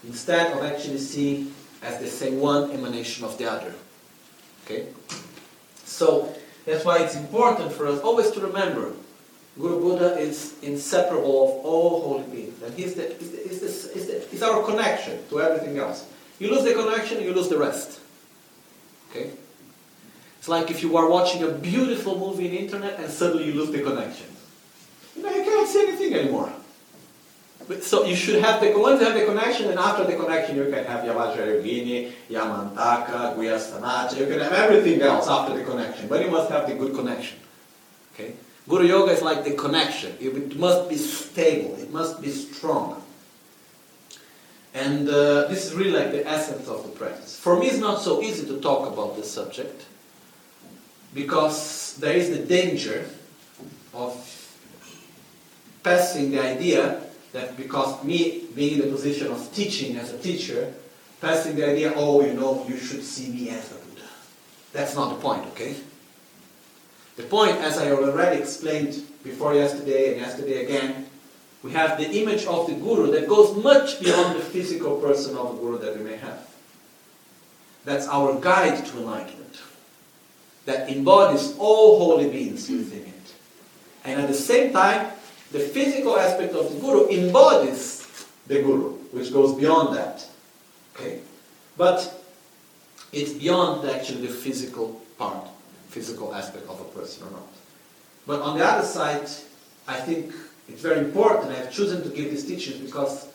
[0.04, 3.72] Instead of actually seeing as the same one emanation of the other.
[4.64, 4.88] Okay?
[5.84, 8.92] So, That's why it's important for us always to remember
[9.58, 12.62] Guru Buddha is inseparable of all holy beings.
[12.62, 16.06] And he's, the, he's, the, he's, the, he's our connection to everything else.
[16.38, 18.00] You lose the connection, you lose the rest.
[19.10, 19.32] Okay?
[20.42, 23.70] It's like if you are watching a beautiful movie in internet and suddenly you lose
[23.70, 24.26] the connection.
[25.14, 26.52] You know, you can't see anything anymore.
[27.68, 30.56] But, so you should have the once you have the connection, and after the connection
[30.56, 36.08] you can have Yavajrayogini, Yamantaka, Guyastanacha, you can have everything else after the connection.
[36.08, 37.38] But you must have the good connection.
[38.12, 38.32] Okay?
[38.68, 40.16] Guru Yoga is like the connection.
[40.18, 41.76] It must be stable.
[41.76, 43.00] It must be strong.
[44.74, 47.38] And uh, this is really like the essence of the practice.
[47.38, 49.84] For me, it's not so easy to talk about this subject
[51.14, 53.04] because there is the danger
[53.94, 54.16] of
[55.82, 57.02] passing the idea
[57.32, 60.72] that because me being in the position of teaching as a teacher,
[61.20, 64.08] passing the idea, oh, you know, you should see me as a Buddha.
[64.72, 65.76] That's not the point, okay?
[67.16, 71.06] The point, as I already explained before yesterday and yesterday again,
[71.62, 75.54] we have the image of the Guru that goes much beyond the physical person of
[75.54, 76.48] the Guru that we may have.
[77.84, 79.60] That's our guide to enlightenment.
[80.64, 83.34] That embodies all holy beings within it.
[84.04, 85.10] And at the same time,
[85.50, 90.26] the physical aspect of the Guru embodies the Guru, which goes beyond that.
[90.94, 91.20] Okay?
[91.76, 92.24] But
[93.12, 95.46] it's beyond actually the physical part,
[95.88, 97.48] physical aspect of a person or not.
[98.26, 99.28] But on the other side,
[99.86, 100.32] I think
[100.68, 101.52] it's very important.
[101.52, 103.28] I've chosen to give these teachings because,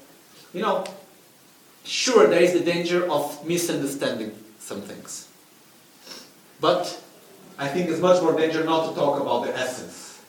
[0.54, 0.86] you know,
[1.84, 5.28] sure, there is the danger of misunderstanding some things.
[6.60, 7.02] But
[7.58, 10.22] I think it's much more dangerous not to talk about the essence,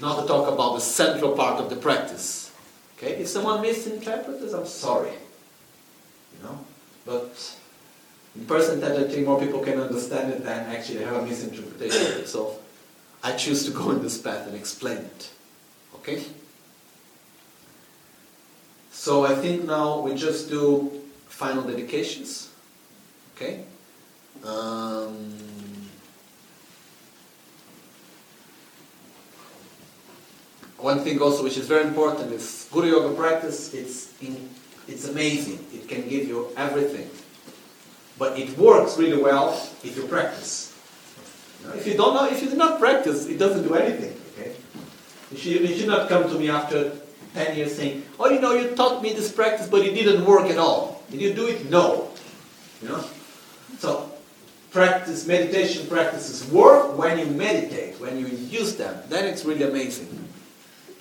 [0.00, 2.52] not to talk about the central part of the practice.
[2.96, 3.14] Okay?
[3.14, 5.10] If someone misinterprets, I'm sorry.
[5.10, 6.64] You know?
[7.04, 7.56] But
[8.36, 12.26] in percentage, I think more people can understand it than actually have a misinterpretation.
[12.26, 12.58] So
[13.24, 15.30] I choose to go in this path and explain it.
[15.96, 16.22] Okay?
[18.92, 22.50] So I think now we just do final dedications.
[23.34, 23.64] Okay?
[24.44, 25.38] Um,
[30.82, 33.72] one thing also which is very important is Guru Yoga practice.
[33.72, 34.48] It's in,
[34.88, 35.64] it's amazing.
[35.72, 37.08] It can give you everything,
[38.18, 39.50] but it works really well
[39.84, 40.76] if you practice.
[41.74, 44.18] If you don't know, if you do not practice, it doesn't do anything.
[44.34, 44.52] Okay?
[45.30, 46.92] You should, you should not come to me after
[47.34, 50.50] 10 years saying, oh, you know, you taught me this practice, but it didn't work
[50.50, 51.02] at all.
[51.10, 51.70] Did you do it?
[51.70, 52.10] No.
[52.82, 53.04] You know?
[53.78, 54.10] So,
[54.72, 59.00] practice, meditation practices work when you meditate, when you use them.
[59.08, 60.21] Then it's really amazing.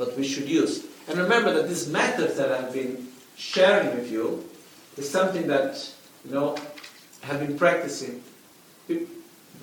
[0.01, 0.85] But we should use.
[1.07, 4.49] And remember that these methods that I've been sharing with you
[4.97, 5.77] is something that,
[6.25, 6.57] you know,
[7.21, 8.23] have been practicing.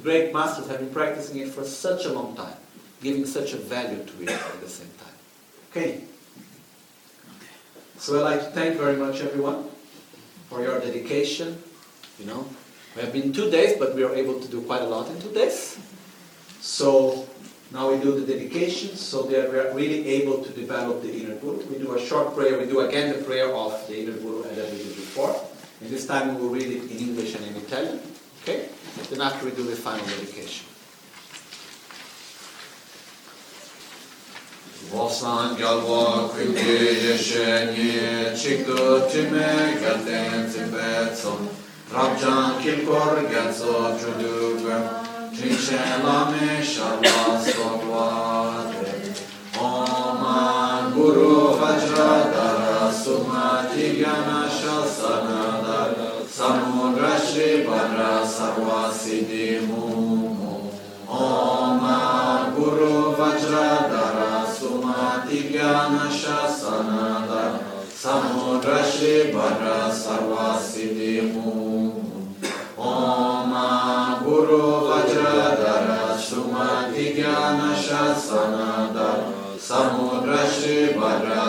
[0.04, 2.54] Great masters have been practicing it for such a long time,
[3.02, 5.18] giving such a value to it at the same time.
[5.72, 6.04] Okay.
[7.98, 9.68] So I'd like to thank very much everyone
[10.48, 11.60] for your dedication.
[12.20, 12.46] You know,
[12.94, 15.20] we have been two days, but we are able to do quite a lot in
[15.20, 15.80] two days.
[16.60, 17.26] So
[17.70, 21.34] now we do the dedication so that we are really able to develop the inner
[21.36, 21.64] Guru.
[21.66, 22.58] We do a short prayer.
[22.58, 25.36] We do again the prayer of the inner Guru that we did before.
[25.80, 28.00] And this time we will read it in English and in Italian.
[28.42, 28.68] Okay?
[29.10, 30.66] Then after we do the final dedication.
[41.88, 49.14] Rabjan kilkor gatso chuduga Shishelame Shavasotwate
[49.56, 60.54] Oma Guru Vajradara Sumati Gyana Shasanadara Samudrashi Badra Sarvasiddhi Mumu
[61.06, 61.98] Oma
[62.56, 67.62] Guru Vajradara Sumati Gyana Shasanadara
[68.02, 71.67] Samudrashi Badra Sarvasiddhi Mumu
[78.28, 79.38] Sanatan
[79.68, 80.42] samudra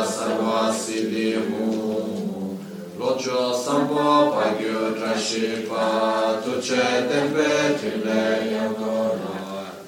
[0.06, 2.57] sarva siddhimu.
[2.99, 8.23] Locho sampo pagyo drashipa tuche tempe tile
[8.53, 9.35] yagona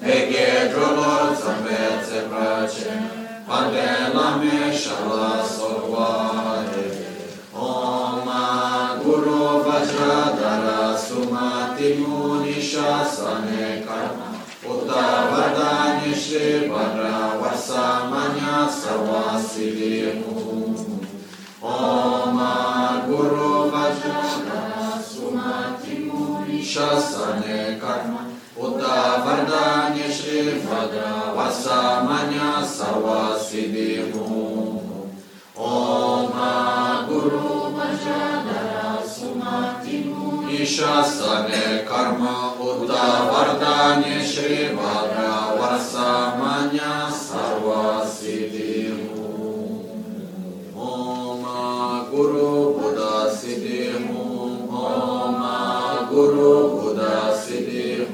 [0.02, 2.94] ege drolo zambe tseprache.
[3.46, 6.31] Pande lame shala sorwa
[16.72, 20.32] Varra Varsamanya Savasidehu
[21.60, 24.24] Oma Guru Vajra
[24.96, 26.08] Sumati
[26.64, 28.22] Shasane Karma.
[28.56, 34.24] Uta Vardhanya Shri Vadra Varsamanya Savasidehu
[35.54, 36.52] Oma
[40.62, 49.82] Isha Sane Karma Uddha Vardhanya Shri Bhadra Vasamanya Sarva Siddhi Hum
[50.76, 51.42] Om
[52.12, 55.42] Guru Buddha Siddhi Hum Om
[56.10, 58.06] Guru Buddha Siddhi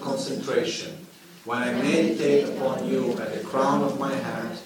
[0.00, 1.06] concentration.
[1.44, 4.58] When I meditate upon you at the crown of my head,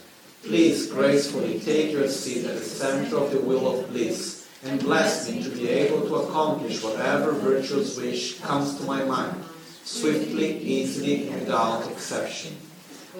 [0.42, 5.30] please gracefully take your seat at the center of the wheel of bliss and bless
[5.30, 9.42] me to be able to accomplish whatever virtuous wish comes to my mind,
[9.84, 12.56] swiftly, easily, without exception.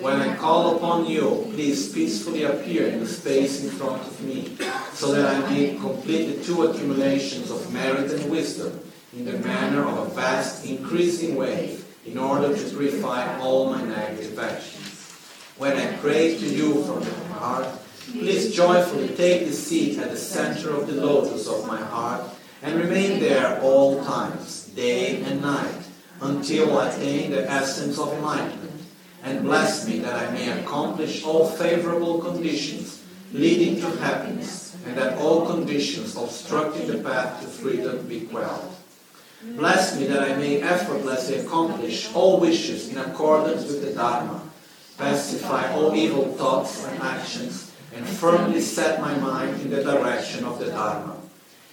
[0.01, 4.57] When I call upon you, please peacefully appear in the space in front of me,
[4.93, 8.81] so that I may complete the two accumulations of merit and wisdom
[9.13, 14.39] in the manner of a vast increasing wave, in order to purify all my negative
[14.39, 15.11] actions.
[15.57, 17.69] When I pray to you from my heart,
[18.13, 22.23] Please joyfully take the seat at the center of the lotus of my heart
[22.63, 25.83] and remain there all times, day and night,
[26.21, 28.83] until I attain the essence of enlightenment.
[29.23, 33.03] And bless me that I may accomplish all favorable conditions
[33.33, 38.77] leading to happiness, and that all conditions obstructing the path to freedom be quelled.
[39.53, 44.41] Bless me that I may effortlessly accomplish all wishes in accordance with the Dharma,
[44.97, 50.59] pacify all evil thoughts and actions, and firmly set my mind in the direction of
[50.59, 51.17] the Dharma.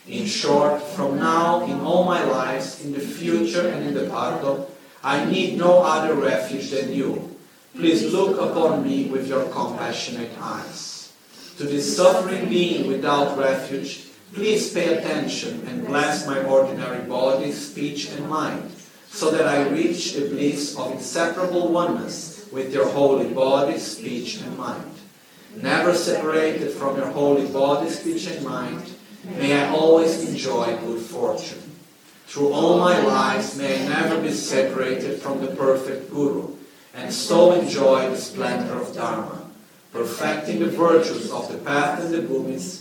[0.05, 4.67] In short, from now, in all my lives, in the future and in the Bardo,
[5.01, 7.35] I need no other refuge than you.
[7.73, 11.13] Please look upon me with your compassionate eyes.
[11.57, 18.09] To this suffering being without refuge, please pay attention and bless my ordinary body, speech,
[18.11, 18.71] and mind,
[19.09, 24.57] so that I reach the bliss of inseparable oneness with your holy body, speech, and
[24.57, 24.91] mind.
[25.55, 28.89] Never separated from your holy body, speech, and mind,
[29.37, 31.61] may I always enjoy good fortune.
[32.27, 36.55] Through all my lives, may I never be separated from the perfect Guru,
[36.93, 39.41] and so enjoy the splendor of Dharma.
[39.91, 42.80] perfecting the virtues of the path and the bhumis,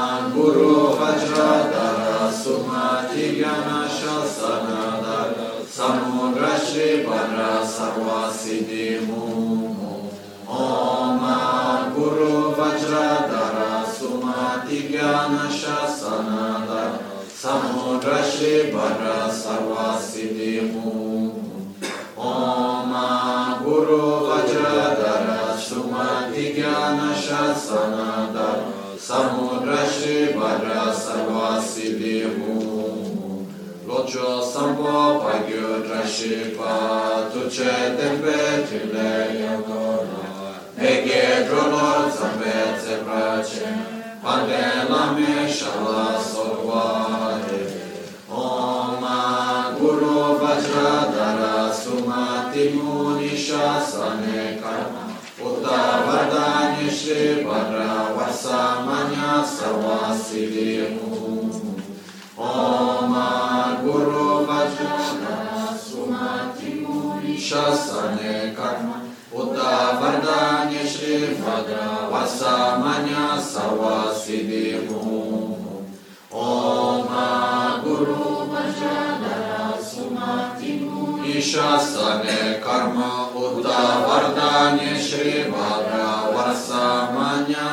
[16.21, 16.71] अनाथ
[17.41, 20.91] समुद्रशि Sarvasiddhimu सर्वसिद्धिमु
[22.31, 22.91] ॐ
[23.63, 25.25] गुरु वज्रधर
[25.67, 28.59] सुमति ज्ञानशासनधर
[29.07, 30.67] समुद्रशि भर
[31.05, 32.59] सर्वसिद्धिमु
[33.91, 39.11] Locio sampo pagyo drashipa tuce tempe trile
[39.41, 40.23] yagora.
[40.79, 43.90] Ege drono zambe zebrace.
[67.51, 69.01] Шасане карма,
[69.33, 70.87] Уда Вардане
[71.39, 71.79] भद्र
[72.13, 73.15] वसामन्य
[73.51, 74.91] सवसिदिः
[76.41, 77.07] ॐ
[77.85, 78.31] गुरु
[81.31, 82.97] ईशासने कर्म
[83.41, 86.01] उदा वरदान्य Shribhadra
[86.35, 87.67] वरसामन्या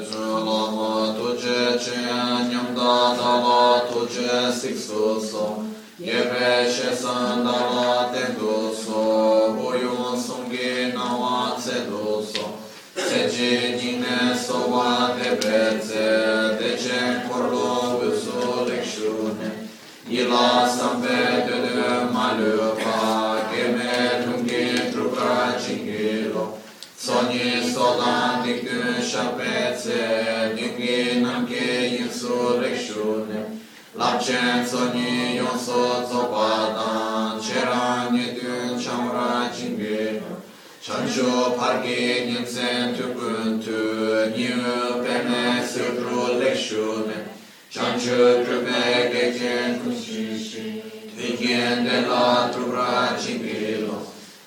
[0.00, 1.96] lama tu je che
[2.50, 5.64] nyam da da la tu je sik su so
[5.98, 11.54] ye pe she san da la ten du so bu yun sung gi na wa
[11.58, 12.44] tse du so
[12.96, 18.64] se ji ni ne so wa te pe tse de che kor lo bu so
[18.68, 19.50] lek shu ne
[20.10, 21.01] Ila sampe
[29.12, 30.00] shabetze
[30.56, 31.64] dikwi namke
[31.94, 33.40] yinsu rikshune
[33.98, 40.22] lakchen tsoni yonso tsopadan cheran yedun chamra jingbe
[40.84, 43.80] chanjo parke nyamsen tukun tu
[44.32, 47.18] nyu pene sikru rikshune
[47.70, 50.82] chanjo kribe gechen kushishi
[51.16, 51.84] dikyen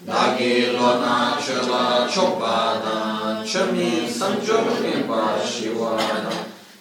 [0.06, 0.45] trubra jingilo.
[0.45, 6.34] Dagi lona chela chopada, chami sanjo rimpa shivada,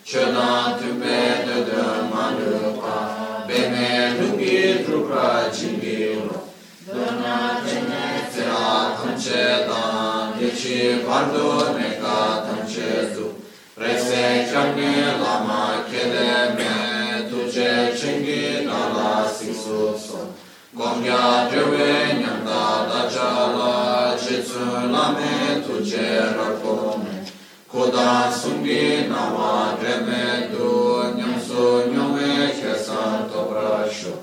[0.05, 2.97] chela tupe de de manupa,
[3.47, 3.89] beme
[4.19, 6.39] lungi drupra jingilo.
[6.87, 13.27] Dona jene tera tamche dan, yechi bardo meka tamche tu,
[13.75, 16.73] prese changi lama kede me,
[17.29, 20.21] tuje chingi dala siksu so.
[20.77, 22.34] Gomya drewe nyamda
[22.91, 27.15] da chala jitsu lame tuje rakome
[27.71, 30.71] Koda sungi nawa dreme du
[31.19, 34.15] nyamsu nyome kesan to brasho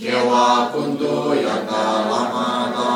[0.00, 2.90] Kewa kundu yanda lama da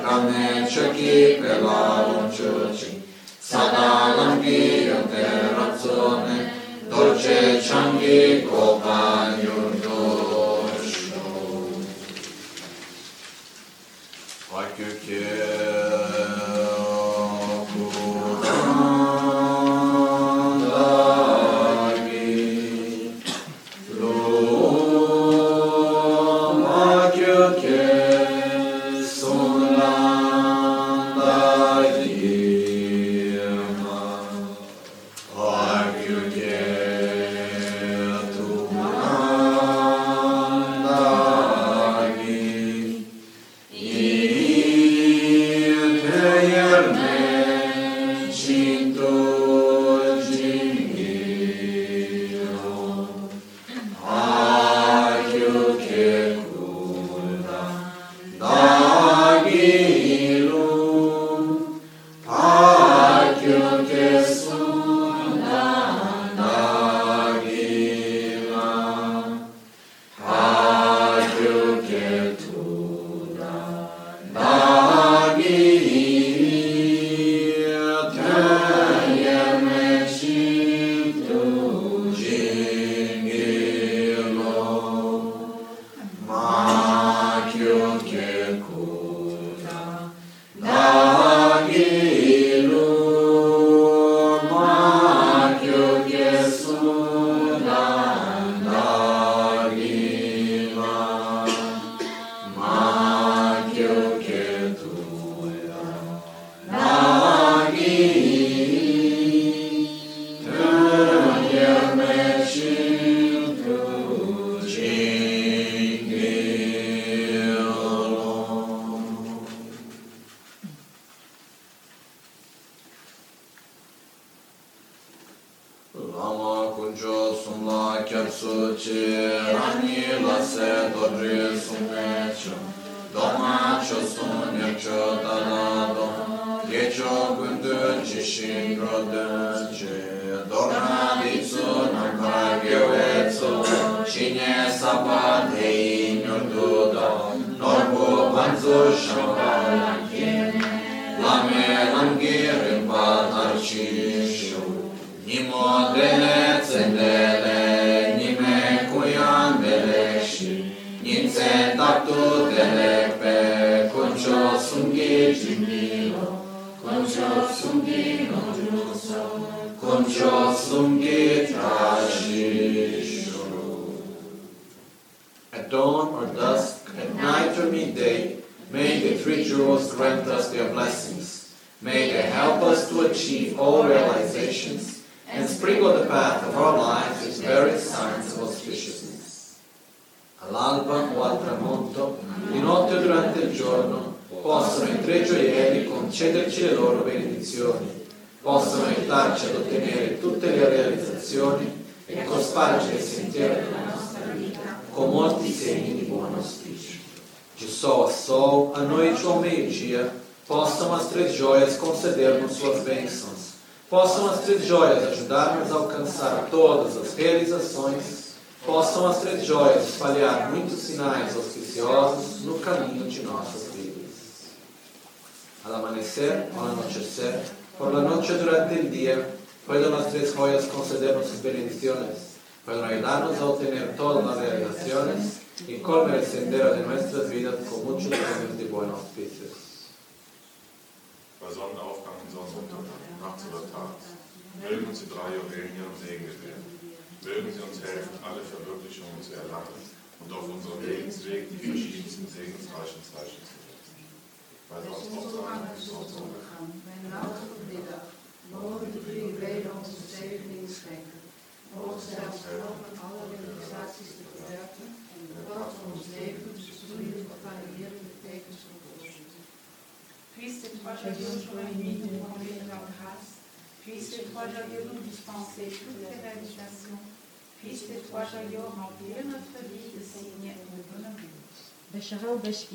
[0.00, 3.00] drame chaki pela lumchuchi
[3.40, 5.24] Sada lamgi yonte
[5.56, 6.38] ratsone
[6.90, 9.32] dolce changi gopa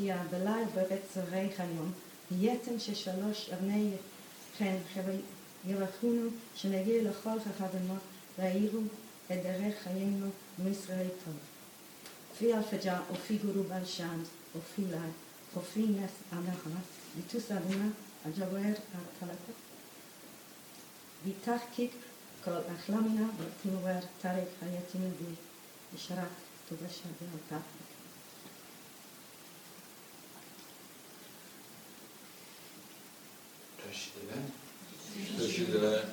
[0.10, 1.92] הגיעה הבלער בבית זרי היום,
[2.32, 3.92] יתן ששלוש אבני
[4.58, 4.76] חן
[5.66, 7.94] יבחונו, שנגיע לכל חכב אמו,
[8.40, 8.80] ראירו
[9.28, 10.28] את דרך חיינו
[10.58, 11.34] מישראל טוב.
[12.34, 14.24] כפי אלפג'ה, אופי גורו בל שם,
[14.56, 15.02] אופי לה,
[15.54, 16.70] חופי נס אנחה,
[17.16, 17.88] ביטוס אדמה,
[18.26, 19.52] הג'וואר הקלטה.
[21.26, 21.92] ביטח קיק
[22.44, 25.34] כל אחלה מינה, ותימוור תרק היתים בי,
[25.96, 26.28] ישרת
[26.70, 27.79] טובה שווה אותה.
[33.90, 35.50] Kaç lira?
[35.50, 36.04] 200 lira.